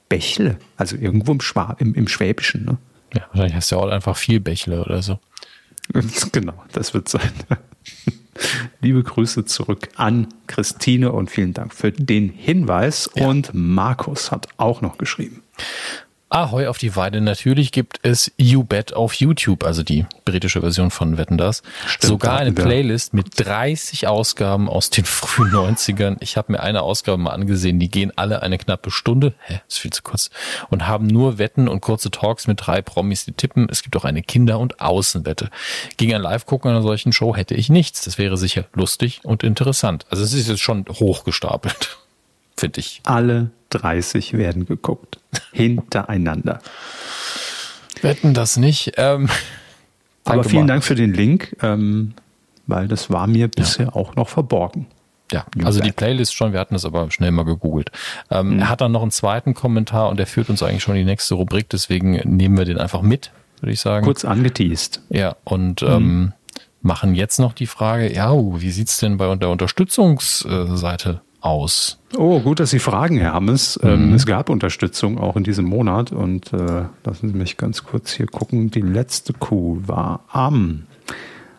[0.09, 2.65] Bächle, also irgendwo im, Schwab, im, im Schwäbischen.
[2.65, 2.77] Ne?
[3.13, 5.19] Ja, wahrscheinlich hast du auch einfach viel Bächle oder so.
[6.31, 7.31] Genau, das wird sein.
[8.81, 13.09] Liebe Grüße zurück an Christine und vielen Dank für den Hinweis.
[13.15, 13.27] Ja.
[13.27, 15.43] Und Markus hat auch noch geschrieben.
[16.35, 17.21] Ahoi auf die Weide.
[17.21, 21.63] Natürlich gibt es You Bet auf YouTube, also die britische Version von Wetten das.
[21.87, 26.17] Stimmt, Sogar eine Playlist mit 30 Ausgaben aus den frühen 90ern.
[26.19, 29.33] Ich habe mir eine Ausgabe mal angesehen, die gehen alle eine knappe Stunde.
[29.45, 30.29] Hä, ist viel zu kurz.
[30.69, 33.69] Und haben nur Wetten und kurze Talks mit drei Promis, die tippen.
[33.71, 35.49] Es gibt auch eine Kinder- und Außenwette.
[35.95, 38.01] Gegen ein Live-Gucken einer solchen Show hätte ich nichts.
[38.01, 40.05] Das wäre sicher lustig und interessant.
[40.09, 41.97] Also es ist jetzt schon hochgestapelt,
[42.57, 42.99] finde ich.
[43.05, 45.19] Alle 30 werden geguckt.
[45.51, 46.59] Hintereinander.
[48.01, 48.93] Wetten das nicht.
[48.97, 49.29] Ähm,
[50.23, 50.73] Aber vielen mal.
[50.73, 52.13] Dank für den Link, ähm,
[52.67, 53.93] weil das war mir bisher ja.
[53.93, 54.87] auch noch verborgen.
[55.31, 57.91] Ja, also die Playlist schon, wir hatten das aber schnell mal gegoogelt.
[58.29, 58.59] Ähm, mhm.
[58.59, 61.11] Er hat dann noch einen zweiten Kommentar und der führt uns eigentlich schon in die
[61.11, 64.05] nächste Rubrik, deswegen nehmen wir den einfach mit, würde ich sagen.
[64.05, 65.01] Kurz angeteased.
[65.09, 65.87] Ja, und mhm.
[65.87, 66.33] ähm,
[66.81, 71.99] machen jetzt noch die Frage, ja, wie sieht's denn bei der Unterstützungsseite aus?
[72.17, 73.79] Oh, gut, dass Sie fragen, Herr Hammes.
[73.83, 74.15] Ähm, mhm.
[74.15, 78.25] Es gab Unterstützung auch in diesem Monat und äh, lassen Sie mich ganz kurz hier
[78.25, 78.71] gucken.
[78.71, 80.85] Die letzte Kuh war am,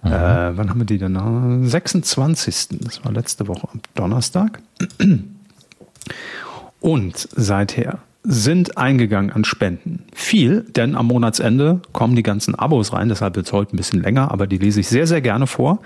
[0.03, 0.13] mhm.
[0.13, 1.67] äh, wann haben wir die denn?
[1.67, 2.81] 26.
[2.81, 4.61] Das war letzte Woche am Donnerstag.
[6.81, 10.05] Und seither sind eingegangen an Spenden.
[10.13, 14.03] Viel, denn am Monatsende kommen die ganzen Abos rein, deshalb wird es heute ein bisschen
[14.03, 15.79] länger, aber die lese ich sehr, sehr gerne vor.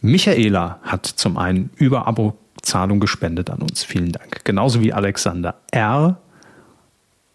[0.00, 3.84] Michaela hat zum einen über Abo Zahlung gespendet an uns.
[3.84, 4.44] Vielen Dank.
[4.44, 6.18] Genauso wie Alexander R.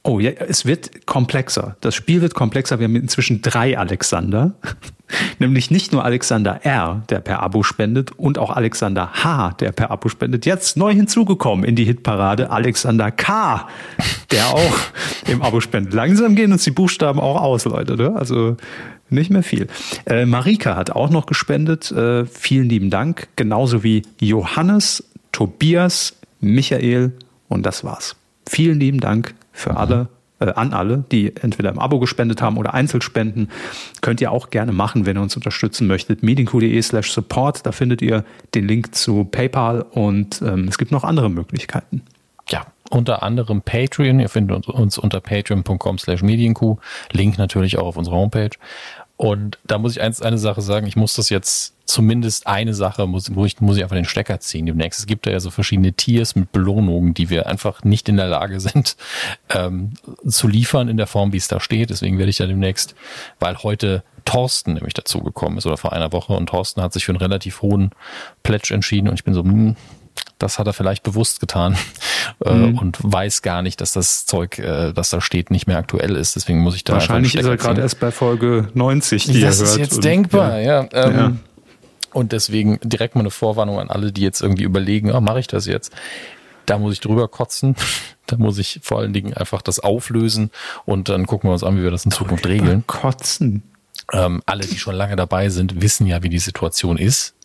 [0.04, 1.78] Oh ja, es wird komplexer.
[1.82, 2.80] Das Spiel wird komplexer.
[2.80, 4.54] Wir haben inzwischen drei Alexander.
[5.40, 9.92] Nämlich nicht nur Alexander R., der per Abo spendet, und auch Alexander H., der per
[9.92, 10.46] Abo spendet.
[10.46, 13.68] Jetzt neu hinzugekommen in die Hitparade Alexander K.,
[14.32, 14.78] der auch
[15.28, 15.94] im Abo spendet.
[15.94, 17.96] Langsam gehen uns die Buchstaben auch aus, Leute.
[17.96, 18.16] Ne?
[18.16, 18.58] Also
[19.12, 19.68] nicht mehr viel.
[20.06, 21.92] Äh, Marika hat auch noch gespendet.
[21.92, 23.28] Äh, vielen lieben Dank.
[23.36, 27.14] Genauso wie Johannes Tobias, Michael
[27.48, 28.16] und das war's.
[28.48, 30.10] Vielen lieben Dank für alle,
[30.40, 33.50] äh, an alle, die entweder im Abo gespendet haben oder Einzelspenden.
[34.02, 36.24] Könnt ihr auch gerne machen, wenn ihr uns unterstützen möchtet.
[36.24, 38.26] medienq.de slash support, da findet ihr
[38.56, 42.02] den Link zu PayPal und ähm, es gibt noch andere Möglichkeiten.
[42.50, 44.20] Ja, unter anderem Patreon.
[44.20, 46.60] Ihr findet uns unter patreon.com slash medienq.
[47.12, 48.52] Link natürlich auch auf unserer Homepage.
[49.16, 53.06] Und da muss ich eins, eine Sache sagen, ich muss das jetzt zumindest eine Sache,
[53.06, 55.00] muss, muss, ich, muss ich einfach den Stecker ziehen demnächst.
[55.00, 58.28] Es gibt da ja so verschiedene Tiers mit Belohnungen, die wir einfach nicht in der
[58.28, 58.96] Lage sind
[59.50, 59.92] ähm,
[60.28, 61.90] zu liefern in der Form, wie es da steht.
[61.90, 62.96] Deswegen werde ich da demnächst,
[63.40, 67.12] weil heute Thorsten nämlich dazugekommen ist oder vor einer Woche und Thorsten hat sich für
[67.12, 67.92] einen relativ hohen
[68.44, 69.76] Pledge entschieden und ich bin so, hm,
[70.38, 71.78] das hat er vielleicht bewusst getan
[72.46, 72.78] äh, mhm.
[72.78, 76.36] und weiß gar nicht, dass das Zeug, äh, das da steht, nicht mehr aktuell ist.
[76.36, 76.94] Deswegen muss ich da.
[76.94, 79.62] Wahrscheinlich ist er gerade erst bei Folge 90, die das er hört.
[79.62, 80.84] Das ist jetzt und, denkbar, ja.
[80.84, 81.32] ja, ähm, ja.
[82.14, 85.48] Und deswegen direkt mal eine Vorwarnung an alle, die jetzt irgendwie überlegen, oh, mache ich
[85.48, 85.94] das jetzt?
[86.66, 87.76] Da muss ich drüber kotzen.
[88.28, 90.52] Da muss ich vor allen Dingen einfach das auflösen
[90.86, 92.86] und dann gucken wir uns an, wie wir das in Zukunft regeln.
[92.88, 93.62] Kotzen.
[94.14, 97.36] Ähm, alle, die schon lange dabei sind, wissen ja, wie die Situation ist.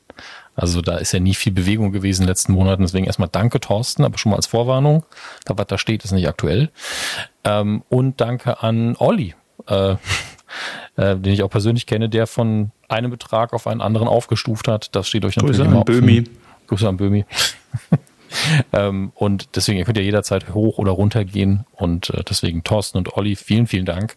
[0.56, 2.82] Also da ist ja nie viel Bewegung gewesen in den letzten Monaten.
[2.82, 5.04] Deswegen erstmal danke, Thorsten, aber schon mal als Vorwarnung.
[5.44, 6.70] Da, was da steht, ist nicht aktuell.
[7.44, 9.34] Ähm, und danke an Olli,
[9.66, 9.92] äh,
[10.96, 14.94] äh, den ich auch persönlich kenne, der von einem Betrag auf einen anderen aufgestuft hat.
[14.94, 16.24] Das steht euch natürlich Grüße an Bömi.
[16.66, 17.24] Grüße an Bömi.
[18.72, 21.64] ähm, und deswegen, ihr könnt ja jederzeit hoch oder runter gehen.
[21.72, 24.16] Und äh, deswegen Thorsten und Olli, vielen, vielen Dank.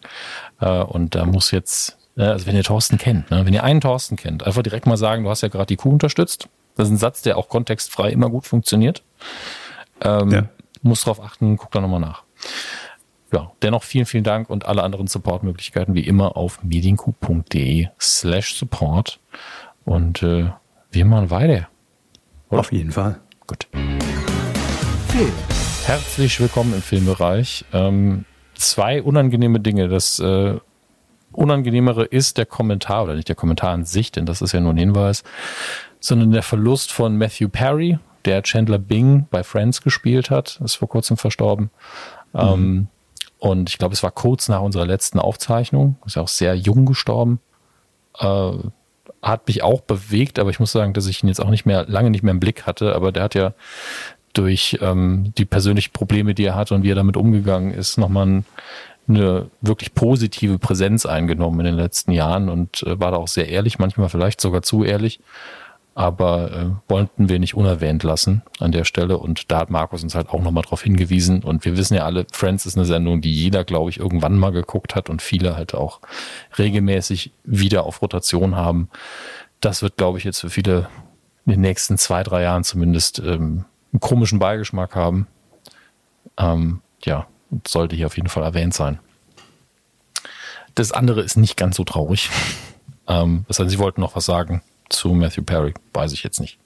[0.60, 3.46] Äh, und da muss jetzt also wenn ihr Thorsten kennt, ne?
[3.46, 5.90] wenn ihr einen Thorsten kennt, einfach direkt mal sagen, du hast ja gerade die Kuh
[5.90, 6.48] unterstützt.
[6.76, 9.02] Das ist ein Satz, der auch kontextfrei immer gut funktioniert.
[10.02, 10.48] Ähm, ja.
[10.82, 12.24] Muss drauf achten, guck da nochmal nach.
[13.32, 19.20] Ja, dennoch vielen, vielen Dank und alle anderen Supportmöglichkeiten wie immer auf medienku.de slash support.
[19.84, 20.50] Und äh,
[20.90, 21.68] wir machen weiter.
[22.48, 22.60] Oder?
[22.60, 23.20] Auf jeden Fall.
[23.46, 23.68] Gut.
[25.08, 25.32] Film.
[25.84, 27.64] Herzlich willkommen im Filmbereich.
[27.72, 28.24] Ähm,
[28.54, 29.86] zwei unangenehme Dinge.
[29.86, 30.58] Das äh,
[31.30, 34.72] unangenehmere ist der Kommentar oder nicht der Kommentar an sich, denn das ist ja nur
[34.72, 35.22] ein Hinweis,
[36.00, 40.88] sondern der Verlust von Matthew Perry, der Chandler Bing bei Friends gespielt hat, ist vor
[40.88, 41.70] kurzem verstorben.
[42.32, 42.40] Mhm.
[42.40, 42.88] Ähm,
[43.40, 46.86] und ich glaube, es war kurz nach unserer letzten Aufzeichnung, ist ja auch sehr jung
[46.86, 47.40] gestorben.
[48.18, 48.52] Äh,
[49.22, 51.84] hat mich auch bewegt, aber ich muss sagen, dass ich ihn jetzt auch nicht mehr,
[51.86, 53.52] lange nicht mehr im Blick hatte, aber der hat ja
[54.32, 58.26] durch ähm, die persönlichen Probleme, die er hatte und wie er damit umgegangen ist, nochmal
[58.26, 58.44] ein
[59.08, 63.48] eine wirklich positive Präsenz eingenommen in den letzten Jahren und äh, war da auch sehr
[63.48, 65.20] ehrlich, manchmal vielleicht sogar zu ehrlich.
[65.94, 69.18] Aber äh, wollten wir nicht unerwähnt lassen an der Stelle.
[69.18, 71.42] Und da hat Markus uns halt auch nochmal drauf hingewiesen.
[71.42, 74.52] Und wir wissen ja alle, Friends ist eine Sendung, die jeder, glaube ich, irgendwann mal
[74.52, 76.00] geguckt hat und viele halt auch
[76.58, 78.88] regelmäßig wieder auf Rotation haben.
[79.60, 80.88] Das wird, glaube ich, jetzt für viele
[81.44, 85.26] in den nächsten zwei, drei Jahren zumindest ähm, einen komischen Beigeschmack haben.
[86.38, 87.26] Ähm, ja,
[87.66, 89.00] sollte hier auf jeden Fall erwähnt sein.
[90.76, 92.30] Das andere ist nicht ganz so traurig.
[93.08, 95.74] Ähm, das heißt, Sie wollten noch was sagen zu Matthew Perry.
[95.94, 96.58] Weiß ich jetzt nicht.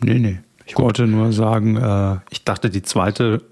[0.00, 0.38] Nee, nee.
[0.66, 0.84] Ich Gut.
[0.84, 3.42] wollte nur sagen, äh, ich dachte, die zweite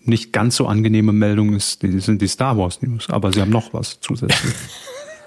[0.00, 3.50] nicht ganz so angenehme Meldung ist, die sind die Star Wars News, aber sie haben
[3.50, 4.54] noch was zusätzlich.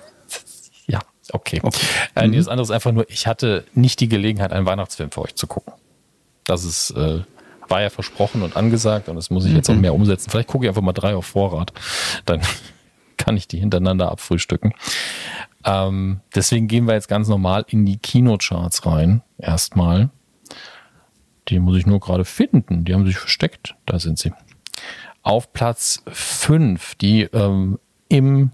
[0.88, 1.02] ja,
[1.32, 1.60] okay.
[1.64, 1.86] okay.
[2.16, 2.34] Äh, mhm.
[2.34, 5.48] Das andere ist einfach nur, ich hatte nicht die Gelegenheit, einen Weihnachtsfilm für euch zu
[5.48, 5.74] gucken.
[6.44, 7.22] Das ist, äh,
[7.68, 9.82] war ja versprochen und angesagt und das muss ich jetzt auch mhm.
[9.82, 10.30] mehr umsetzen.
[10.30, 11.74] Vielleicht gucke ich einfach mal drei auf Vorrat.
[12.26, 12.42] Dann
[13.18, 14.74] kann ich die hintereinander abfrühstücken.
[15.68, 19.22] Ähm, deswegen gehen wir jetzt ganz normal in die Kinocharts rein.
[19.38, 20.10] Erstmal.
[21.50, 22.86] Die muss ich nur gerade finden.
[22.86, 23.76] Die haben sich versteckt.
[23.86, 24.32] Da sind sie.
[25.24, 28.52] Auf Platz 5, die ähm, im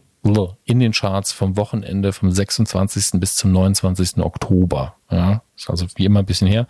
[0.64, 3.20] in den Charts vom Wochenende vom 26.
[3.20, 4.20] bis zum 29.
[4.20, 4.96] Oktober.
[5.12, 6.66] Ja, ist also wie immer ein bisschen her.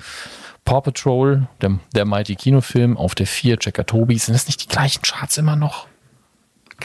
[0.65, 4.17] Paw Patrol, der, der Mighty Kinofilm, auf der 4 Checker Tobi.
[4.17, 5.87] Sind das nicht die gleichen Charts immer noch?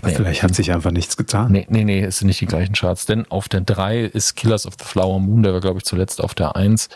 [0.02, 1.52] Nee, Vielleicht hat sich einfach nichts getan.
[1.52, 3.06] Nee, nee, nee, es sind nicht die gleichen Charts.
[3.06, 6.22] Denn auf der 3 ist Killers of the Flower Moon, der war, glaube ich, zuletzt
[6.22, 6.88] auf der 1.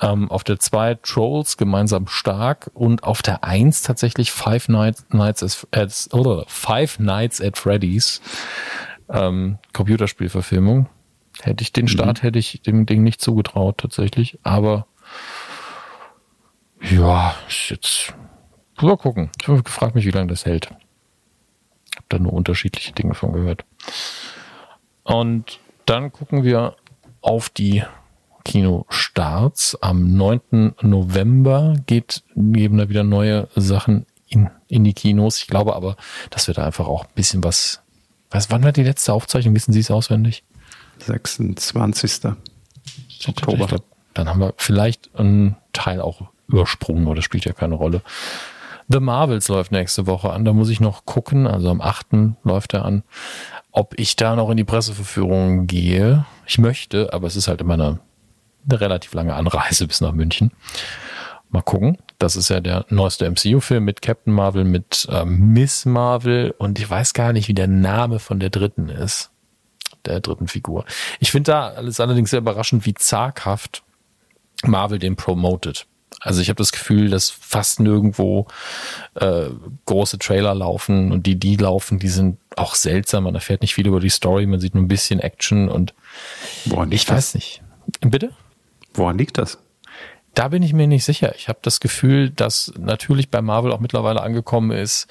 [0.00, 5.66] Ähm, auf der 2 Trolls gemeinsam stark und auf der 1 tatsächlich Five Nights, Nights
[5.72, 8.22] at, oder Five Nights at Freddy's
[9.10, 10.88] ähm, Computerspielverfilmung.
[11.42, 11.88] Hätte ich den mhm.
[11.88, 12.26] Start, mhm.
[12.26, 14.38] hätte ich dem Ding nicht zugetraut tatsächlich.
[14.42, 14.86] Aber
[16.82, 18.14] ja, ist jetzt
[18.80, 19.30] mal gucken.
[19.40, 20.70] Ich habe gefragt mich, wie lange das hält.
[22.00, 23.66] Hab da nur unterschiedliche Dinge von gehört.
[25.02, 26.76] Und dann gucken wir
[27.20, 27.82] auf die
[28.42, 29.76] Kinostarts.
[29.82, 30.76] Am 9.
[30.80, 35.42] November geht, geben da wieder neue Sachen in, in die Kinos.
[35.42, 35.96] Ich glaube aber,
[36.30, 37.82] dass wir da einfach auch ein bisschen was.
[38.30, 39.54] Was, wann war die letzte Aufzeichnung?
[39.54, 40.42] Wissen Sie es auswendig?
[41.00, 42.32] 26.
[43.28, 43.82] Oktober.
[44.14, 48.00] Dann haben wir vielleicht einen Teil auch übersprungen, aber das spielt ja keine Rolle.
[48.90, 50.44] The Marvels läuft nächste Woche an.
[50.44, 51.46] Da muss ich noch gucken.
[51.46, 52.06] Also am 8.
[52.42, 53.04] läuft er an,
[53.70, 56.26] ob ich da noch in die Presseverführung gehe.
[56.46, 58.00] Ich möchte, aber es ist halt immer eine
[58.68, 60.52] eine relativ lange Anreise bis nach München.
[61.50, 61.98] Mal gucken.
[62.18, 66.88] Das ist ja der neueste MCU-Film mit Captain Marvel, mit ähm, Miss Marvel und ich
[66.88, 69.30] weiß gar nicht, wie der Name von der dritten ist.
[70.04, 70.84] Der dritten Figur.
[71.18, 73.82] Ich finde da alles allerdings sehr überraschend, wie zaghaft
[74.64, 75.86] Marvel den promotet.
[76.20, 78.46] Also ich habe das Gefühl, dass fast nirgendwo
[79.14, 79.46] äh,
[79.86, 83.24] große Trailer laufen und die, die laufen, die sind auch seltsam.
[83.24, 85.94] Man erfährt nicht viel über die Story, man sieht nur ein bisschen Action und
[86.66, 87.62] Boah, ich weiß nicht.
[88.00, 88.30] Bitte?
[88.92, 89.58] Woran liegt das?
[90.34, 91.34] Da bin ich mir nicht sicher.
[91.36, 95.08] Ich habe das Gefühl, dass natürlich bei Marvel auch mittlerweile angekommen ist,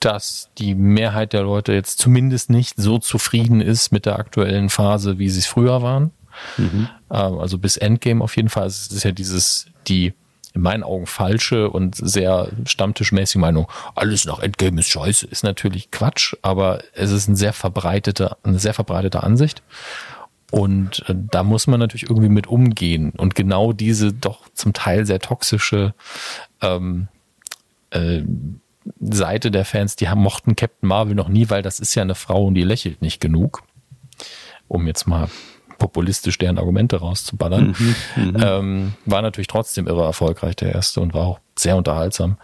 [0.00, 5.18] dass die Mehrheit der Leute jetzt zumindest nicht so zufrieden ist mit der aktuellen Phase,
[5.18, 6.12] wie sie es früher waren.
[6.56, 6.88] Mhm.
[7.10, 8.66] Ähm, also bis Endgame auf jeden Fall.
[8.66, 10.14] Es ist ja dieses, die
[10.58, 15.92] in meinen Augen falsche und sehr stammtischmäßige Meinung, alles nach Endgame ist scheiße, ist natürlich
[15.92, 19.62] Quatsch, aber es ist eine sehr verbreitete, eine sehr verbreitete Ansicht.
[20.50, 23.12] Und äh, da muss man natürlich irgendwie mit umgehen.
[23.16, 25.94] Und genau diese doch zum Teil sehr toxische
[26.60, 27.08] ähm,
[27.90, 28.22] äh,
[28.98, 32.14] Seite der Fans, die haben, mochten Captain Marvel noch nie, weil das ist ja eine
[32.14, 33.62] Frau und die lächelt nicht genug.
[34.66, 35.28] Um jetzt mal
[35.78, 37.74] populistisch deren Argumente rauszuballern.
[37.78, 38.36] Mhm, mhm.
[38.42, 42.36] ähm, war natürlich trotzdem irre erfolgreich, der erste, und war auch sehr unterhaltsam.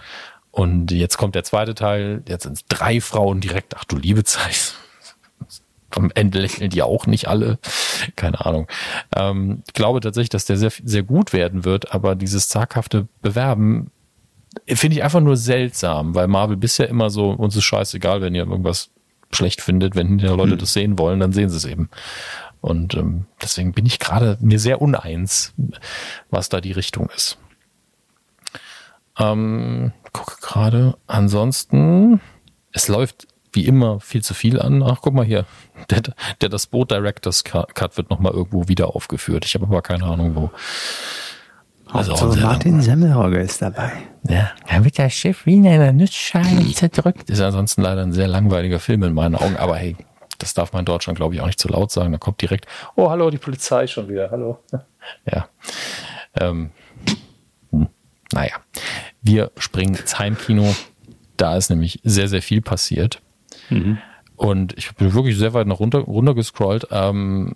[0.51, 4.25] Und jetzt kommt der zweite Teil, jetzt sind es drei Frauen direkt, ach du liebe
[4.25, 4.75] Zeit
[5.97, 7.59] am Ende lächeln die auch nicht alle.
[8.17, 8.67] Keine Ahnung.
[9.15, 13.91] Ähm, ich glaube tatsächlich, dass der sehr, sehr gut werden wird, aber dieses zaghafte Bewerben
[14.67, 18.47] finde ich einfach nur seltsam, weil Marvel bisher immer so, uns ist scheißegal, wenn ihr
[18.47, 18.91] irgendwas
[19.33, 20.59] schlecht findet, wenn die Leute hm.
[20.59, 21.89] das sehen wollen, dann sehen sie es eben.
[22.65, 25.53] Und ähm, deswegen bin ich gerade mir sehr uneins,
[26.31, 27.37] was da die Richtung ist.
[29.19, 30.97] Ähm, gucke gerade.
[31.07, 32.23] Ansonsten,
[32.73, 34.83] es läuft wie immer viel zu viel an.
[34.83, 35.45] Ach, guck mal hier.
[35.91, 36.01] Der,
[36.41, 39.45] der das Boot Directors Cut wird nochmal irgendwo wieder aufgeführt.
[39.45, 40.51] Ich habe aber keine Ahnung wo.
[41.93, 43.93] Also so, Martin Semmelrogge ist dabei.
[44.27, 47.29] Ja, da wird das Schiff wie in einer Nussschale zerdrückt.
[47.29, 49.97] Ist ansonsten leider ein sehr langweiliger Film in meinen Augen, aber hey,
[50.39, 52.13] das darf man in Deutschland, glaube ich, auch nicht zu laut sagen.
[52.13, 52.67] Da kommt direkt,
[52.97, 54.59] oh, hallo, die Polizei schon wieder, hallo.
[55.31, 55.51] Ja.
[56.41, 56.71] Ähm,
[57.71, 57.89] hm,
[58.33, 58.55] naja,
[59.21, 60.75] wir springen ins Heimkino.
[61.37, 63.21] Da ist nämlich sehr, sehr viel passiert.
[63.69, 63.99] Mhm.
[64.37, 66.89] Und ich bin wirklich sehr weit nach runter, runter gescrollt.
[66.91, 67.55] Ähm,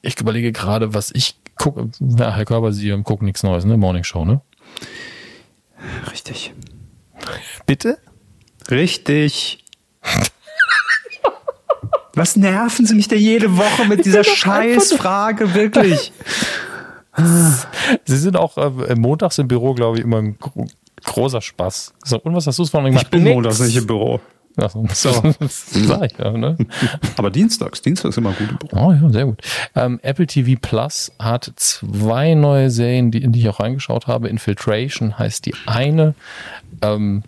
[0.00, 1.90] ich überlege gerade, was ich gucke.
[2.00, 3.76] Ja, Herr Körber, Sie gucken nichts Neues, ne?
[3.76, 4.40] Morning Show, ne?
[6.10, 6.52] Richtig.
[7.66, 7.98] Bitte?
[8.70, 9.64] Richtig.
[12.16, 16.12] Was nerven Sie mich da jede Woche mit dieser Scheißfrage, wirklich?
[18.04, 20.38] Sie sind auch äh, montags im Büro, glaube ich, immer ein
[21.04, 21.94] großer Spaß.
[22.04, 24.20] So, und was hast du von Ich bin montags nicht im Büro.
[24.58, 25.34] Ach so, so.
[25.38, 26.56] das sag ich ja, ne?
[27.18, 28.72] Aber dienstags, dienstags immer gut.
[28.72, 29.42] Oh ja, sehr gut.
[29.74, 34.28] Ähm, Apple TV Plus hat zwei neue Serien, die, in die ich auch reingeschaut habe.
[34.28, 36.14] Infiltration heißt die eine.
[36.80, 37.22] Ähm,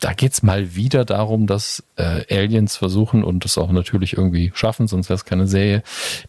[0.00, 4.86] da geht's mal wieder darum, dass äh, Aliens versuchen und das auch natürlich irgendwie schaffen,
[4.86, 5.82] sonst wäre es keine Serie,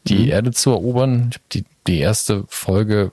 [0.07, 0.29] die mhm.
[0.29, 1.31] Erde zu erobern.
[1.51, 3.11] Die, die erste Folge,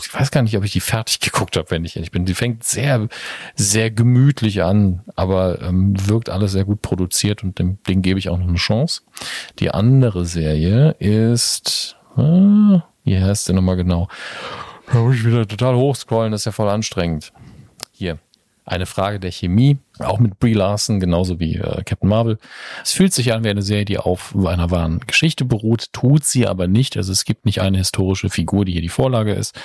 [0.00, 2.24] ich weiß gar nicht, ob ich die fertig geguckt habe, wenn ich ehrlich bin.
[2.24, 3.08] Die fängt sehr,
[3.54, 8.28] sehr gemütlich an, aber ähm, wirkt alles sehr gut produziert und dem Ding gebe ich
[8.28, 9.02] auch noch eine Chance.
[9.58, 12.20] Die andere Serie ist, äh,
[13.04, 14.08] wie heißt der nochmal genau?
[14.92, 17.32] Da muss ich wieder total hochscrollen, das ist ja voll anstrengend.
[17.92, 18.18] Hier
[18.70, 22.38] eine Frage der Chemie, auch mit Brie Larson, genauso wie äh, Captain Marvel.
[22.82, 26.46] Es fühlt sich an wie eine Serie, die auf einer wahren Geschichte beruht, tut sie
[26.46, 26.96] aber nicht.
[26.96, 29.58] Also es gibt nicht eine historische Figur, die hier die Vorlage ist,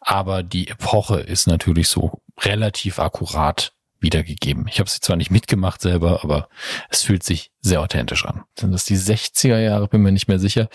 [0.00, 3.72] aber die Epoche ist natürlich so relativ akkurat
[4.02, 4.66] wiedergegeben.
[4.68, 6.48] Ich habe sie zwar nicht mitgemacht selber, aber
[6.90, 8.42] es fühlt sich sehr authentisch an.
[8.58, 9.88] Sind das die 60er Jahre?
[9.88, 10.68] Bin mir nicht mehr sicher.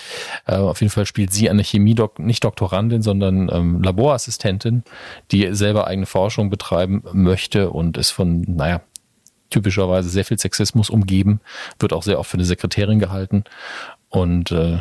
[0.46, 4.84] Äh, auf jeden Fall spielt sie eine Chemie, nicht Doktorandin, sondern ähm, Laborassistentin,
[5.32, 8.82] die selber eigene Forschung betreiben möchte und ist von, naja,
[9.50, 11.42] typischerweise sehr viel Sexismus umgeben,
[11.80, 13.44] wird auch sehr oft für eine Sekretärin gehalten
[14.10, 14.80] und äh,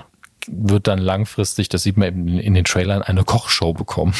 [0.48, 4.14] wird dann langfristig, das sieht man eben in den Trailern, eine Kochshow bekommen.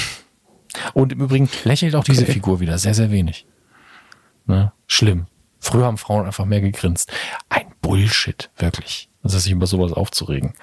[0.93, 3.47] Und im Übrigen lächelt auch diese Figur wieder sehr, sehr wenig.
[4.47, 4.73] Ne?
[4.87, 5.27] Schlimm.
[5.59, 7.13] Früher haben Frauen einfach mehr gegrinst.
[7.49, 9.09] Ein Bullshit, wirklich.
[9.23, 10.55] Also sich über sowas aufzuregen.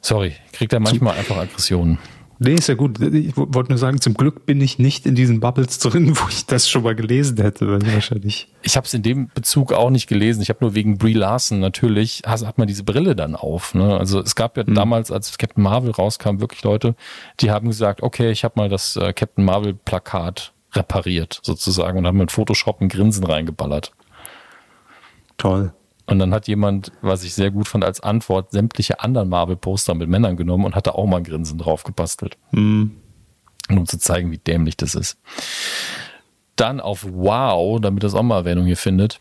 [0.00, 1.98] Sorry, kriegt er manchmal einfach Aggressionen.
[2.38, 3.00] Nee, ist ja gut.
[3.00, 6.44] Ich wollte nur sagen, zum Glück bin ich nicht in diesen Bubbles drin, wo ich
[6.46, 8.48] das schon mal gelesen hätte, wahrscheinlich.
[8.62, 10.42] Ich habe es in dem Bezug auch nicht gelesen.
[10.42, 13.74] Ich habe nur wegen Brie Larson natürlich, hat man diese Brille dann auf.
[13.74, 13.96] Ne?
[13.96, 14.74] Also es gab ja mhm.
[14.74, 16.94] damals, als Captain Marvel rauskam, wirklich Leute,
[17.40, 22.06] die haben gesagt, okay, ich habe mal das äh, Captain Marvel Plakat repariert, sozusagen, und
[22.06, 23.92] haben mit Photoshop ein Grinsen reingeballert.
[25.36, 25.72] Toll.
[26.06, 30.08] Und dann hat jemand, was ich sehr gut fand, als Antwort sämtliche anderen Marvel-Poster mit
[30.08, 32.38] Männern genommen und hat da auch mal ein Grinsen drauf gebastelt.
[32.52, 32.96] Mhm.
[33.68, 35.18] Um zu zeigen, wie dämlich das ist.
[36.54, 39.20] Dann auf Wow, damit das auch mal Erwähnung hier findet,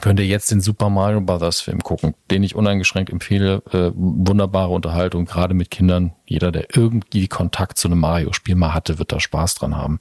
[0.00, 3.62] könnt ihr jetzt den Super Mario Brothers Film gucken, den ich uneingeschränkt empfehle.
[3.72, 6.12] Äh, wunderbare Unterhaltung, gerade mit Kindern.
[6.26, 9.98] Jeder, der irgendwie Kontakt zu einem Mario-Spiel mal hatte, wird da Spaß dran haben.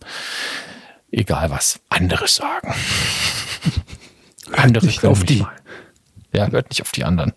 [1.12, 2.74] Egal was anderes sagen.
[4.52, 5.44] andere nicht auf die.
[6.34, 7.34] Ja, hört nicht auf die anderen.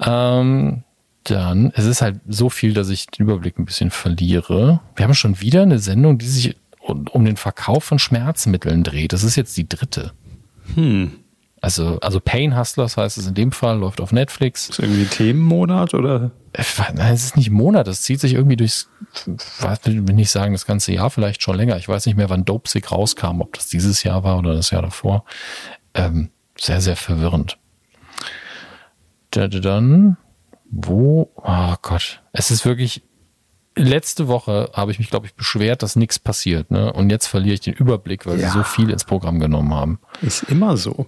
[0.00, 0.84] ähm,
[1.24, 4.80] dann, es ist halt so viel, dass ich den Überblick ein bisschen verliere.
[4.94, 9.12] Wir haben schon wieder eine Sendung, die sich um den Verkauf von Schmerzmitteln dreht.
[9.12, 10.12] Das ist jetzt die dritte.
[10.74, 11.12] Hm.
[11.60, 14.68] Also, also Pain Hustlers heißt es in dem Fall, läuft auf Netflix.
[14.68, 16.30] Ist irgendwie Themenmonat oder?
[16.94, 18.90] Nein, es ist nicht Monat, es zieht sich irgendwie durchs,
[19.84, 21.78] will nicht sagen, das ganze Jahr vielleicht schon länger.
[21.78, 24.70] Ich weiß nicht mehr, wann Dope Sick rauskam, ob das dieses Jahr war oder das
[24.70, 25.24] Jahr davor.
[25.94, 26.28] Ähm,
[26.58, 27.58] sehr, sehr verwirrend.
[29.30, 30.18] Dann,
[30.70, 33.02] wo, oh Gott, es ist wirklich
[33.76, 36.70] letzte Woche habe ich mich, glaube ich, beschwert, dass nichts passiert.
[36.70, 36.92] Ne?
[36.92, 38.48] Und jetzt verliere ich den Überblick, weil ja.
[38.48, 39.98] sie so viel ins Programm genommen haben.
[40.22, 41.06] Ist immer so.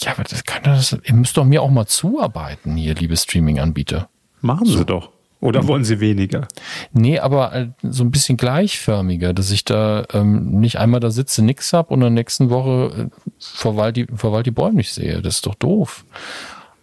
[0.00, 4.08] Ja, aber das kann das, ihr müsst doch mir auch mal zuarbeiten hier, liebe Streaming-Anbieter.
[4.40, 4.78] Machen so.
[4.78, 5.10] sie doch.
[5.40, 6.48] Oder wollen sie weniger?
[6.92, 11.72] Nee, aber so ein bisschen gleichförmiger, dass ich da ähm, nicht einmal da sitze, nix
[11.72, 15.22] hab und in der nächsten Woche äh, verwalt die, verwalt die Bäume nicht sehe.
[15.22, 16.04] Das ist doch doof.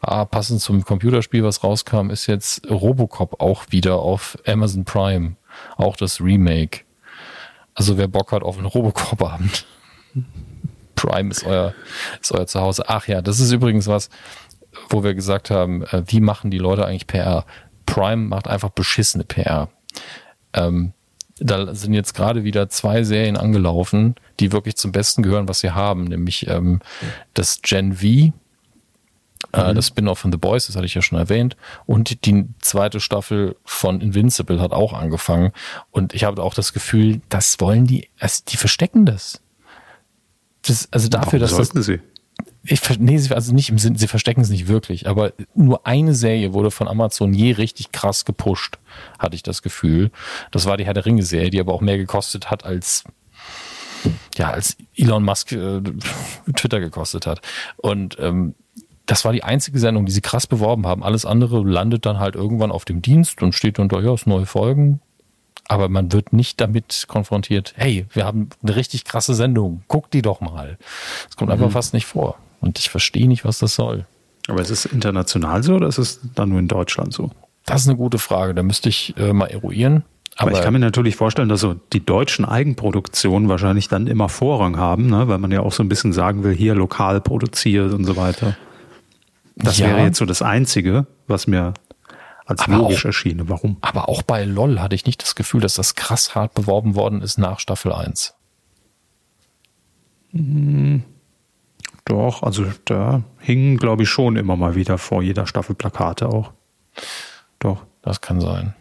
[0.08, 5.36] Ah, passend zum Computerspiel, was rauskam, ist jetzt Robocop auch wieder auf Amazon Prime.
[5.78, 6.82] Auch das Remake.
[7.74, 9.66] Also wer Bock hat auf einen Robocop-Abend.
[10.96, 11.74] Prime ist euer,
[12.22, 12.84] ist euer Zuhause.
[12.88, 14.12] Ach ja, das ist übrigens was,
[14.90, 17.44] wo wir gesagt haben, äh, wie machen die Leute eigentlich PR?
[17.88, 19.70] Prime macht einfach beschissene PR.
[20.54, 20.94] Ähm,
[21.40, 25.72] da sind jetzt gerade wieder zwei Serien angelaufen, die wirklich zum Besten gehören, was sie
[25.72, 26.80] haben, nämlich ähm,
[27.34, 28.34] das Gen V,
[29.56, 29.76] mhm.
[29.76, 31.56] Das Spin-off von The Boys, das hatte ich ja schon erwähnt.
[31.86, 35.52] Und die zweite Staffel von Invincible hat auch angefangen.
[35.92, 39.42] Und ich habe auch das Gefühl, das wollen die, also die verstecken das.
[40.64, 42.00] das also dafür, Warum dass sollten das, sie?
[42.68, 46.54] Ich, nee, also nicht im Sinn, sie verstecken es nicht wirklich, aber nur eine Serie
[46.54, 48.80] wurde von Amazon je richtig krass gepusht,
[49.20, 50.10] hatte ich das Gefühl.
[50.52, 53.04] Das war die Herr der Ringe-Serie, die aber auch mehr gekostet hat als
[54.36, 55.82] ja, als Elon Musk äh,
[56.56, 57.42] Twitter gekostet hat.
[57.78, 58.56] Und ähm,
[59.06, 61.04] das war die einzige Sendung, die sie krass beworben haben.
[61.04, 64.46] Alles andere landet dann halt irgendwann auf dem Dienst und steht unter, ja, es neue
[64.46, 65.00] Folgen.
[65.68, 70.22] Aber man wird nicht damit konfrontiert, hey, wir haben eine richtig krasse Sendung, guck die
[70.22, 70.78] doch mal.
[71.26, 71.54] Das kommt mhm.
[71.54, 72.38] einfach fast nicht vor.
[72.62, 74.06] Und ich verstehe nicht, was das soll.
[74.48, 77.32] Aber ist es international so oder ist es dann nur in Deutschland so?
[77.66, 78.54] Das ist eine gute Frage.
[78.54, 80.04] Da müsste ich äh, mal eruieren.
[80.36, 84.30] Aber, aber ich kann mir natürlich vorstellen, dass so die deutschen Eigenproduktionen wahrscheinlich dann immer
[84.30, 85.28] Vorrang haben, ne?
[85.28, 88.56] weil man ja auch so ein bisschen sagen will, hier lokal produziert und so weiter.
[89.56, 89.88] Das ja.
[89.88, 91.74] wäre jetzt so das Einzige, was mir
[92.46, 93.50] als aber logisch auch, erschiene.
[93.50, 93.78] Warum?
[93.82, 97.22] Aber auch bei LOL hatte ich nicht das Gefühl, dass das krass hart beworben worden
[97.22, 98.36] ist nach Staffel 1.
[100.32, 101.04] Hm,
[102.04, 106.52] doch, also da hingen, glaube ich, schon immer mal wieder vor jeder Staffel Plakate auch.
[107.60, 107.86] Doch.
[108.06, 108.76] Das kann sein.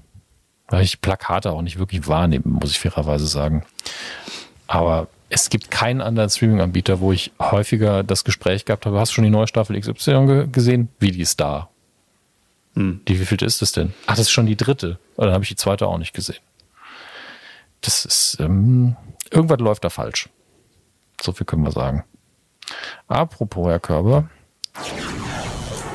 [0.69, 3.65] Weil ich Plakate auch nicht wirklich wahrnehme, muss ich fairerweise sagen.
[4.67, 9.15] Aber es gibt keinen anderen Streaming-Anbieter, wo ich häufiger das Gespräch gehabt habe, hast du
[9.15, 10.89] schon die neue Staffel XY gesehen?
[10.99, 11.69] Wie die ist da.
[12.75, 13.01] Hm.
[13.09, 13.95] Die, wie viel ist das denn?
[14.07, 14.99] Ach, das ist schon die dritte.
[15.17, 16.39] Oder dann habe ich die zweite auch nicht gesehen.
[17.81, 18.97] Das ist, ähm,
[19.31, 20.29] irgendwas läuft da falsch.
[21.21, 22.05] So viel können wir sagen.
[23.09, 24.29] Apropos, Herr Körber.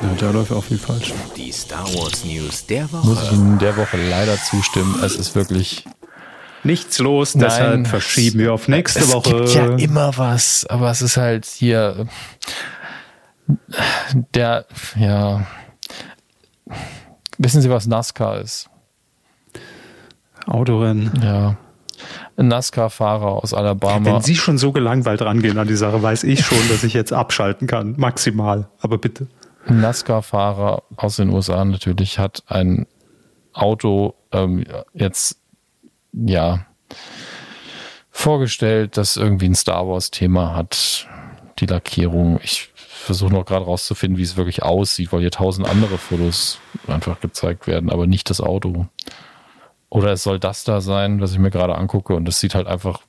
[0.02, 1.12] Ja, da läuft auch viel falsch.
[1.36, 3.06] Die Star Wars News der Woche.
[3.06, 5.02] Muss ich Ihnen der Woche leider zustimmen.
[5.04, 5.84] Es ist wirklich
[6.64, 9.44] nichts los, Nein, deshalb verschieben wir auf nächste es Woche.
[9.44, 12.06] Es gibt ja immer was, aber es ist halt hier
[14.34, 14.66] der,
[14.96, 15.46] ja,
[17.38, 18.68] wissen Sie, was NASCAR ist?
[20.46, 21.12] Autorennen.
[21.22, 21.56] Ja.
[22.36, 24.04] Ein NASCAR-Fahrer aus Alabama.
[24.04, 27.12] Wenn Sie schon so gelangweilt rangehen an die Sache, weiß ich schon, dass ich jetzt
[27.12, 27.94] abschalten kann.
[27.98, 28.68] Maximal.
[28.80, 29.28] Aber bitte.
[29.66, 32.86] Ein NASCAR-Fahrer aus den USA natürlich hat ein
[33.52, 34.64] Auto ähm,
[34.94, 35.39] jetzt
[36.12, 36.66] ja
[38.10, 41.08] vorgestellt, das irgendwie ein Star Wars-Thema hat.
[41.58, 42.40] Die Lackierung.
[42.42, 47.20] Ich versuche noch gerade rauszufinden, wie es wirklich aussieht, weil hier tausend andere Fotos einfach
[47.20, 48.86] gezeigt werden, aber nicht das Auto.
[49.88, 52.66] Oder es soll das da sein, was ich mir gerade angucke und es sieht halt
[52.66, 53.00] einfach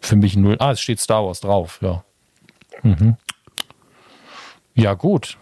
[0.00, 0.56] für mich null.
[0.58, 2.04] Ah, es steht Star Wars drauf, ja.
[2.82, 3.16] Mhm.
[4.74, 5.36] Ja, gut.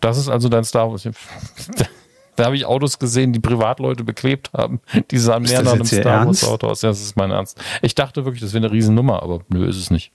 [0.00, 1.06] Das ist also dein Star Wars.
[2.36, 4.80] Da habe ich Autos gesehen, die Privatleute beklebt haben.
[5.10, 6.82] Die sahen mehr nach einem Star Wars Auto aus.
[6.82, 7.60] Ja, das ist mein Ernst.
[7.82, 10.12] Ich dachte wirklich, das wäre eine Riesennummer, aber nö, ist es nicht.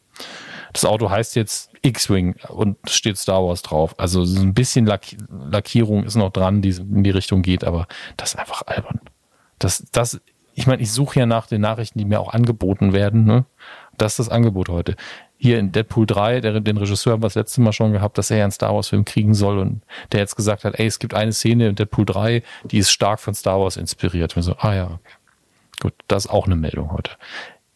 [0.74, 3.96] Das Auto heißt jetzt X-Wing und steht Star Wars drauf.
[3.98, 7.88] Also ein bisschen Lackierung ist noch dran, die in die Richtung geht, aber
[8.18, 9.02] das ist einfach albern.
[9.60, 10.22] Das, das,
[10.54, 13.26] ich meine, ich suche ja nach den Nachrichten, die mir auch angeboten werden.
[13.26, 13.46] Ne?
[13.98, 14.96] Das ist das Angebot heute
[15.42, 18.30] hier in Deadpool 3, der, den Regisseur haben wir das letzte Mal schon gehabt, dass
[18.30, 19.82] er einen Star Wars Film kriegen soll und
[20.12, 23.20] der jetzt gesagt hat, ey, es gibt eine Szene in Deadpool 3, die ist stark
[23.20, 24.38] von Star Wars inspiriert.
[24.38, 25.00] Und so, ah ja.
[25.80, 27.14] Gut, das ist auch eine Meldung heute.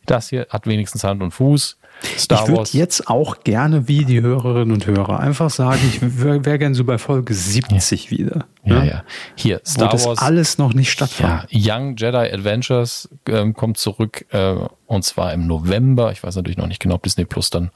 [0.05, 1.79] Das hier hat wenigstens Hand und Fuß.
[2.17, 6.45] Star ich würde jetzt auch gerne wie die Hörerinnen und Hörer einfach sagen, ich wäre
[6.45, 8.11] wär gerne so bei Folge 70 ja.
[8.11, 8.45] wieder.
[8.63, 9.03] Ja, ja.
[9.35, 10.19] Hier, Star Wo Wars.
[10.19, 11.51] alles noch nicht stattfand.
[11.51, 14.55] Ja, Young Jedi Adventures ähm, kommt zurück äh,
[14.87, 16.11] und zwar im November.
[16.11, 17.71] Ich weiß natürlich noch nicht genau, ob Disney Plus dann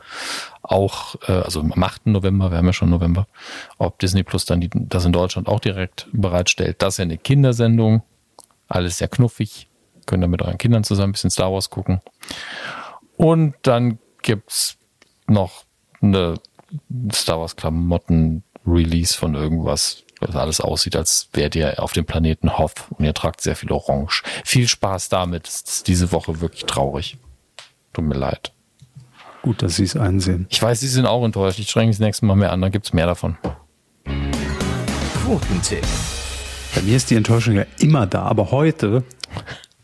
[0.61, 2.07] auch, äh, also am 8.
[2.07, 3.27] November, wir haben ja schon November,
[3.77, 6.81] ob Disney Plus dann die, das in Deutschland auch direkt bereitstellt.
[6.81, 8.03] Das ist ja eine Kindersendung.
[8.67, 9.67] Alles sehr knuffig.
[10.05, 12.01] Können da mit euren Kindern zusammen ein bisschen Star Wars gucken.
[13.17, 13.99] Und dann
[14.29, 14.77] gibt's
[15.25, 15.63] noch
[16.03, 16.35] eine
[17.11, 22.59] Star Wars Klamotten Release von irgendwas, was alles aussieht, als wärt ihr auf dem Planeten
[22.59, 24.21] Hoth und ihr tragt sehr viel Orange.
[24.45, 25.47] Viel Spaß damit.
[25.47, 27.17] Es ist diese Woche wirklich traurig.
[27.91, 28.53] Tut mir leid.
[29.41, 30.45] Gut, dass Sie es einsehen.
[30.51, 31.57] Ich weiß, Sie sind auch enttäuscht.
[31.57, 33.35] Ich strenge das nächste Mal mehr an, dann gibt's mehr davon.
[35.23, 35.87] Quotentipp.
[36.75, 39.03] Bei mir ist die Enttäuschung ja immer da, aber heute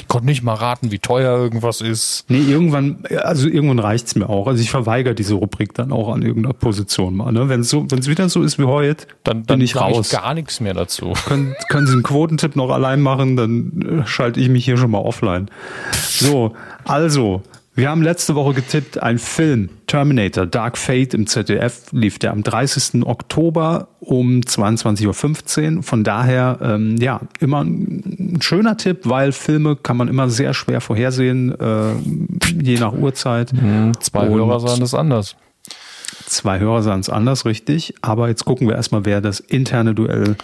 [0.00, 2.24] ich konnte nicht mal raten, wie teuer irgendwas ist.
[2.28, 4.46] Nee, irgendwann, also irgendwann reicht's mir auch.
[4.46, 7.32] Also ich verweigere diese Rubrik dann auch an irgendeiner Position mal.
[7.32, 7.48] Ne?
[7.48, 10.12] Wenn es so, wenn's wieder so ist wie heute, dann, dann bin ich raus.
[10.12, 11.12] Ich gar nichts mehr dazu.
[11.26, 14.90] Können, können Sie einen Quotentipp noch allein machen, dann äh, schalte ich mich hier schon
[14.90, 15.50] mal offline.
[15.92, 16.54] So,
[16.84, 17.42] also,
[17.76, 22.44] wir haben letzte Woche getippt, ein Film, Terminator, Dark Fate im ZDF, lief der am
[22.44, 23.04] 30.
[23.04, 25.82] Oktober um 22.15 Uhr.
[25.82, 30.80] Von daher, ähm, ja, immer ein schöner Tipp, weil Filme kann man immer sehr schwer
[30.80, 31.94] vorhersehen, äh,
[32.62, 33.52] je nach Uhrzeit.
[33.52, 35.36] Mhm, zwei Und Hörer sahen das anders.
[36.26, 37.94] Zwei Hörer sahen es anders, richtig.
[38.02, 40.36] Aber jetzt gucken wir erstmal, wer das interne Duell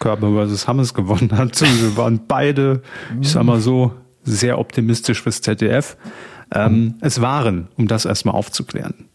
[0.00, 0.68] Körper vs.
[0.68, 1.60] Hammes gewonnen hat.
[1.62, 2.82] Wir waren beide,
[3.22, 3.92] ich sag mal so,
[4.22, 5.96] sehr optimistisch fürs ZDF.
[6.52, 9.08] Ähm, es waren, um das erstmal aufzuklären.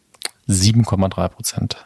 [0.47, 1.77] 7,3 Prozent.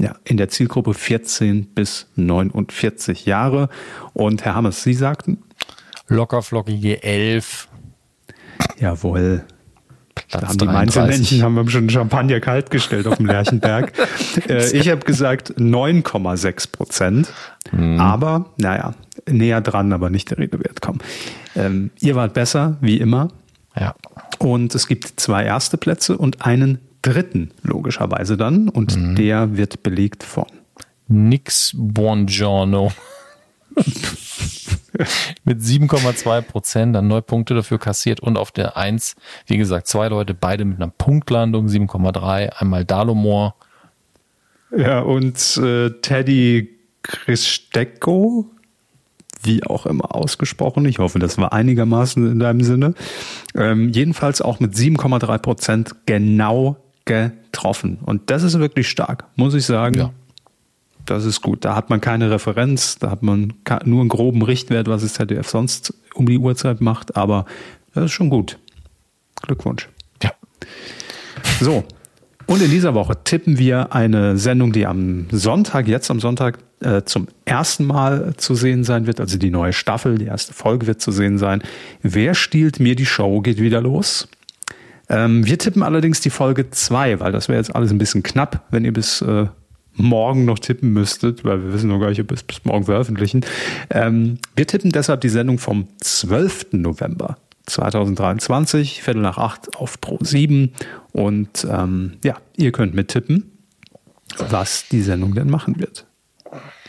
[0.00, 3.68] Ja, in der Zielgruppe 14 bis 49 Jahre.
[4.12, 5.42] Und Herr Hammers, Sie sagten?
[6.06, 7.68] Lockerflockige 11.
[8.78, 9.44] Jawohl.
[10.28, 13.92] Platz da haben die Mainzelmännchen haben wir schon Champagner kaltgestellt auf dem Lerchenberg.
[14.48, 17.32] äh, ich habe gesagt 9,6 Prozent.
[17.72, 18.00] Mhm.
[18.00, 18.94] Aber, naja,
[19.26, 20.80] näher dran, aber nicht der Rede wert.
[20.80, 20.98] Komm.
[21.56, 23.28] Ähm, ihr wart besser, wie immer.
[23.78, 23.94] Ja.
[24.38, 28.68] Und es gibt zwei erste Plätze und einen dritten, logischerweise dann.
[28.68, 29.16] Und mhm.
[29.16, 30.46] der wird belegt von
[31.08, 32.92] Nix Buongiorno.
[35.44, 40.08] mit 7,2 Prozent, dann neun Punkte dafür kassiert und auf der 1, wie gesagt, zwei
[40.08, 43.54] Leute, beide mit einer Punktlandung, 7,3, einmal Dalomor.
[44.76, 48.50] Ja, und äh, Teddy Christecko,
[49.42, 50.84] wie auch immer ausgesprochen.
[50.86, 52.94] Ich hoffe, das war einigermaßen in deinem Sinne.
[53.54, 57.98] Ähm, jedenfalls auch mit 7,3 Prozent genau getroffen.
[58.04, 59.96] Und das ist wirklich stark, muss ich sagen.
[59.96, 60.12] Ja.
[61.06, 61.64] Das ist gut.
[61.64, 63.54] Da hat man keine Referenz, da hat man
[63.84, 67.46] nur einen groben Richtwert, was das ZDF sonst um die Uhrzeit macht, aber
[67.94, 68.58] das ist schon gut.
[69.40, 69.88] Glückwunsch.
[70.22, 70.32] Ja.
[71.60, 71.84] So.
[72.48, 77.02] Und in dieser Woche tippen wir eine Sendung, die am Sonntag, jetzt am Sonntag, äh,
[77.02, 79.20] zum ersten Mal zu sehen sein wird.
[79.20, 81.62] Also die neue Staffel, die erste Folge wird zu sehen sein.
[82.00, 83.42] Wer stiehlt mir die Show?
[83.42, 84.28] Geht wieder los.
[85.10, 88.64] Ähm, wir tippen allerdings die Folge 2, weil das wäre jetzt alles ein bisschen knapp,
[88.70, 89.48] wenn ihr bis äh,
[89.92, 92.84] morgen noch tippen müsstet, weil wir wissen noch gar nicht, ob wir es bis morgen
[92.86, 93.44] veröffentlichen.
[93.90, 96.68] Ähm, wir tippen deshalb die Sendung vom 12.
[96.72, 97.36] November
[97.68, 100.72] 2023, Viertel nach acht auf Pro 7.
[101.12, 103.52] Und ähm, ja, ihr könnt mittippen,
[104.36, 106.06] was die Sendung denn machen wird.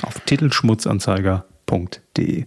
[0.02, 2.46] Auf titelschmutzanzeiger.de.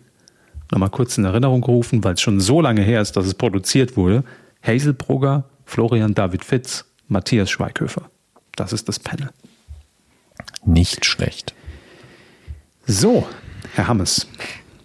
[0.70, 3.96] Nochmal kurz in Erinnerung gerufen, weil es schon so lange her ist, dass es produziert
[3.96, 4.24] wurde.
[4.62, 8.10] Hazel Brugger, Florian David Fitz, Matthias Schweighöfer.
[8.56, 9.30] Das ist das Panel.
[10.64, 11.54] Nicht schlecht.
[12.86, 13.26] So,
[13.74, 14.26] Herr Hammes.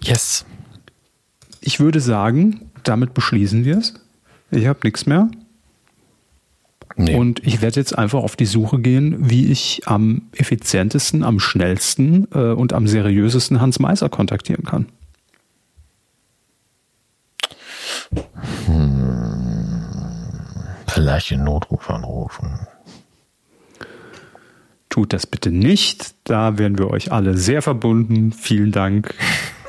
[0.02, 0.46] Yes.
[1.62, 3.94] Ich würde sagen, damit beschließen wir es.
[4.52, 5.30] Ich habe nichts mehr.
[6.96, 7.16] Nee.
[7.16, 12.28] Und ich werde jetzt einfach auf die Suche gehen, wie ich am effizientesten, am schnellsten
[12.34, 14.88] äh, und am seriösesten Hans Meiser kontaktieren kann.
[18.66, 19.84] Hm,
[20.88, 22.68] vielleicht den Notruf anrufen.
[24.90, 26.16] Tut das bitte nicht.
[26.24, 28.32] Da wären wir euch alle sehr verbunden.
[28.32, 29.14] Vielen Dank.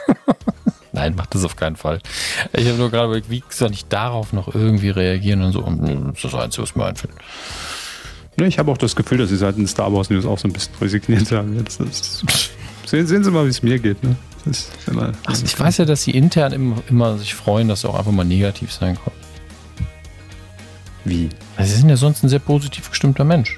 [0.98, 2.00] Nein, macht das auf keinen Fall.
[2.52, 5.60] Ich habe nur gerade überlegt, wie soll ich darauf noch irgendwie reagieren und so.
[5.62, 7.14] Das ist das Einzige, was mir einfällt.
[8.36, 10.52] ich habe auch das Gefühl, dass Sie seit den Star Wars News auch so ein
[10.52, 11.56] bisschen resigniert haben.
[11.56, 11.78] Jetzt
[12.86, 14.02] sehen, sehen, Sie mal, wie es mir geht.
[14.02, 14.16] Ne?
[14.88, 17.96] Immer, Ach, ich weiß ja, dass Sie intern immer, immer sich freuen, dass Sie auch
[17.96, 19.16] einfach mal negativ sein können.
[21.04, 21.28] Wie?
[21.56, 23.56] Also Sie sind ja sonst ein sehr positiv gestimmter Mensch.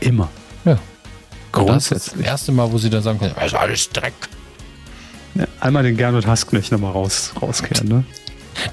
[0.00, 0.30] Immer.
[0.64, 0.78] Ja.
[1.52, 1.98] Grundsätzlich.
[1.98, 4.14] Das ist das erste Mal, wo sie dann sagen können, das ist alles Dreck.
[5.34, 8.04] Ja, einmal den Gernot Hassknecht nochmal raus, rauskehren, ne?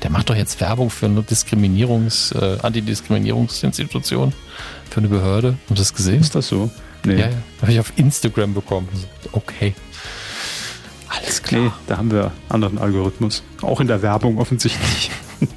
[0.03, 4.33] Der macht doch jetzt Werbung für eine Diskriminierungs-, äh, Antidiskriminierungsinstitution,
[4.89, 5.57] für eine Behörde.
[5.63, 6.21] Hast du das gesehen?
[6.21, 6.69] Ist das so?
[7.05, 7.13] Nee.
[7.13, 7.35] Ja, ja.
[7.61, 8.89] Habe ich auf Instagram bekommen.
[9.31, 9.75] Okay.
[11.07, 11.61] Alles klar.
[11.61, 13.43] Nee, da haben wir anderen Algorithmus.
[13.61, 15.11] Auch in der Werbung offensichtlich.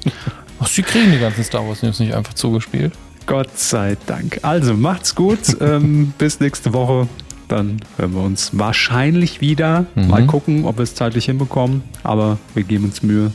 [0.59, 2.93] Ach, sie kriegen die ganzen Star Wars News nicht einfach zugespielt.
[3.25, 4.39] Gott sei Dank.
[4.43, 5.39] Also macht's gut.
[5.59, 7.07] ähm, bis nächste Woche.
[7.51, 9.85] Dann hören wir uns wahrscheinlich wieder.
[9.95, 10.07] Mhm.
[10.07, 11.83] Mal gucken, ob wir es zeitlich hinbekommen.
[12.01, 13.33] Aber wir geben uns Mühe.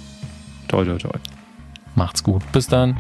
[0.69, 1.19] Toi, toi, toi.
[1.95, 2.43] Macht's gut.
[2.51, 2.97] Bis dann.